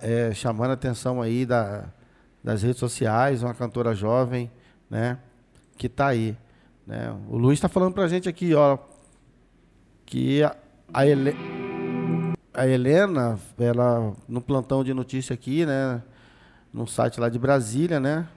é, 0.02 0.34
chamando 0.34 0.72
a 0.72 0.74
atenção 0.74 1.22
aí 1.22 1.46
da, 1.46 1.86
das 2.44 2.64
redes 2.64 2.80
sociais, 2.80 3.44
uma 3.44 3.54
cantora 3.54 3.94
jovem, 3.94 4.52
né? 4.90 5.20
Que 5.78 5.88
está 5.88 6.08
aí. 6.08 6.36
Né? 6.86 7.14
O 7.30 7.38
Luiz 7.38 7.58
está 7.58 7.68
falando 7.68 7.94
para 7.94 8.06
a 8.06 8.08
gente 8.08 8.30
aqui, 8.30 8.56
ó, 8.56 8.78
que 10.06 10.42
a, 10.42 10.56
a, 10.94 11.02
a 12.54 12.68
Helena, 12.68 13.40
ela 13.58 14.14
no 14.28 14.42
plantão 14.42 14.84
de 14.84 14.94
notícia 14.94 15.34
aqui, 15.34 15.66
né, 15.66 16.02
no 16.74 16.88
site 16.88 17.20
lá 17.20 17.30
de 17.30 17.38
Brasília, 17.38 18.00
né, 18.00 18.28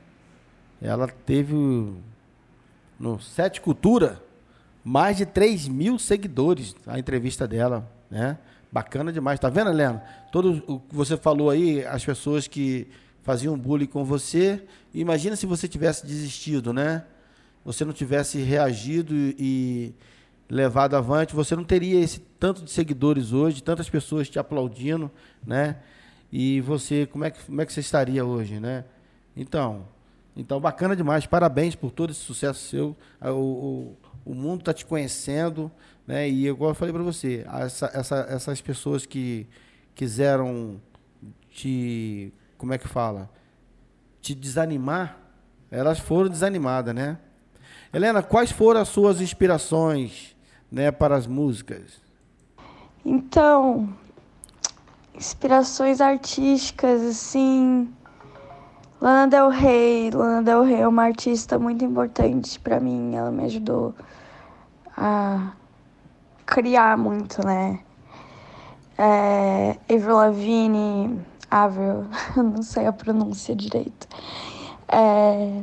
ela 0.80 1.06
teve 1.08 1.54
no 2.98 3.20
Sete 3.20 3.60
Cultura 3.60 4.22
mais 4.84 5.16
de 5.16 5.26
3 5.26 5.68
mil 5.68 5.98
seguidores 5.98 6.74
a 6.86 6.98
entrevista 6.98 7.46
dela, 7.46 7.90
né? 8.10 8.38
Bacana 8.72 9.12
demais. 9.12 9.38
Tá 9.40 9.48
vendo, 9.48 9.70
Helena? 9.70 10.02
Todo 10.30 10.62
o 10.66 10.80
que 10.80 10.94
você 10.94 11.16
falou 11.16 11.50
aí, 11.50 11.84
as 11.84 12.04
pessoas 12.04 12.46
que 12.46 12.86
faziam 13.22 13.58
bullying 13.58 13.86
com 13.86 14.04
você, 14.04 14.62
imagina 14.94 15.36
se 15.36 15.44
você 15.44 15.68
tivesse 15.68 16.06
desistido, 16.06 16.72
né? 16.72 17.04
Você 17.64 17.84
não 17.84 17.92
tivesse 17.92 18.38
reagido 18.38 19.14
e, 19.14 19.94
levado 20.50 20.96
avante, 20.96 21.34
você 21.34 21.54
não 21.54 21.62
teria 21.62 22.00
esse 22.00 22.18
tanto 22.18 22.62
de 22.64 22.70
seguidores 22.70 23.32
hoje, 23.32 23.62
tantas 23.62 23.88
pessoas 23.88 24.28
te 24.28 24.38
aplaudindo, 24.38 25.10
né? 25.46 25.76
E 26.32 26.60
você, 26.60 27.06
como 27.06 27.24
é 27.24 27.30
que, 27.30 27.44
como 27.44 27.60
é 27.60 27.66
que 27.66 27.72
você 27.72 27.80
estaria 27.80 28.24
hoje, 28.24 28.58
né? 28.58 28.84
Então, 29.36 29.86
então 30.36 30.60
bacana 30.60 30.96
demais, 30.96 31.24
parabéns 31.24 31.76
por 31.76 31.92
todo 31.92 32.10
esse 32.10 32.20
sucesso 32.20 32.60
seu. 32.68 32.96
O, 33.22 33.28
o, 33.28 33.96
o 34.24 34.34
mundo 34.34 34.60
está 34.60 34.74
te 34.74 34.84
conhecendo, 34.84 35.70
né? 36.04 36.28
E 36.28 36.48
igual 36.48 36.72
eu 36.72 36.74
falei 36.74 36.92
para 36.92 37.02
você, 37.02 37.46
essa, 37.62 37.90
essa, 37.94 38.26
essas 38.28 38.60
pessoas 38.60 39.06
que 39.06 39.46
quiseram 39.94 40.80
te, 41.48 42.32
como 42.58 42.74
é 42.74 42.78
que 42.78 42.88
fala, 42.88 43.30
te 44.20 44.34
desanimar, 44.34 45.16
elas 45.70 46.00
foram 46.00 46.28
desanimadas, 46.28 46.92
né? 46.92 47.18
Helena, 47.92 48.22
quais 48.22 48.50
foram 48.50 48.80
as 48.80 48.88
suas 48.88 49.20
inspirações 49.20 50.29
né, 50.70 50.90
para 50.90 51.16
as 51.16 51.26
músicas? 51.26 52.00
Então, 53.04 53.88
inspirações 55.14 56.00
artísticas, 56.00 57.02
assim. 57.02 57.92
Lana 59.00 59.26
Del 59.26 59.48
Rey. 59.48 60.10
Lana 60.10 60.42
Del 60.42 60.62
Rey 60.62 60.80
é 60.80 60.88
uma 60.88 61.04
artista 61.04 61.58
muito 61.58 61.84
importante 61.84 62.60
para 62.60 62.78
mim. 62.78 63.14
Ela 63.14 63.30
me 63.30 63.44
ajudou 63.44 63.94
a 64.96 65.52
criar 66.44 66.98
muito, 66.98 67.44
né? 67.46 67.80
É, 68.98 69.78
Avril 69.88 70.16
Lavigne, 70.16 71.20
Avril, 71.50 72.04
não 72.36 72.62
sei 72.62 72.86
a 72.86 72.92
pronúncia 72.92 73.56
direito. 73.56 74.06
É, 74.86 75.62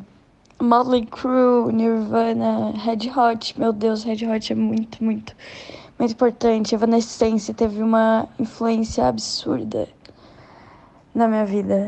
Motley 0.59 1.05
Crue, 1.05 1.71
Nirvana, 1.71 2.71
Red 2.75 3.11
Hot. 3.15 3.59
Meu 3.59 3.71
Deus, 3.71 4.03
Red 4.03 4.25
Hot 4.27 4.51
é 4.51 4.55
muito, 4.55 5.03
muito, 5.03 5.35
muito 5.99 6.11
importante. 6.11 6.73
Evanescence 6.73 7.53
teve 7.53 7.83
uma 7.83 8.27
influência 8.39 9.07
absurda 9.07 9.87
na 11.13 11.27
minha 11.27 11.45
vida. 11.45 11.85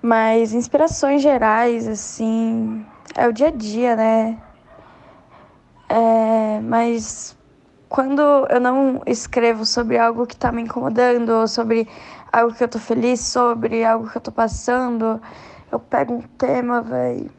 Mas 0.00 0.52
inspirações 0.52 1.22
gerais, 1.22 1.86
assim, 1.88 2.84
é 3.16 3.26
o 3.26 3.32
dia 3.32 3.48
a 3.48 3.52
dia, 3.52 3.96
né? 3.96 4.38
É, 5.88 6.60
mas 6.60 7.36
quando 7.88 8.22
eu 8.48 8.60
não 8.60 9.02
escrevo 9.06 9.66
sobre 9.66 9.98
algo 9.98 10.26
que 10.26 10.36
tá 10.36 10.50
me 10.50 10.62
incomodando, 10.62 11.28
ou 11.30 11.46
sobre 11.46 11.88
algo 12.32 12.54
que 12.54 12.64
eu 12.64 12.68
tô 12.68 12.78
feliz 12.78 13.20
sobre, 13.20 13.84
algo 13.84 14.08
que 14.08 14.16
eu 14.16 14.22
tô 14.22 14.32
passando, 14.32 15.20
eu 15.72 15.80
pego 15.80 16.12
um 16.12 16.20
tema, 16.20 16.82
velho, 16.82 17.30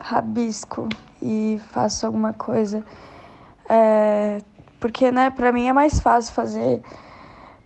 rabisco 0.00 0.88
e 1.20 1.60
faço 1.72 2.06
alguma 2.06 2.32
coisa. 2.32 2.82
É, 3.68 4.38
porque, 4.80 5.12
né, 5.12 5.28
pra 5.30 5.52
mim 5.52 5.68
é 5.68 5.72
mais 5.72 6.00
fácil 6.00 6.32
fazer, 6.32 6.82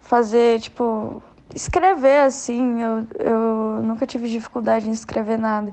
fazer, 0.01 0.61
tipo, 0.61 1.23
escrever 1.55 2.23
assim. 2.23 2.83
Eu, 2.83 3.07
eu 3.21 3.83
nunca 3.85 4.05
tive 4.05 4.29
dificuldade 4.29 4.89
em 4.89 4.93
escrever 4.93 5.39
nada. 5.39 5.73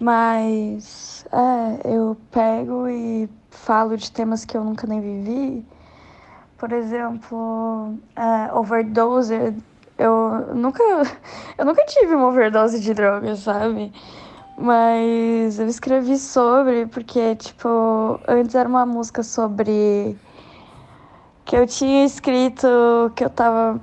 Mas, 0.00 1.24
é, 1.32 1.94
eu 1.94 2.16
pego 2.32 2.88
e 2.88 3.30
falo 3.50 3.96
de 3.96 4.10
temas 4.10 4.44
que 4.44 4.56
eu 4.56 4.64
nunca 4.64 4.84
nem 4.84 5.00
vivi. 5.00 5.64
Por 6.58 6.72
exemplo, 6.72 7.96
é, 8.16 8.52
overdose 8.52 9.54
eu 9.98 10.54
nunca, 10.54 10.82
eu 11.58 11.64
nunca 11.64 11.84
tive 11.86 12.14
uma 12.14 12.28
overdose 12.28 12.80
de 12.80 12.94
drogas, 12.94 13.40
sabe? 13.40 13.92
Mas 14.56 15.58
eu 15.58 15.66
escrevi 15.66 16.18
sobre, 16.18 16.86
porque, 16.86 17.34
tipo, 17.36 18.20
antes 18.28 18.54
era 18.54 18.68
uma 18.68 18.86
música 18.86 19.22
sobre. 19.22 20.16
que 21.44 21.56
eu 21.56 21.66
tinha 21.66 22.04
escrito 22.04 22.66
que 23.16 23.24
eu 23.24 23.30
tava. 23.30 23.80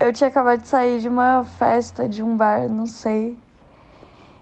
Eu 0.00 0.12
tinha 0.12 0.28
acabado 0.28 0.60
de 0.62 0.68
sair 0.68 1.00
de 1.00 1.08
uma 1.08 1.44
festa, 1.44 2.08
de 2.08 2.22
um 2.22 2.36
bar, 2.36 2.68
não 2.68 2.86
sei. 2.86 3.38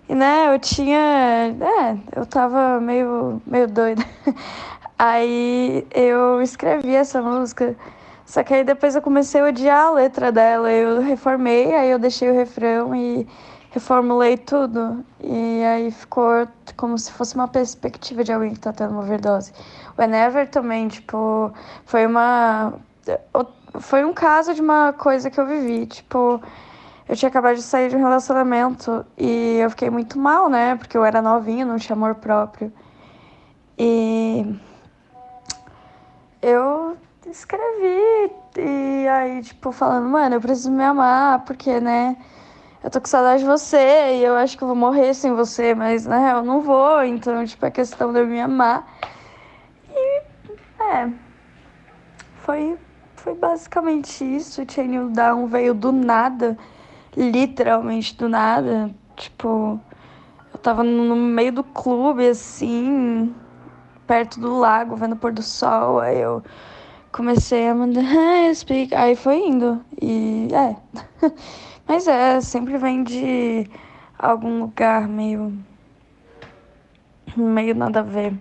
E, 0.09 0.15
né, 0.15 0.55
eu 0.55 0.59
tinha. 0.59 0.99
É, 0.99 2.19
eu 2.19 2.27
tava 2.27 2.81
meio, 2.81 3.41
meio 3.47 3.69
doida. 3.69 4.03
Aí 4.99 5.87
eu 5.95 6.41
escrevi 6.43 6.95
essa 6.95 7.21
música. 7.21 7.77
Só 8.33 8.43
que 8.43 8.55
aí 8.55 8.65
depois 8.65 8.97
eu 8.97 9.03
comecei 9.03 9.43
a 9.43 9.45
odiar 9.45 9.89
a 9.89 9.91
letra 9.91 10.33
dela. 10.33 10.73
Eu 10.73 11.03
reformei, 11.03 11.75
aí 11.75 11.91
eu 11.91 11.99
deixei 11.99 12.31
o 12.31 12.35
refrão 12.35 12.97
e 12.97 13.29
reformulei 13.71 14.39
tudo. 14.39 15.05
E 15.21 15.63
aí 15.63 15.91
ficou 15.91 16.49
como 16.75 16.97
se 16.97 17.13
fosse 17.13 17.35
uma 17.35 17.47
perspectiva 17.47 18.25
de 18.25 18.33
alguém 18.33 18.55
que 18.55 18.61
tá 18.61 18.73
tendo 18.73 18.93
uma 18.93 19.03
overdose. 19.03 19.53
O 19.99 20.01
Enever 20.01 20.49
também, 20.49 20.89
tipo, 20.89 21.53
foi 21.85 22.07
uma. 22.07 22.73
Foi 23.79 24.03
um 24.03 24.15
caso 24.15 24.55
de 24.55 24.63
uma 24.63 24.95
coisa 24.95 25.31
que 25.31 25.39
eu 25.39 25.47
vivi. 25.47 25.85
Tipo, 25.85 26.41
eu 27.07 27.15
tinha 27.15 27.29
acabado 27.29 27.57
de 27.57 27.63
sair 27.63 27.91
de 27.91 27.97
um 27.97 28.01
relacionamento 28.01 29.05
e 29.19 29.59
eu 29.59 29.69
fiquei 29.69 29.91
muito 29.91 30.19
mal, 30.19 30.49
né? 30.49 30.75
Porque 30.77 30.97
eu 30.97 31.05
era 31.05 31.21
novinha, 31.21 31.67
não 31.67 31.77
tinha 31.77 31.95
amor 31.95 32.15
próprio. 32.15 32.73
E 33.79 34.59
eu 36.41 36.97
escrevi 37.31 38.33
e 38.59 39.09
aí, 39.09 39.43
tipo, 39.43 39.73
falando, 39.73 40.09
mano, 40.09 40.37
eu 40.37 40.41
preciso 40.41 40.71
me 40.71 40.85
amar, 40.85 41.45
porque, 41.45 41.81
né? 41.81 42.17
Eu 42.83 42.91
tô 42.91 43.01
com 43.01 43.07
saudade 43.07 43.43
de 43.43 43.49
você 43.49 44.17
e 44.17 44.25
eu 44.25 44.35
acho 44.35 44.59
que 44.59 44.65
eu 44.65 44.69
vou 44.69 44.77
morrer 44.77 45.15
sem 45.15 45.33
você, 45.33 45.75
mas 45.75 46.05
na 46.05 46.19
real 46.19 46.39
eu 46.39 46.45
não 46.45 46.61
vou, 46.61 47.03
então, 47.05 47.45
tipo, 47.47 47.65
é 47.65 47.71
questão 47.71 48.13
de 48.13 48.19
eu 48.21 48.27
me 48.27 48.41
amar. 48.41 48.87
E, 49.89 50.23
é. 50.83 51.09
Foi, 52.43 52.77
foi 53.17 53.35
basicamente 53.35 54.25
isso. 54.25 54.65
Chain 54.69 55.13
Down 55.13 55.47
veio 55.47 55.75
do 55.75 55.93
nada 55.93 56.59
literalmente 57.17 58.17
do 58.17 58.29
nada. 58.29 58.91
Tipo, 59.17 59.81
eu 60.53 60.59
tava 60.59 60.83
no 60.83 61.17
meio 61.17 61.53
do 61.53 61.65
clube, 61.65 62.27
assim, 62.29 63.35
perto 64.07 64.41
do 64.41 64.59
lago, 64.59 64.97
vendo 64.97 65.13
o 65.13 65.17
pôr 65.17 65.33
do 65.33 65.43
sol. 65.43 66.01
Aí 66.01 66.21
eu 66.21 66.43
comecei 67.13 67.69
a 67.69 67.75
mandar, 67.75 68.03
hey, 68.03 68.53
speak. 68.57 68.95
Aí 68.95 69.15
foi 69.15 69.37
indo. 69.37 69.85
E 70.01 70.49
é. 70.53 70.77
Mas 71.87 72.09
é, 72.09 72.41
sempre 72.41 72.79
vem 72.79 73.05
de 73.05 73.69
algum 74.19 74.61
lugar 74.61 75.07
meio. 75.07 75.57
meio 77.37 77.75
nada 77.75 78.01
a 78.01 78.03
ver. 78.03 78.35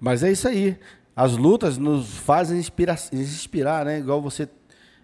Mas 0.00 0.22
é 0.22 0.32
isso 0.32 0.48
aí. 0.48 0.78
As 1.14 1.36
lutas 1.36 1.76
nos 1.78 2.16
fazem 2.16 2.58
inspirar, 2.58 2.98
inspirar 3.12 3.84
né? 3.84 3.98
Igual 3.98 4.22
você. 4.22 4.48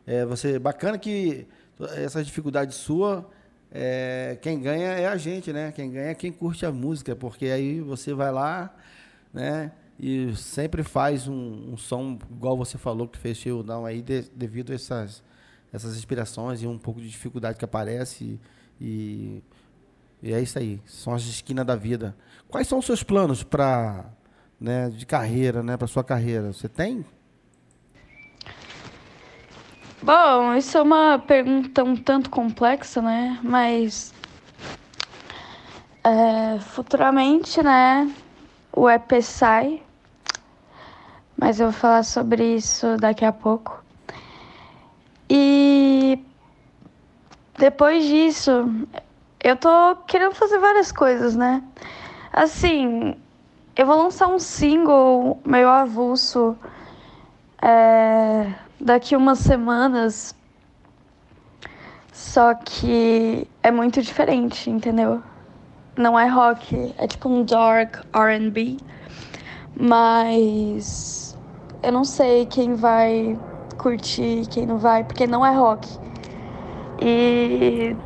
É, 0.07 0.25
você 0.25 0.59
bacana 0.59 0.99
que 0.99 1.47
essa 1.97 2.23
dificuldade 2.23 2.75
sua, 2.75 3.29
é, 3.73 4.39
quem 4.41 4.61
ganha 4.61 4.89
é 4.89 5.07
a 5.07 5.17
gente, 5.17 5.53
né? 5.53 5.73
Quem 5.73 5.91
ganha 5.91 6.11
é 6.11 6.15
quem 6.15 6.31
curte 6.31 6.65
a 6.65 6.71
música, 6.71 7.17
porque 7.17 7.47
aí 7.47 7.81
você 7.81 8.12
vai 8.12 8.31
lá, 8.31 8.75
né? 9.33 9.73
E 9.99 10.35
sempre 10.35 10.83
faz 10.83 11.29
um, 11.29 11.73
um 11.73 11.77
som, 11.77 12.19
igual 12.31 12.57
você 12.57 12.77
falou, 12.77 13.07
que 13.07 13.19
fez 13.19 13.45
o 13.47 13.63
não 13.63 13.87
aí, 13.87 14.03
de, 14.03 14.23
devido 14.35 14.73
a 14.73 14.75
essas, 14.75 15.23
essas 15.73 15.97
inspirações 15.97 16.63
e 16.63 16.67
um 16.67 16.79
pouco 16.79 17.01
de 17.01 17.09
dificuldade 17.09 17.59
que 17.59 17.65
aparece. 17.65 18.41
E, 18.81 19.43
e 20.23 20.33
é 20.33 20.41
isso 20.41 20.59
aí, 20.59 20.81
são 20.85 21.15
as 21.15 21.23
esquinas 21.23 21.65
da 21.65 21.77
vida. 21.77 22.17
Quais 22.49 22.67
são 22.67 22.79
os 22.79 22.87
seus 22.87 23.03
planos 23.03 23.43
para 23.43 24.05
né, 24.61 24.91
de 24.91 25.07
carreira, 25.07 25.63
né, 25.63 25.77
para 25.77 25.87
sua 25.87 26.03
carreira? 26.03 26.53
Você 26.53 26.69
tem? 26.69 27.05
Bom, 30.03 30.55
isso 30.55 30.77
é 30.77 30.83
uma 30.83 31.19
pergunta 31.19 31.83
um 31.83 31.97
tanto 31.97 32.29
complexa, 32.29 33.01
né? 33.01 33.41
Mas 33.43 34.13
é, 36.05 36.61
futuramente, 36.61 37.63
né? 37.63 38.15
O 38.77 38.91
EP 38.91 39.22
sai, 39.22 39.83
mas 41.37 41.61
eu 41.61 41.70
vou 41.70 41.72
falar 41.72 42.03
sobre 42.03 42.57
isso 42.57 42.97
daqui 42.97 43.25
a 43.25 43.33
pouco. 43.33 43.83
E 45.31 46.18
depois 47.57 48.05
disso, 48.05 48.68
eu 49.43 49.57
tô 49.57 49.97
querendo 50.07 50.35
fazer 50.35 50.59
várias 50.59 50.91
coisas, 50.91 51.37
né? 51.37 51.62
Assim, 52.33 53.14
eu 53.77 53.87
vou 53.87 53.97
lançar 53.97 54.27
um 54.27 54.39
single 54.39 55.41
meio 55.45 55.68
avulso. 55.68 56.57
É, 57.62 58.53
daqui 58.81 59.16
umas 59.16 59.39
semanas. 59.39 60.35
Só 62.12 62.55
que 62.55 63.49
é 63.62 63.70
muito 63.70 64.03
diferente, 64.03 64.68
entendeu? 64.70 65.22
Não 65.97 66.19
é 66.19 66.27
rock, 66.27 66.95
é 66.99 67.07
tipo 67.07 67.29
um 67.29 67.45
dark 67.45 68.05
RB. 68.15 68.79
Mas 69.79 71.37
eu 71.83 71.93
não 71.93 72.05
sei 72.05 72.47
quem 72.47 72.75
vai 72.75 73.39
curtir, 73.77 74.47
quem 74.51 74.67
não 74.67 74.79
vai, 74.79 75.05
porque 75.05 75.27
não 75.27 75.45
é 75.45 75.55
rock. 75.55 75.89
E 77.01 77.97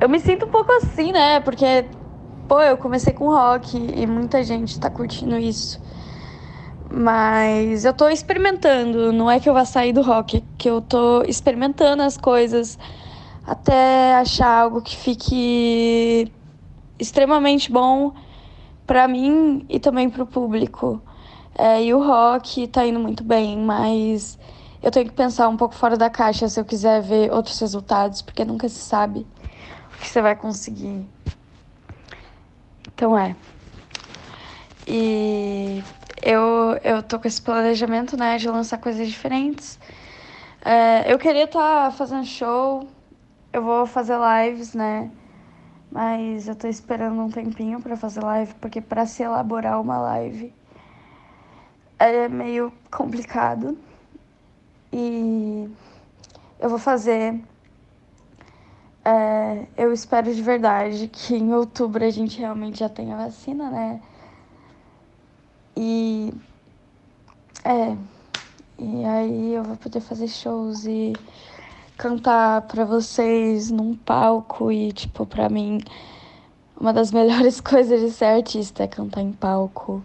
eu 0.00 0.08
me 0.08 0.18
sinto 0.20 0.46
um 0.46 0.50
pouco 0.50 0.70
assim, 0.72 1.12
né? 1.12 1.40
Porque, 1.40 1.84
pô, 2.48 2.60
eu 2.60 2.76
comecei 2.76 3.12
com 3.12 3.28
rock 3.28 3.76
e 3.76 4.06
muita 4.06 4.42
gente 4.42 4.78
tá 4.78 4.88
curtindo 4.88 5.36
isso. 5.36 5.80
Mas 6.90 7.84
eu 7.84 7.92
tô 7.92 8.08
experimentando, 8.08 9.12
não 9.12 9.30
é 9.30 9.38
que 9.38 9.48
eu 9.48 9.52
vá 9.54 9.64
sair 9.64 9.92
do 9.92 10.00
rock, 10.00 10.38
é 10.38 10.42
que 10.56 10.70
eu 10.70 10.80
tô 10.80 11.22
experimentando 11.24 12.02
as 12.02 12.16
coisas 12.16 12.78
até 13.46 14.14
achar 14.14 14.62
algo 14.62 14.80
que 14.80 14.96
fique 14.96 16.32
extremamente 16.98 17.70
bom 17.70 18.12
para 18.86 19.06
mim 19.06 19.64
e 19.68 19.78
também 19.78 20.08
pro 20.08 20.26
público. 20.26 21.00
É, 21.56 21.82
e 21.82 21.92
o 21.92 22.04
rock 22.04 22.66
tá 22.68 22.86
indo 22.86 23.00
muito 23.00 23.24
bem, 23.24 23.58
mas 23.58 24.38
eu 24.82 24.90
tenho 24.90 25.06
que 25.06 25.12
pensar 25.12 25.48
um 25.48 25.56
pouco 25.56 25.74
fora 25.74 25.96
da 25.96 26.08
caixa 26.08 26.48
se 26.48 26.58
eu 26.58 26.64
quiser 26.64 27.02
ver 27.02 27.32
outros 27.32 27.58
resultados, 27.58 28.22
porque 28.22 28.44
nunca 28.44 28.68
se 28.68 28.78
sabe 28.78 29.26
o 29.94 29.98
que 29.98 30.08
você 30.08 30.22
vai 30.22 30.36
conseguir. 30.36 31.04
Então 32.94 33.18
é. 33.18 33.34
E 34.86 35.82
eu, 36.22 36.78
eu 36.82 37.02
tô 37.02 37.18
com 37.18 37.28
esse 37.28 37.42
planejamento, 37.42 38.16
né, 38.16 38.38
de 38.38 38.48
lançar 38.48 38.78
coisas 38.78 39.06
diferentes. 39.08 39.78
É, 40.64 41.12
eu 41.12 41.18
queria 41.18 41.44
estar 41.44 41.86
tá 41.86 41.90
fazendo 41.90 42.24
show, 42.24 42.88
eu 43.52 43.62
vou 43.62 43.86
fazer 43.86 44.16
lives, 44.16 44.74
né, 44.74 45.10
mas 45.90 46.48
eu 46.48 46.54
tô 46.54 46.68
esperando 46.68 47.20
um 47.20 47.30
tempinho 47.30 47.80
para 47.80 47.96
fazer 47.96 48.22
live, 48.22 48.54
porque 48.54 48.80
para 48.80 49.06
se 49.06 49.22
elaborar 49.22 49.80
uma 49.80 49.98
live 49.98 50.52
é 51.98 52.28
meio 52.28 52.72
complicado. 52.90 53.76
E 54.92 55.68
eu 56.60 56.68
vou 56.68 56.78
fazer. 56.78 57.40
É, 59.04 59.66
eu 59.76 59.92
espero 59.92 60.34
de 60.34 60.42
verdade 60.42 61.08
que 61.08 61.34
em 61.34 61.52
outubro 61.54 62.04
a 62.04 62.10
gente 62.10 62.38
realmente 62.38 62.80
já 62.80 62.88
tenha 62.88 63.16
vacina, 63.16 63.70
né? 63.70 64.00
E 65.76 66.32
é, 67.64 67.96
e 68.78 69.04
aí 69.04 69.54
eu 69.54 69.64
vou 69.64 69.76
poder 69.76 70.00
fazer 70.00 70.28
shows 70.28 70.84
e 70.84 71.12
cantar 71.98 72.62
para 72.62 72.84
vocês 72.84 73.72
num 73.72 73.96
palco 73.96 74.70
e 74.70 74.92
tipo 74.92 75.26
para 75.26 75.48
mim 75.48 75.80
uma 76.80 76.92
das 76.92 77.10
melhores 77.12 77.60
coisas 77.60 78.00
de 78.00 78.10
ser 78.12 78.26
artista 78.26 78.84
é 78.84 78.86
cantar 78.86 79.20
em 79.20 79.32
palco. 79.32 80.02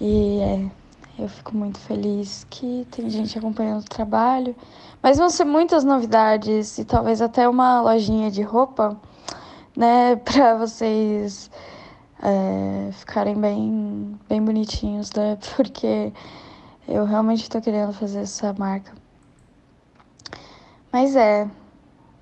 E 0.00 0.38
é, 0.38 0.70
eu 1.18 1.28
fico 1.28 1.56
muito 1.56 1.78
feliz 1.80 2.46
que 2.48 2.86
tem 2.92 3.10
gente 3.10 3.36
acompanhando 3.36 3.82
o 3.82 3.88
trabalho. 3.88 4.54
Mas 5.02 5.18
vão 5.18 5.28
ser 5.28 5.44
muitas 5.44 5.82
novidades 5.82 6.78
e 6.78 6.84
talvez 6.84 7.20
até 7.20 7.48
uma 7.48 7.80
lojinha 7.80 8.30
de 8.30 8.42
roupa, 8.42 8.96
né, 9.76 10.16
para 10.24 10.54
vocês 10.56 11.50
é, 12.22 12.90
ficarem 12.92 13.34
bem, 13.34 14.18
bem 14.28 14.42
bonitinhos, 14.42 15.10
né? 15.12 15.36
Porque 15.56 16.12
eu 16.86 17.04
realmente 17.04 17.42
estou 17.42 17.60
querendo 17.60 17.92
fazer 17.92 18.20
essa 18.20 18.52
marca. 18.52 18.99
Mas 20.92 21.14
é, 21.14 21.48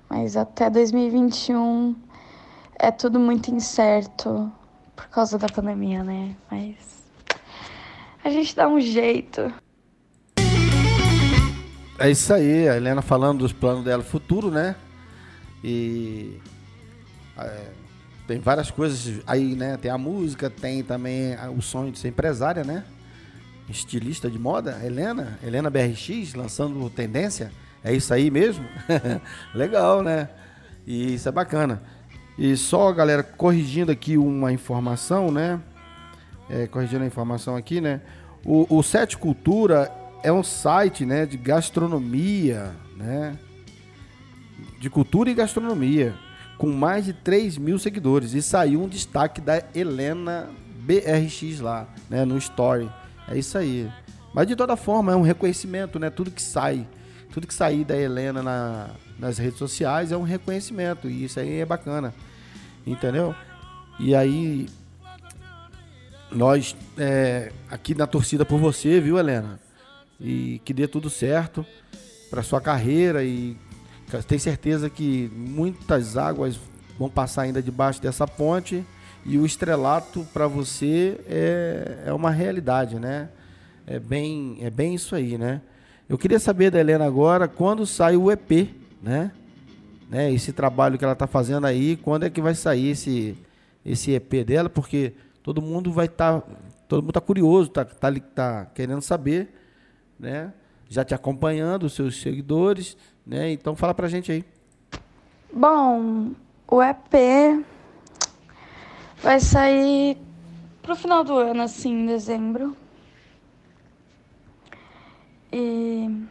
mas 0.07 0.37
até 0.37 0.69
2021 0.69 1.95
é 2.77 2.91
tudo 2.91 3.19
muito 3.19 3.49
incerto 3.51 4.51
por 4.95 5.07
causa 5.09 5.37
da 5.37 5.47
pandemia, 5.47 6.03
né? 6.03 6.35
Mas 6.51 6.75
a 8.23 8.29
gente 8.29 8.55
dá 8.55 8.67
um 8.67 8.79
jeito. 8.79 9.51
É 11.97 12.09
isso 12.09 12.33
aí, 12.33 12.69
a 12.69 12.77
Helena 12.77 13.01
falando 13.01 13.39
dos 13.39 13.51
planos 13.51 13.83
dela 13.83 14.03
futuro, 14.03 14.51
né? 14.51 14.75
E 15.63 16.39
é, 17.37 17.71
tem 18.27 18.39
várias 18.39 18.69
coisas 18.69 19.21
aí, 19.25 19.55
né? 19.55 19.77
Tem 19.77 19.89
a 19.89 19.97
música, 19.97 20.49
tem 20.49 20.83
também 20.83 21.35
o 21.57 21.61
sonho 21.61 21.91
de 21.91 21.97
ser 21.97 22.09
empresária, 22.09 22.63
né? 22.63 22.85
Estilista 23.67 24.29
de 24.29 24.39
moda, 24.39 24.79
Helena, 24.83 25.39
Helena 25.43 25.69
BRX, 25.69 26.35
lançando 26.35 26.89
tendência. 26.89 27.51
É 27.83 27.93
isso 27.93 28.13
aí 28.13 28.29
mesmo? 28.29 28.65
Legal, 29.53 30.01
né? 30.01 30.29
E 30.85 31.13
isso 31.13 31.29
é 31.29 31.31
bacana. 31.31 31.81
E 32.37 32.55
só, 32.55 32.91
galera, 32.91 33.23
corrigindo 33.23 33.91
aqui 33.91 34.17
uma 34.17 34.51
informação, 34.51 35.31
né? 35.31 35.59
É, 36.49 36.67
corrigindo 36.67 37.03
a 37.03 37.07
informação 37.07 37.55
aqui, 37.55 37.79
né? 37.79 38.01
O, 38.45 38.77
o 38.77 38.81
Sete 38.81 39.17
Cultura 39.17 39.91
é 40.23 40.31
um 40.31 40.43
site, 40.43 41.05
né, 41.05 41.25
de 41.25 41.37
gastronomia, 41.37 42.71
né? 42.95 43.37
De 44.79 44.89
cultura 44.89 45.29
e 45.29 45.33
gastronomia 45.33 46.13
com 46.57 46.67
mais 46.67 47.05
de 47.05 47.13
3 47.13 47.57
mil 47.57 47.79
seguidores. 47.79 48.33
E 48.33 48.41
saiu 48.41 48.83
um 48.83 48.87
destaque 48.87 49.39
da 49.39 49.63
Helena 49.73 50.49
BRX 50.81 51.61
lá, 51.61 51.87
né, 52.09 52.25
no 52.25 52.37
Story. 52.37 52.89
É 53.27 53.37
isso 53.37 53.57
aí. 53.57 53.89
Mas 54.33 54.47
de 54.47 54.55
toda 54.55 54.75
forma, 54.75 55.11
é 55.11 55.15
um 55.15 55.21
reconhecimento, 55.21 55.97
né? 55.97 56.09
Tudo 56.09 56.31
que 56.31 56.41
sai, 56.41 56.85
tudo 57.31 57.47
que 57.47 57.53
sair 57.53 57.83
da 57.83 57.97
Helena 57.97 58.41
na, 58.41 58.89
nas 59.17 59.37
redes 59.37 59.59
sociais 59.59 60.11
é 60.11 60.17
um 60.17 60.23
reconhecimento. 60.23 61.09
E 61.09 61.25
isso 61.25 61.39
aí 61.39 61.59
é 61.59 61.65
bacana. 61.65 62.13
Entendeu? 62.85 63.35
E 63.99 64.15
aí, 64.15 64.67
nós 66.31 66.75
é, 66.97 67.51
aqui 67.69 67.93
na 67.93 68.07
torcida 68.07 68.45
por 68.45 68.59
você, 68.59 68.99
viu, 68.99 69.17
Helena? 69.17 69.59
E 70.19 70.61
que 70.65 70.73
dê 70.73 70.87
tudo 70.87 71.09
certo 71.09 71.65
para 72.29 72.43
sua 72.43 72.61
carreira 72.61 73.23
e 73.23 73.57
tenho 74.27 74.41
certeza 74.41 74.89
que 74.89 75.31
muitas 75.35 76.17
águas 76.17 76.59
vão 76.97 77.09
passar 77.09 77.43
ainda 77.43 77.61
debaixo 77.61 78.01
dessa 78.01 78.27
ponte 78.27 78.83
e 79.25 79.37
o 79.37 79.45
estrelato 79.45 80.25
para 80.33 80.47
você 80.47 81.19
é, 81.27 82.03
é 82.07 82.13
uma 82.13 82.31
realidade, 82.31 82.99
né? 82.99 83.29
É 83.85 83.99
bem, 83.99 84.57
é 84.61 84.69
bem 84.69 84.95
isso 84.95 85.15
aí, 85.15 85.37
né? 85.37 85.61
Eu 86.09 86.17
queria 86.17 86.39
saber 86.39 86.71
da 86.71 86.79
Helena 86.79 87.05
agora 87.05 87.47
quando 87.47 87.85
sai 87.85 88.17
o 88.17 88.31
EP, 88.31 88.67
né? 88.99 89.31
né? 90.09 90.33
Esse 90.33 90.51
trabalho 90.51 90.97
que 90.97 91.03
ela 91.03 91.13
está 91.13 91.27
fazendo 91.27 91.67
aí, 91.67 91.95
quando 91.97 92.25
é 92.25 92.31
que 92.31 92.41
vai 92.41 92.55
sair 92.55 92.89
esse, 92.89 93.37
esse 93.85 94.13
EP 94.13 94.43
dela? 94.43 94.67
Porque 94.71 95.13
todo 95.43 95.61
mundo 95.61 95.91
vai 95.91 96.07
estar, 96.07 96.41
tá, 96.41 96.47
todo 96.87 97.03
mundo 97.03 97.11
está 97.11 97.21
curioso, 97.21 97.69
tá, 97.69 97.85
tá, 97.85 98.11
tá 98.33 98.65
querendo 98.73 99.03
saber, 99.03 99.53
né? 100.19 100.51
Já 100.89 101.05
te 101.05 101.13
acompanhando, 101.13 101.83
os 101.83 101.93
seus 101.93 102.19
seguidores, 102.19 102.97
né? 103.23 103.51
Então 103.51 103.75
fala 103.75 103.93
pra 103.93 104.07
gente 104.07 104.31
aí. 104.31 104.43
Bom, 105.53 106.31
o 106.67 106.81
EP 106.81 107.63
vai 109.21 109.39
sair 109.39 110.17
pro 110.81 110.95
final 110.95 111.23
do 111.23 111.37
ano, 111.37 111.61
assim, 111.61 111.93
em 111.93 112.05
dezembro. 112.07 112.75
E 115.51 116.27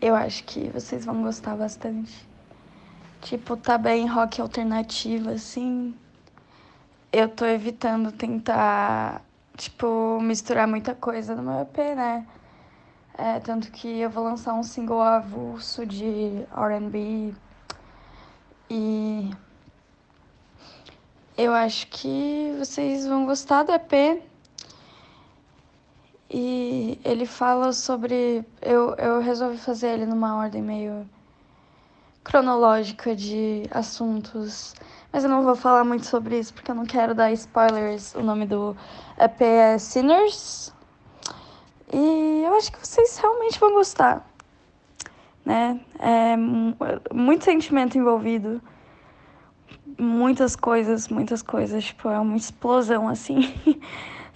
eu 0.00 0.14
acho 0.14 0.44
que 0.44 0.68
vocês 0.70 1.04
vão 1.04 1.22
gostar 1.22 1.56
bastante. 1.56 2.26
Tipo, 3.20 3.56
tá 3.56 3.78
bem 3.78 4.06
rock 4.06 4.40
alternativo, 4.40 5.30
assim. 5.30 5.94
Eu 7.12 7.28
tô 7.28 7.44
evitando 7.44 8.12
tentar, 8.12 9.22
tipo, 9.56 10.20
misturar 10.20 10.66
muita 10.68 10.94
coisa 10.94 11.34
no 11.34 11.42
meu 11.42 11.60
EP, 11.62 11.76
né? 11.96 12.26
É, 13.18 13.40
tanto 13.40 13.70
que 13.72 14.00
eu 14.00 14.10
vou 14.10 14.24
lançar 14.24 14.54
um 14.54 14.62
single 14.62 15.00
avulso 15.00 15.86
de 15.86 16.46
RB. 16.52 17.34
E 18.68 19.30
eu 21.36 21.54
acho 21.54 21.86
que 21.88 22.54
vocês 22.58 23.06
vão 23.06 23.24
gostar 23.24 23.62
do 23.62 23.72
EP. 23.72 24.22
E 26.30 26.98
ele 27.04 27.24
fala 27.26 27.72
sobre. 27.72 28.44
Eu, 28.60 28.94
eu 28.96 29.20
resolvi 29.20 29.58
fazer 29.58 29.88
ele 29.88 30.06
numa 30.06 30.36
ordem 30.36 30.60
meio 30.60 31.08
cronológica 32.24 33.14
de 33.14 33.62
assuntos. 33.70 34.74
Mas 35.12 35.22
eu 35.22 35.30
não 35.30 35.44
vou 35.44 35.54
falar 35.54 35.84
muito 35.84 36.04
sobre 36.04 36.38
isso 36.38 36.52
porque 36.52 36.70
eu 36.70 36.74
não 36.74 36.84
quero 36.84 37.14
dar 37.14 37.32
spoilers. 37.32 38.14
O 38.14 38.22
nome 38.22 38.44
do 38.46 38.76
EP 39.18 39.40
é 39.40 39.78
Sinners. 39.78 40.74
E 41.92 42.42
eu 42.44 42.54
acho 42.54 42.72
que 42.72 42.84
vocês 42.84 43.16
realmente 43.16 43.60
vão 43.60 43.72
gostar. 43.74 44.28
Né? 45.44 45.80
É 46.00 46.36
muito 47.14 47.44
sentimento 47.44 47.96
envolvido. 47.96 48.60
Muitas 49.96 50.56
coisas, 50.56 51.08
muitas 51.08 51.40
coisas. 51.40 51.84
Tipo, 51.84 52.08
é 52.08 52.18
uma 52.18 52.36
explosão 52.36 53.08
assim. 53.08 53.54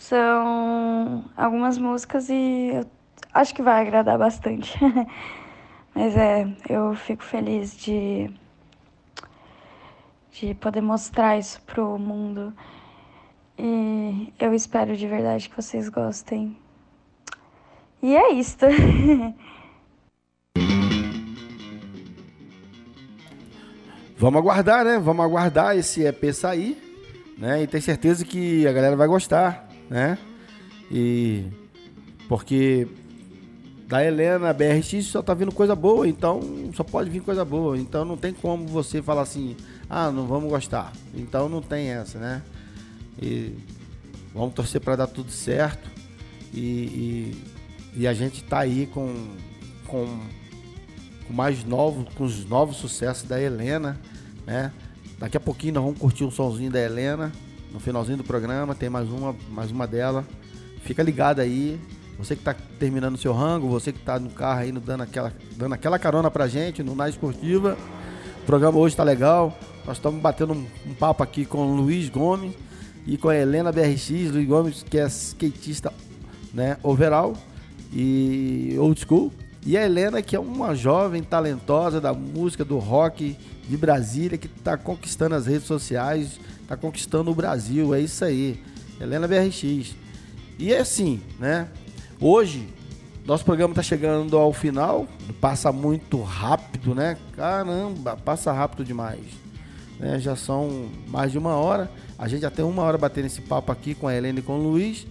São 0.01 1.24
algumas 1.36 1.76
músicas 1.76 2.30
e 2.30 2.70
eu 2.72 2.86
acho 3.34 3.55
que 3.55 3.61
vai 3.61 3.82
agradar 3.82 4.16
bastante. 4.18 4.78
Mas 5.94 6.16
é, 6.16 6.48
eu 6.70 6.94
fico 6.94 7.22
feliz 7.22 7.76
de, 7.76 8.30
de 10.32 10.55
poder 10.55 10.80
mostrar 10.80 11.36
isso 11.38 11.61
pro 11.66 11.98
mundo. 11.98 12.51
E 13.59 14.32
eu 14.40 14.55
espero 14.55 14.96
de 14.96 15.07
verdade 15.07 15.51
que 15.51 15.57
vocês 15.57 15.90
gostem. 15.90 16.57
E 18.03 18.16
é 18.16 18.32
isto. 18.32 18.64
Vamos 24.16 24.40
aguardar, 24.40 24.82
né? 24.82 24.98
Vamos 24.98 25.26
aguardar 25.26 25.76
esse 25.76 26.07
EP 26.07 26.32
sair, 26.32 26.78
né? 27.36 27.62
E 27.62 27.66
ter 27.66 27.82
certeza 27.82 28.24
que 28.24 28.66
a 28.66 28.72
galera 28.72 28.96
vai 28.96 29.07
gostar, 29.07 29.69
né? 29.91 30.16
E 30.91 31.45
porque 32.28 32.88
da 33.86 34.05
Helena 34.05 34.53
BRX 34.53 35.05
só 35.07 35.20
tá 35.20 35.34
vindo 35.34 35.53
coisa 35.53 35.74
boa, 35.74 36.09
então 36.09 36.41
só 36.74 36.82
pode 36.84 37.11
vir 37.11 37.20
coisa 37.20 37.45
boa. 37.45 37.76
Então 37.76 38.05
não 38.05 38.16
tem 38.16 38.32
como 38.32 38.66
você 38.66 39.03
falar 39.03 39.22
assim, 39.22 39.57
ah, 39.88 40.11
não 40.11 40.26
vamos 40.26 40.49
gostar. 40.49 40.93
Então 41.12 41.49
não 41.49 41.61
tem 41.61 41.88
essa, 41.88 42.18
né? 42.18 42.43
E 43.20 43.55
vamos 44.32 44.55
torcer 44.55 44.80
para 44.80 44.97
dar 44.97 45.09
tudo 45.09 45.30
certo. 45.30 45.91
E, 46.55 46.61
e 46.61 47.51
e 47.95 48.07
a 48.07 48.14
gente 48.14 48.43
tá 48.45 48.61
aí 48.61 48.86
com, 48.86 49.12
com, 49.86 50.07
com 51.26 51.32
mais 51.32 51.64
novos, 51.64 52.07
com 52.14 52.24
os 52.24 52.45
novos 52.45 52.76
sucessos 52.76 53.28
da 53.28 53.41
Helena, 53.41 54.01
né? 54.47 54.72
Daqui 55.18 55.36
a 55.36 55.41
pouquinho 55.41 55.74
nós 55.74 55.84
vamos 55.84 55.99
curtir 55.99 56.24
um 56.24 56.30
somzinho 56.30 56.70
da 56.70 56.80
Helena. 56.80 57.32
No 57.72 57.78
finalzinho 57.78 58.18
do 58.18 58.24
programa 58.24 58.74
tem 58.74 58.90
mais 58.90 59.08
uma, 59.08 59.34
mais 59.50 59.70
uma 59.70 59.86
dela. 59.86 60.24
Fica 60.82 61.02
ligado 61.02 61.40
aí. 61.40 61.78
Você 62.18 62.34
que 62.34 62.42
está 62.42 62.54
terminando 62.78 63.14
o 63.14 63.18
seu 63.18 63.32
rango, 63.32 63.68
você 63.68 63.92
que 63.92 63.98
está 63.98 64.18
no 64.18 64.28
carro 64.28 64.60
aí 64.60 64.72
dando 64.72 65.02
aquela, 65.02 65.32
dando 65.56 65.74
aquela 65.74 65.98
carona 65.98 66.30
pra 66.30 66.48
gente 66.48 66.82
no 66.82 66.94
Na 66.94 67.08
Esportiva. 67.08 67.78
O 68.42 68.46
programa 68.46 68.78
hoje 68.78 68.92
está 68.92 69.04
legal. 69.04 69.56
Nós 69.86 69.96
estamos 69.96 70.20
batendo 70.20 70.52
um, 70.52 70.66
um, 70.86 70.94
papo 70.94 71.22
aqui 71.22 71.46
com 71.46 71.66
o 71.66 71.76
Luiz 71.76 72.08
Gomes 72.08 72.54
e 73.06 73.16
com 73.16 73.28
a 73.28 73.36
Helena 73.36 73.72
BRX. 73.72 74.10
Luiz 74.32 74.46
Gomes, 74.46 74.82
que 74.82 74.98
é 74.98 75.06
skatista 75.06 75.92
né, 76.52 76.76
overall 76.82 77.34
e 77.92 78.76
old 78.78 79.00
school. 79.00 79.32
E 79.64 79.76
a 79.76 79.84
Helena, 79.84 80.22
que 80.22 80.34
é 80.34 80.40
uma 80.40 80.74
jovem 80.74 81.22
talentosa 81.22 82.00
da 82.00 82.12
música, 82.12 82.64
do 82.64 82.78
rock 82.78 83.36
de 83.68 83.76
Brasília, 83.76 84.38
que 84.38 84.46
está 84.46 84.76
conquistando 84.76 85.34
as 85.34 85.46
redes 85.46 85.66
sociais, 85.66 86.40
está 86.70 86.76
conquistando 86.76 87.32
o 87.32 87.34
Brasil. 87.34 87.92
É 87.92 88.00
isso 88.00 88.24
aí. 88.24 88.62
Helena 89.00 89.26
BRX. 89.26 89.96
E 90.56 90.72
é 90.72 90.78
assim, 90.78 91.20
né? 91.38 91.66
Hoje, 92.20 92.68
nosso 93.26 93.44
programa 93.44 93.72
está 93.72 93.82
chegando 93.82 94.36
ao 94.36 94.52
final. 94.52 95.08
Passa 95.40 95.72
muito 95.72 96.22
rápido, 96.22 96.94
né? 96.94 97.16
Caramba, 97.34 98.16
passa 98.16 98.52
rápido 98.52 98.84
demais. 98.84 99.18
Né? 99.98 100.20
Já 100.20 100.36
são 100.36 100.88
mais 101.08 101.32
de 101.32 101.38
uma 101.38 101.56
hora. 101.56 101.90
A 102.16 102.28
gente 102.28 102.42
já 102.42 102.50
tem 102.50 102.64
uma 102.64 102.82
hora 102.82 102.96
batendo 102.96 103.26
esse 103.26 103.40
papo 103.40 103.72
aqui 103.72 103.92
com 103.92 104.06
a 104.06 104.14
Helena 104.14 104.38
e 104.38 104.42
com 104.42 104.56
o 104.56 104.62
Luiz. 104.62 105.08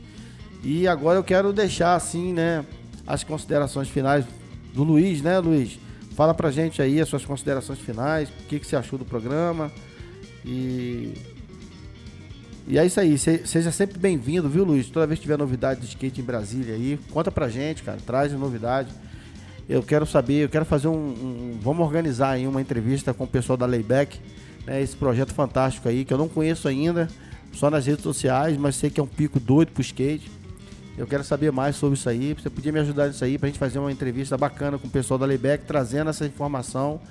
E 0.64 0.88
agora 0.88 1.20
eu 1.20 1.24
quero 1.24 1.52
deixar 1.52 1.96
assim, 1.96 2.32
né, 2.32 2.66
as 3.08 3.24
considerações 3.24 3.88
finais 3.90 4.26
do 4.74 4.84
Luiz, 4.84 5.22
né, 5.22 5.40
Luiz? 5.40 5.80
Fala 6.16 6.34
pra 6.34 6.52
gente 6.52 6.82
aí 6.82 7.00
as 7.00 7.08
suas 7.08 7.26
considerações 7.26 7.80
finais, 7.80 8.30
o 8.30 8.34
que, 8.48 8.60
que 8.60 8.68
você 8.68 8.76
achou 8.76 8.98
do 8.98 9.06
programa. 9.06 9.72
E. 10.46 11.14
E 12.70 12.78
é 12.78 12.86
isso 12.86 13.00
aí, 13.00 13.18
seja 13.18 13.72
sempre 13.72 13.98
bem-vindo, 13.98 14.48
viu, 14.48 14.64
Luiz? 14.64 14.88
Toda 14.92 15.08
vez 15.08 15.18
que 15.18 15.24
tiver 15.24 15.40
novidade 15.40 15.82
de 15.82 15.88
skate 15.88 16.22
em 16.22 16.24
Brasília 16.24 16.76
aí, 16.76 17.00
conta 17.10 17.32
pra 17.32 17.50
gente, 17.50 17.82
cara, 17.82 17.98
traz 18.06 18.32
novidade. 18.32 18.90
Eu 19.68 19.82
quero 19.82 20.06
saber, 20.06 20.44
eu 20.44 20.50
quero 20.50 20.66
fazer 20.66 20.88
um, 20.88 20.94
um 20.94 21.60
vamos 21.60 21.84
organizar 21.84 22.30
aí 22.30 22.46
uma 22.46 22.62
entrevista 22.62 23.12
com 23.12 23.24
o 23.24 23.28
pessoal 23.28 23.58
da 23.58 23.66
Layback, 23.66 24.20
né, 24.68 24.84
esse 24.84 24.96
projeto 24.96 25.34
fantástico 25.34 25.90
aí, 25.90 26.06
que 26.06 26.14
eu 26.14 26.18
não 26.20 26.30
conheço 26.30 26.68
ainda, 26.68 27.08
só 27.54 27.72
nas 27.72 27.88
redes 27.88 28.04
sociais, 28.04 28.56
mas 28.56 28.76
sei 28.76 28.92
que 28.92 29.00
é 29.00 29.04
um 29.04 29.08
pico 29.08 29.40
doido 29.40 29.72
pro 29.72 29.82
skate. 29.82 30.30
Eu 30.96 31.08
quero 31.08 31.24
saber 31.24 31.52
mais 31.52 31.76
sobre 31.76 31.98
isso 31.98 32.08
aí. 32.08 32.36
Você 32.36 32.52
podia 32.52 32.72
me 32.72 32.80
ajudar 32.82 33.08
nisso 33.08 33.26
aí 33.26 33.40
pra 33.40 33.48
gente 33.48 33.58
fazer 33.58 33.80
uma 33.80 33.92
entrevista 33.92 34.38
bacana 34.38 34.78
com 34.78 34.86
o 34.86 34.92
pessoal 34.92 35.18
da 35.18 35.26
Lebec, 35.26 35.66
trazendo 35.66 36.12
essa 36.12 36.24
informação 36.24 37.02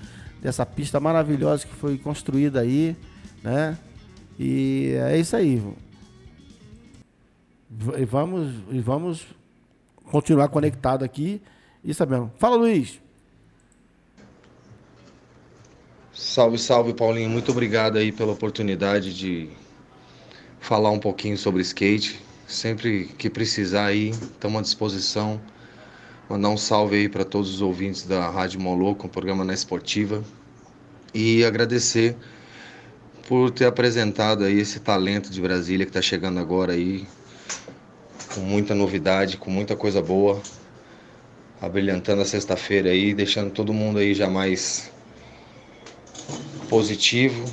dessa 0.40 0.64
pista 0.64 1.00
maravilhosa 1.00 1.66
que 1.66 1.74
foi 1.74 1.98
construída 1.98 2.61
aí, 2.61 2.94
né? 3.42 3.76
E 4.39 4.95
é 5.01 5.18
isso 5.18 5.34
aí. 5.34 5.62
E 7.99 8.05
vamos, 8.05 8.55
e 8.70 8.80
vamos 8.80 9.26
continuar 10.05 10.49
conectado 10.49 11.05
aqui 11.05 11.43
e 11.82 11.93
sabendo. 11.93 12.30
Fala, 12.39 12.57
Luiz. 12.57 13.01
Salve, 16.12 16.59
salve, 16.59 16.95
Paulinho. 16.95 17.30
Muito 17.30 17.51
obrigado 17.51 17.97
aí 17.97 18.12
pela 18.12 18.32
oportunidade 18.32 19.14
de 19.14 19.49
falar 20.61 20.91
um 20.91 20.99
pouquinho 20.99 21.36
sobre 21.36 21.62
skate. 21.62 22.20
Sempre 22.47 23.07
que 23.18 23.28
precisar 23.28 23.86
aí, 23.86 24.11
estamos 24.11 24.59
à 24.59 24.62
disposição. 24.62 25.41
Mandar 26.28 26.49
um 26.51 26.57
salve 26.57 26.97
aí 26.97 27.09
para 27.09 27.24
todos 27.24 27.55
os 27.55 27.62
ouvintes 27.62 28.05
da 28.05 28.28
Rádio 28.28 28.61
Moloco, 28.61 29.07
um 29.07 29.11
programa 29.11 29.45
na 29.45 29.55
Esportiva. 29.55 30.22
E 31.14 31.45
agradecer 31.45 32.16
por 33.29 33.51
ter 33.51 33.66
apresentado 33.66 34.43
aí 34.43 34.59
esse 34.59 34.81
talento 34.81 35.31
de 35.31 35.39
Brasília 35.39 35.85
que 35.85 35.91
está 35.91 36.01
chegando 36.01 36.41
agora 36.41 36.72
aí, 36.72 37.07
com 38.35 38.41
muita 38.41 38.74
novidade, 38.74 39.37
com 39.37 39.51
muita 39.51 39.76
coisa 39.76 40.01
boa, 40.01 40.41
abrilhantando 41.61 42.22
a 42.22 42.24
sexta-feira 42.24 42.89
aí, 42.89 43.12
deixando 43.12 43.51
todo 43.51 43.70
mundo 43.74 43.99
aí 43.99 44.14
já 44.14 44.31
mais 44.31 44.91
positivo 46.70 47.45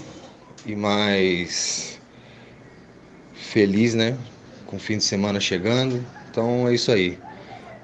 e 0.65 0.77
mais 0.77 1.99
feliz, 3.33 3.93
né? 3.93 4.17
Com 4.65 4.77
o 4.77 4.79
fim 4.79 4.97
de 4.97 5.03
semana 5.03 5.41
chegando. 5.41 6.05
Então 6.31 6.69
é 6.69 6.73
isso 6.73 6.89
aí. 6.89 7.19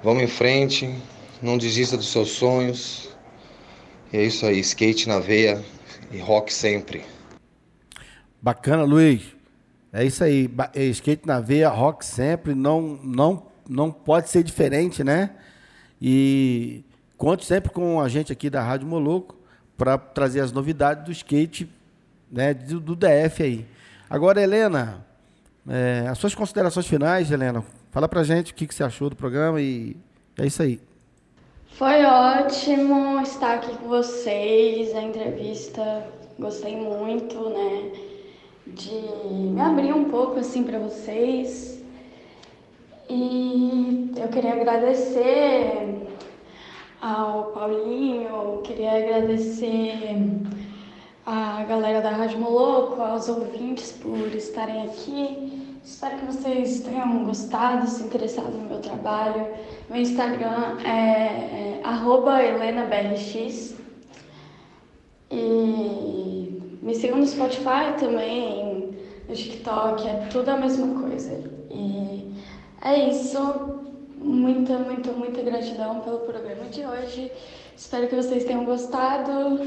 Vamos 0.02 0.22
em 0.22 0.28
frente, 0.28 0.94
não 1.42 1.58
desista 1.58 1.98
dos 1.98 2.10
seus 2.10 2.30
sonhos. 2.30 3.10
E 4.10 4.16
é 4.16 4.24
isso 4.24 4.46
aí, 4.46 4.60
skate 4.60 5.06
na 5.08 5.18
veia 5.18 5.62
e 6.10 6.18
rock 6.18 6.50
sempre. 6.50 7.11
Bacana, 8.42 8.82
Luiz. 8.82 9.22
É 9.92 10.04
isso 10.04 10.24
aí, 10.24 10.50
é, 10.74 10.84
skate 10.86 11.26
na 11.26 11.38
veia, 11.38 11.68
rock 11.68 12.04
sempre, 12.04 12.54
não, 12.54 12.98
não, 13.04 13.46
não 13.68 13.92
pode 13.92 14.30
ser 14.30 14.42
diferente, 14.42 15.04
né? 15.04 15.30
E 16.00 16.82
conte 17.16 17.44
sempre 17.44 17.70
com 17.70 18.00
a 18.00 18.08
gente 18.08 18.32
aqui 18.32 18.50
da 18.50 18.60
Rádio 18.60 18.88
Moloco 18.88 19.36
para 19.76 19.96
trazer 19.96 20.40
as 20.40 20.50
novidades 20.50 21.04
do 21.04 21.12
skate 21.12 21.70
né, 22.30 22.52
do, 22.52 22.80
do 22.80 22.96
DF 22.96 23.42
aí. 23.42 23.66
Agora, 24.10 24.42
Helena, 24.42 25.06
é, 25.68 26.06
as 26.08 26.18
suas 26.18 26.34
considerações 26.34 26.86
finais, 26.86 27.30
Helena, 27.30 27.62
fala 27.92 28.08
pra 28.08 28.24
gente 28.24 28.50
o 28.50 28.54
que, 28.56 28.66
que 28.66 28.74
você 28.74 28.82
achou 28.82 29.08
do 29.08 29.14
programa 29.14 29.60
e 29.60 29.96
é 30.36 30.46
isso 30.46 30.62
aí. 30.62 30.80
Foi 31.76 32.04
ótimo 32.04 33.20
estar 33.20 33.54
aqui 33.54 33.76
com 33.76 33.88
vocês, 33.88 34.94
a 34.96 35.02
entrevista, 35.02 36.06
gostei 36.38 36.76
muito, 36.76 37.50
né, 37.50 38.11
de 38.66 38.90
me 38.90 39.60
abrir 39.60 39.92
um 39.92 40.04
pouco 40.04 40.38
assim 40.38 40.62
para 40.62 40.78
vocês. 40.78 41.82
E 43.08 44.12
eu 44.16 44.28
queria 44.28 44.52
agradecer 44.54 46.06
ao 47.00 47.46
Paulinho, 47.46 48.60
queria 48.62 48.92
agradecer 48.92 50.06
a 51.26 51.64
galera 51.64 52.00
da 52.00 52.10
Rádio 52.10 52.38
Moloco, 52.38 53.00
aos 53.02 53.28
ouvintes 53.28 53.92
por 53.92 54.34
estarem 54.34 54.84
aqui. 54.84 55.76
Espero 55.84 56.18
que 56.18 56.26
vocês 56.26 56.80
tenham 56.80 57.24
gostado, 57.24 57.88
se 57.88 58.04
interessado 58.04 58.52
no 58.52 58.68
meu 58.68 58.80
trabalho. 58.80 59.48
Meu 59.90 60.00
Instagram 60.00 60.78
é, 60.84 61.80
é 61.80 61.82
HelenaBRX. 61.84 63.74
E 65.30 66.51
me 66.82 66.94
sigam 66.96 67.18
no 67.18 67.26
Spotify 67.26 67.94
também, 67.98 68.90
no 69.28 69.34
TikTok, 69.34 70.06
é 70.06 70.26
tudo 70.30 70.48
a 70.48 70.56
mesma 70.56 71.00
coisa. 71.00 71.40
E 71.70 72.34
é 72.82 73.08
isso. 73.08 73.80
Muita, 74.18 74.78
muita, 74.78 75.12
muita 75.12 75.42
gratidão 75.42 76.00
pelo 76.00 76.18
programa 76.18 76.64
de 76.70 76.84
hoje. 76.84 77.30
Espero 77.76 78.08
que 78.08 78.16
vocês 78.16 78.44
tenham 78.44 78.64
gostado. 78.64 79.60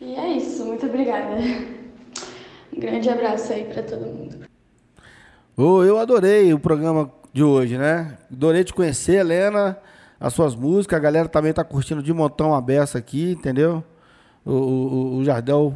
E 0.00 0.14
é 0.14 0.32
isso, 0.32 0.64
muito 0.64 0.86
obrigada. 0.86 1.36
Um 2.72 2.80
grande 2.80 3.08
abraço 3.08 3.52
aí 3.54 3.64
para 3.64 3.82
todo 3.82 4.04
mundo. 4.04 4.46
Oh, 5.56 5.82
eu 5.82 5.98
adorei 5.98 6.52
o 6.52 6.58
programa 6.58 7.10
de 7.32 7.42
hoje, 7.42 7.78
né? 7.78 8.18
Adorei 8.30 8.62
te 8.62 8.74
conhecer, 8.74 9.20
Helena, 9.20 9.78
as 10.20 10.34
suas 10.34 10.54
músicas. 10.54 10.98
A 10.98 11.02
galera 11.02 11.28
também 11.28 11.54
tá 11.54 11.64
curtindo 11.64 12.02
de 12.02 12.12
montão 12.12 12.54
a 12.54 12.60
beça 12.60 12.98
aqui, 12.98 13.32
entendeu? 13.32 13.82
O, 14.44 14.52
o, 14.52 15.16
o 15.16 15.24
Jardel 15.24 15.74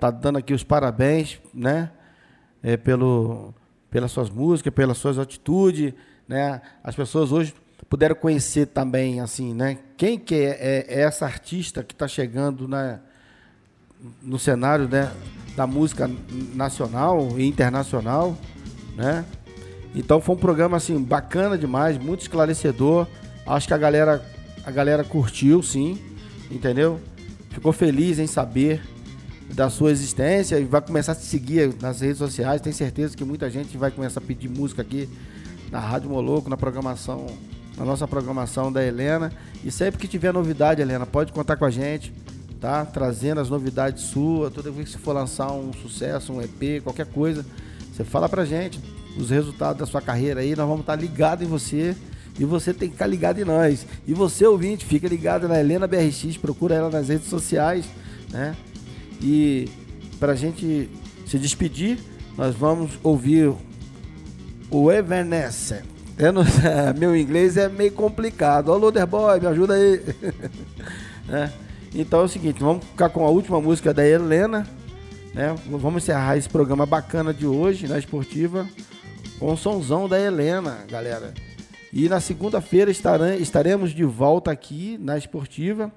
tá 0.00 0.10
dando 0.10 0.38
aqui 0.38 0.54
os 0.54 0.64
parabéns, 0.64 1.40
né? 1.52 1.90
É, 2.62 2.76
pelo, 2.76 3.54
pelas 3.90 4.10
suas 4.10 4.30
músicas, 4.30 4.72
pelas 4.72 4.98
suas 4.98 5.18
atitudes, 5.18 5.92
né? 6.28 6.60
As 6.82 6.94
pessoas 6.94 7.32
hoje 7.32 7.54
puderam 7.88 8.14
conhecer 8.14 8.66
também, 8.66 9.20
assim, 9.20 9.54
né? 9.54 9.78
Quem 9.96 10.18
que 10.18 10.34
é, 10.34 10.48
é, 10.60 10.86
é 10.88 11.00
essa 11.02 11.24
artista 11.24 11.82
que 11.82 11.94
está 11.94 12.06
chegando, 12.06 12.68
né? 12.68 13.00
no 14.22 14.38
cenário 14.38 14.88
né, 14.88 15.10
da 15.56 15.66
música 15.66 16.10
nacional 16.54 17.38
e 17.38 17.46
internacional, 17.46 18.36
né? 18.96 19.24
Então 19.94 20.20
foi 20.20 20.36
um 20.36 20.38
programa 20.38 20.76
assim 20.76 21.02
bacana 21.02 21.58
demais, 21.58 21.98
muito 21.98 22.20
esclarecedor. 22.20 23.06
Acho 23.46 23.66
que 23.66 23.74
a 23.74 23.78
galera 23.78 24.24
a 24.64 24.70
galera 24.70 25.02
curtiu, 25.02 25.62
sim, 25.62 25.98
entendeu? 26.50 27.00
Ficou 27.50 27.72
feliz 27.72 28.18
em 28.18 28.26
saber 28.26 28.80
da 29.54 29.68
sua 29.68 29.90
existência 29.90 30.58
e 30.58 30.64
vai 30.64 30.80
começar 30.80 31.12
a 31.12 31.14
te 31.14 31.24
seguir 31.24 31.74
nas 31.80 32.00
redes 32.00 32.18
sociais. 32.18 32.60
Tenho 32.60 32.74
certeza 32.74 33.16
que 33.16 33.24
muita 33.24 33.50
gente 33.50 33.76
vai 33.76 33.90
começar 33.90 34.20
a 34.20 34.22
pedir 34.22 34.48
música 34.48 34.82
aqui 34.82 35.08
na 35.70 35.78
Rádio 35.78 36.10
Moloco, 36.10 36.48
na 36.48 36.56
programação, 36.56 37.26
na 37.76 37.84
nossa 37.84 38.06
programação 38.06 38.72
da 38.72 38.84
Helena. 38.84 39.32
E 39.64 39.70
sempre 39.70 40.00
que 40.00 40.08
tiver 40.08 40.32
novidade, 40.32 40.80
Helena, 40.80 41.06
pode 41.06 41.32
contar 41.32 41.56
com 41.56 41.64
a 41.64 41.70
gente 41.70 42.12
tá? 42.60 42.84
Trazendo 42.84 43.40
as 43.40 43.48
novidades 43.48 44.04
suas, 44.04 44.52
toda 44.52 44.70
vez 44.70 44.88
que 44.88 44.92
você 44.92 44.98
for 44.98 45.12
lançar 45.12 45.50
um 45.50 45.72
sucesso, 45.72 46.32
um 46.32 46.42
EP, 46.42 46.82
qualquer 46.82 47.06
coisa, 47.06 47.44
você 47.92 48.04
fala 48.04 48.28
pra 48.28 48.44
gente 48.44 48.78
os 49.16 49.30
resultados 49.30 49.80
da 49.80 49.86
sua 49.86 50.00
carreira 50.00 50.40
aí, 50.40 50.54
nós 50.54 50.66
vamos 50.66 50.82
estar 50.82 50.96
tá 50.96 51.00
ligados 51.00 51.44
em 51.44 51.48
você 51.48 51.96
e 52.38 52.44
você 52.44 52.72
tem 52.72 52.88
que 52.88 52.94
ficar 52.94 53.06
ligado 53.06 53.40
em 53.40 53.44
nós. 53.44 53.86
E 54.06 54.14
você, 54.14 54.46
ouvinte, 54.46 54.84
fica 54.84 55.08
ligado 55.08 55.48
na 55.48 55.58
Helena 55.58 55.86
BRX, 55.86 56.36
procura 56.36 56.74
ela 56.74 56.90
nas 56.90 57.08
redes 57.08 57.28
sociais, 57.28 57.86
né? 58.30 58.54
E 59.20 59.68
pra 60.18 60.34
gente 60.34 60.88
se 61.26 61.38
despedir, 61.38 61.98
nós 62.36 62.54
vamos 62.54 62.98
ouvir 63.02 63.52
o 64.70 64.90
Evanescence. 64.90 65.82
Não, 66.32 66.44
meu 66.98 67.16
inglês 67.16 67.56
é 67.56 67.68
meio 67.68 67.92
complicado. 67.92 68.70
Ô, 68.70 68.76
Loderboy, 68.76 69.40
me 69.40 69.46
ajuda 69.46 69.74
aí. 69.74 70.02
né? 71.26 71.52
Então 71.94 72.20
é 72.20 72.24
o 72.24 72.28
seguinte, 72.28 72.60
vamos 72.60 72.84
ficar 72.84 73.08
com 73.08 73.24
a 73.24 73.30
última 73.30 73.60
música 73.60 73.92
da 73.92 74.06
Helena, 74.06 74.66
né? 75.34 75.54
Vamos 75.66 76.04
encerrar 76.04 76.36
esse 76.36 76.48
programa 76.48 76.86
bacana 76.86 77.34
de 77.34 77.46
hoje 77.46 77.88
na 77.88 77.98
esportiva 77.98 78.68
com 79.38 79.52
o 79.52 79.56
somzão 79.56 80.08
da 80.08 80.20
Helena, 80.20 80.84
galera. 80.88 81.32
E 81.92 82.08
na 82.08 82.20
segunda-feira 82.20 82.90
estaremos 82.90 83.90
de 83.90 84.04
volta 84.04 84.52
aqui 84.52 84.96
na 85.00 85.18
esportiva 85.18 85.90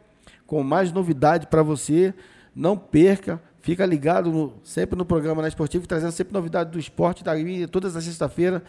com 0.47 0.63
mais 0.63 0.91
novidade 0.91 1.47
para 1.47 1.61
você. 1.61 2.13
Não 2.55 2.77
perca, 2.77 3.41
fica 3.61 3.85
ligado 3.85 4.31
no, 4.31 4.53
sempre 4.63 4.97
no 4.97 5.05
programa 5.05 5.41
na 5.41 5.47
esportiva, 5.47 5.85
trazendo 5.87 6.11
sempre 6.11 6.33
novidade 6.33 6.71
do 6.71 6.79
esporte 6.79 7.23
da 7.23 7.33
todas 7.71 7.95
as 7.95 8.03
sexta-feira, 8.03 8.63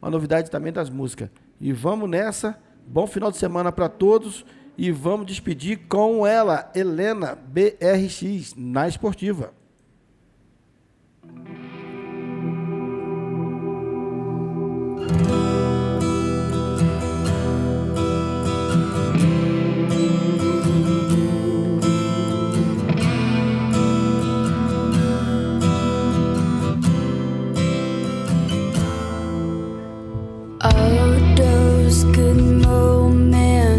a 0.00 0.10
novidade 0.10 0.50
também 0.50 0.72
das 0.72 0.90
músicas. 0.90 1.30
E 1.60 1.72
vamos 1.72 2.08
nessa. 2.08 2.58
Bom 2.86 3.06
final 3.06 3.30
de 3.30 3.36
semana 3.36 3.70
para 3.70 3.88
todos 3.88 4.44
e 4.76 4.90
vamos 4.90 5.26
despedir 5.26 5.80
com 5.88 6.26
ela, 6.26 6.70
Helena 6.74 7.34
BRX, 7.34 8.54
na 8.56 8.86
esportiva. 8.86 9.52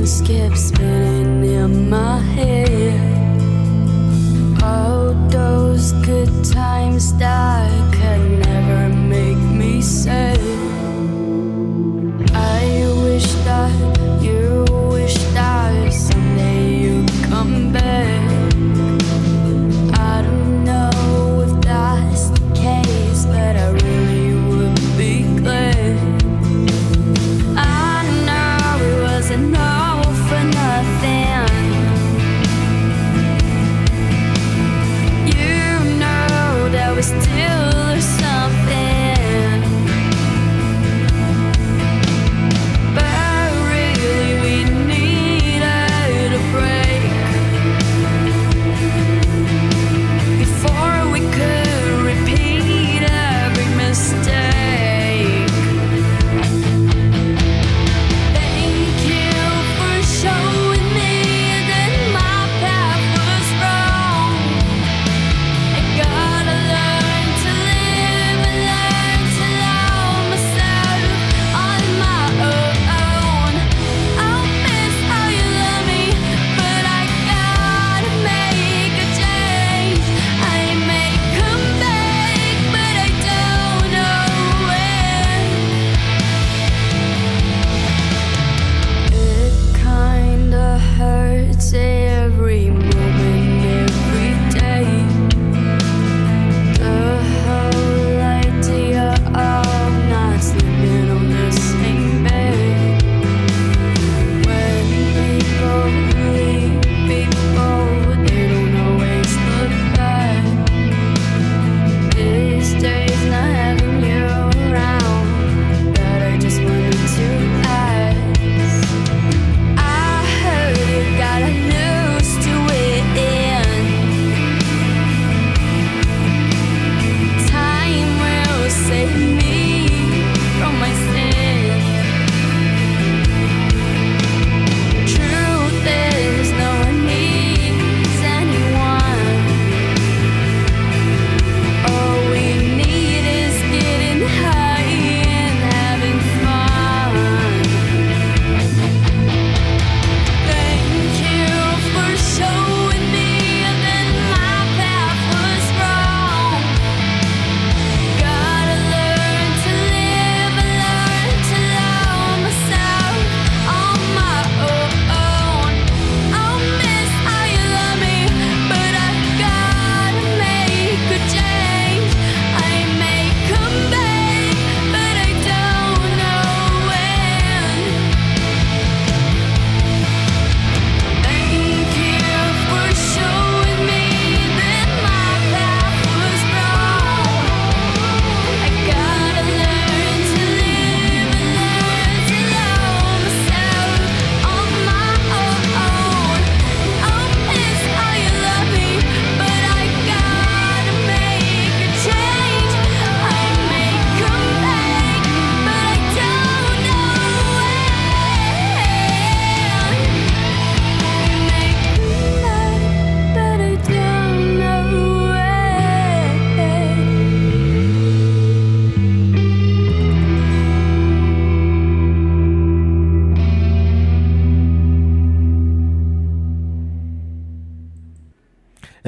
just 0.09 0.25
kept 0.25 0.57
spinning 0.57 1.43
in 1.43 1.87
my 1.87 2.17
head. 2.17 2.99
All 4.63 5.13
those 5.29 5.91
good 6.03 6.31
times 6.43 7.13
that 7.17 7.69
can 7.93 8.39
never 8.39 8.89
make 8.89 9.37
me 9.37 9.83
sad. 9.83 10.39
I 12.33 12.91
wish 13.03 13.31
that. 13.45 13.78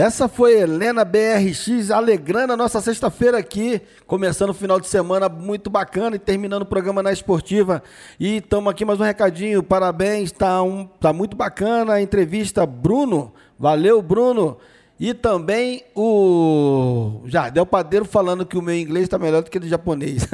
Essa 0.02 0.28
foi 0.28 0.60
Helena 0.60 1.06
BRX 1.06 1.92
alegrando 1.92 2.54
a 2.54 2.58
nossa 2.58 2.82
sexta-feira 2.82 3.38
aqui, 3.38 3.80
começando 4.08 4.50
o 4.50 4.54
final 4.54 4.80
de 4.80 4.88
semana 4.88 5.30
muito 5.30 5.70
bacana 5.70 6.16
e 6.16 6.20
terminando 6.20 6.64
o 6.64 6.66
programa 6.66 7.04
na 7.04 7.14
Esportiva. 7.14 7.84
E 8.20 8.38
estamos 8.38 8.72
aqui 8.72 8.84
mais 8.84 9.00
um 9.00 9.04
recadinho, 9.04 9.62
parabéns, 9.62 10.32
tá, 10.32 10.64
um, 10.64 10.88
tá 10.88 11.14
muito 11.14 11.38
bacana 11.38 11.94
a 11.94 12.02
entrevista, 12.02 12.66
Bruno. 12.66 13.32
Valeu, 13.60 14.02
Bruno. 14.02 14.58
E 15.00 15.14
também 15.14 15.84
o 15.96 17.22
Jardel 17.26 17.68
Padeiro 17.68 18.04
falando 18.04 18.44
que 18.44 18.58
o 18.58 18.62
meu 18.64 18.74
inglês 18.74 19.04
está 19.04 19.20
melhor 19.20 19.44
do 19.44 19.52
que 19.52 19.58
o 19.60 19.62
do 19.62 19.68
japonês. 19.68 20.28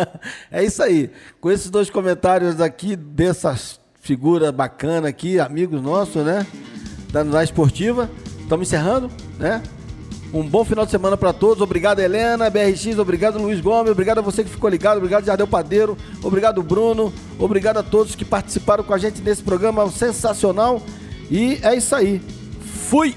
é 0.52 0.62
isso 0.62 0.82
aí. 0.82 1.10
Com 1.40 1.50
esses 1.50 1.70
dois 1.70 1.88
comentários 1.88 2.60
aqui 2.60 2.94
dessas 2.94 3.80
figuras 4.02 4.50
bacanas 4.50 5.08
aqui, 5.08 5.40
amigos 5.40 5.80
nossos, 5.80 6.22
né? 6.22 6.46
Da, 7.10 7.22
da 7.22 7.42
esportiva. 7.42 8.10
Estamos 8.54 8.68
encerrando, 8.68 9.10
né? 9.36 9.60
Um 10.32 10.44
bom 10.44 10.64
final 10.64 10.84
de 10.84 10.90
semana 10.92 11.16
para 11.16 11.32
todos. 11.32 11.60
Obrigado, 11.60 11.98
Helena, 11.98 12.48
BRX. 12.48 12.98
Obrigado, 13.00 13.36
Luiz 13.36 13.60
Gomes. 13.60 13.90
Obrigado 13.90 14.18
a 14.18 14.20
você 14.20 14.44
que 14.44 14.50
ficou 14.50 14.70
ligado. 14.70 14.98
Obrigado, 14.98 15.24
Jardel 15.24 15.48
Padeiro. 15.48 15.98
Obrigado, 16.22 16.62
Bruno. 16.62 17.12
Obrigado 17.36 17.78
a 17.78 17.82
todos 17.82 18.14
que 18.14 18.24
participaram 18.24 18.84
com 18.84 18.94
a 18.94 18.98
gente 18.98 19.20
nesse 19.22 19.42
programa 19.42 19.90
sensacional. 19.90 20.80
E 21.28 21.58
é 21.62 21.74
isso 21.74 21.96
aí. 21.96 22.22
Fui! 22.60 23.16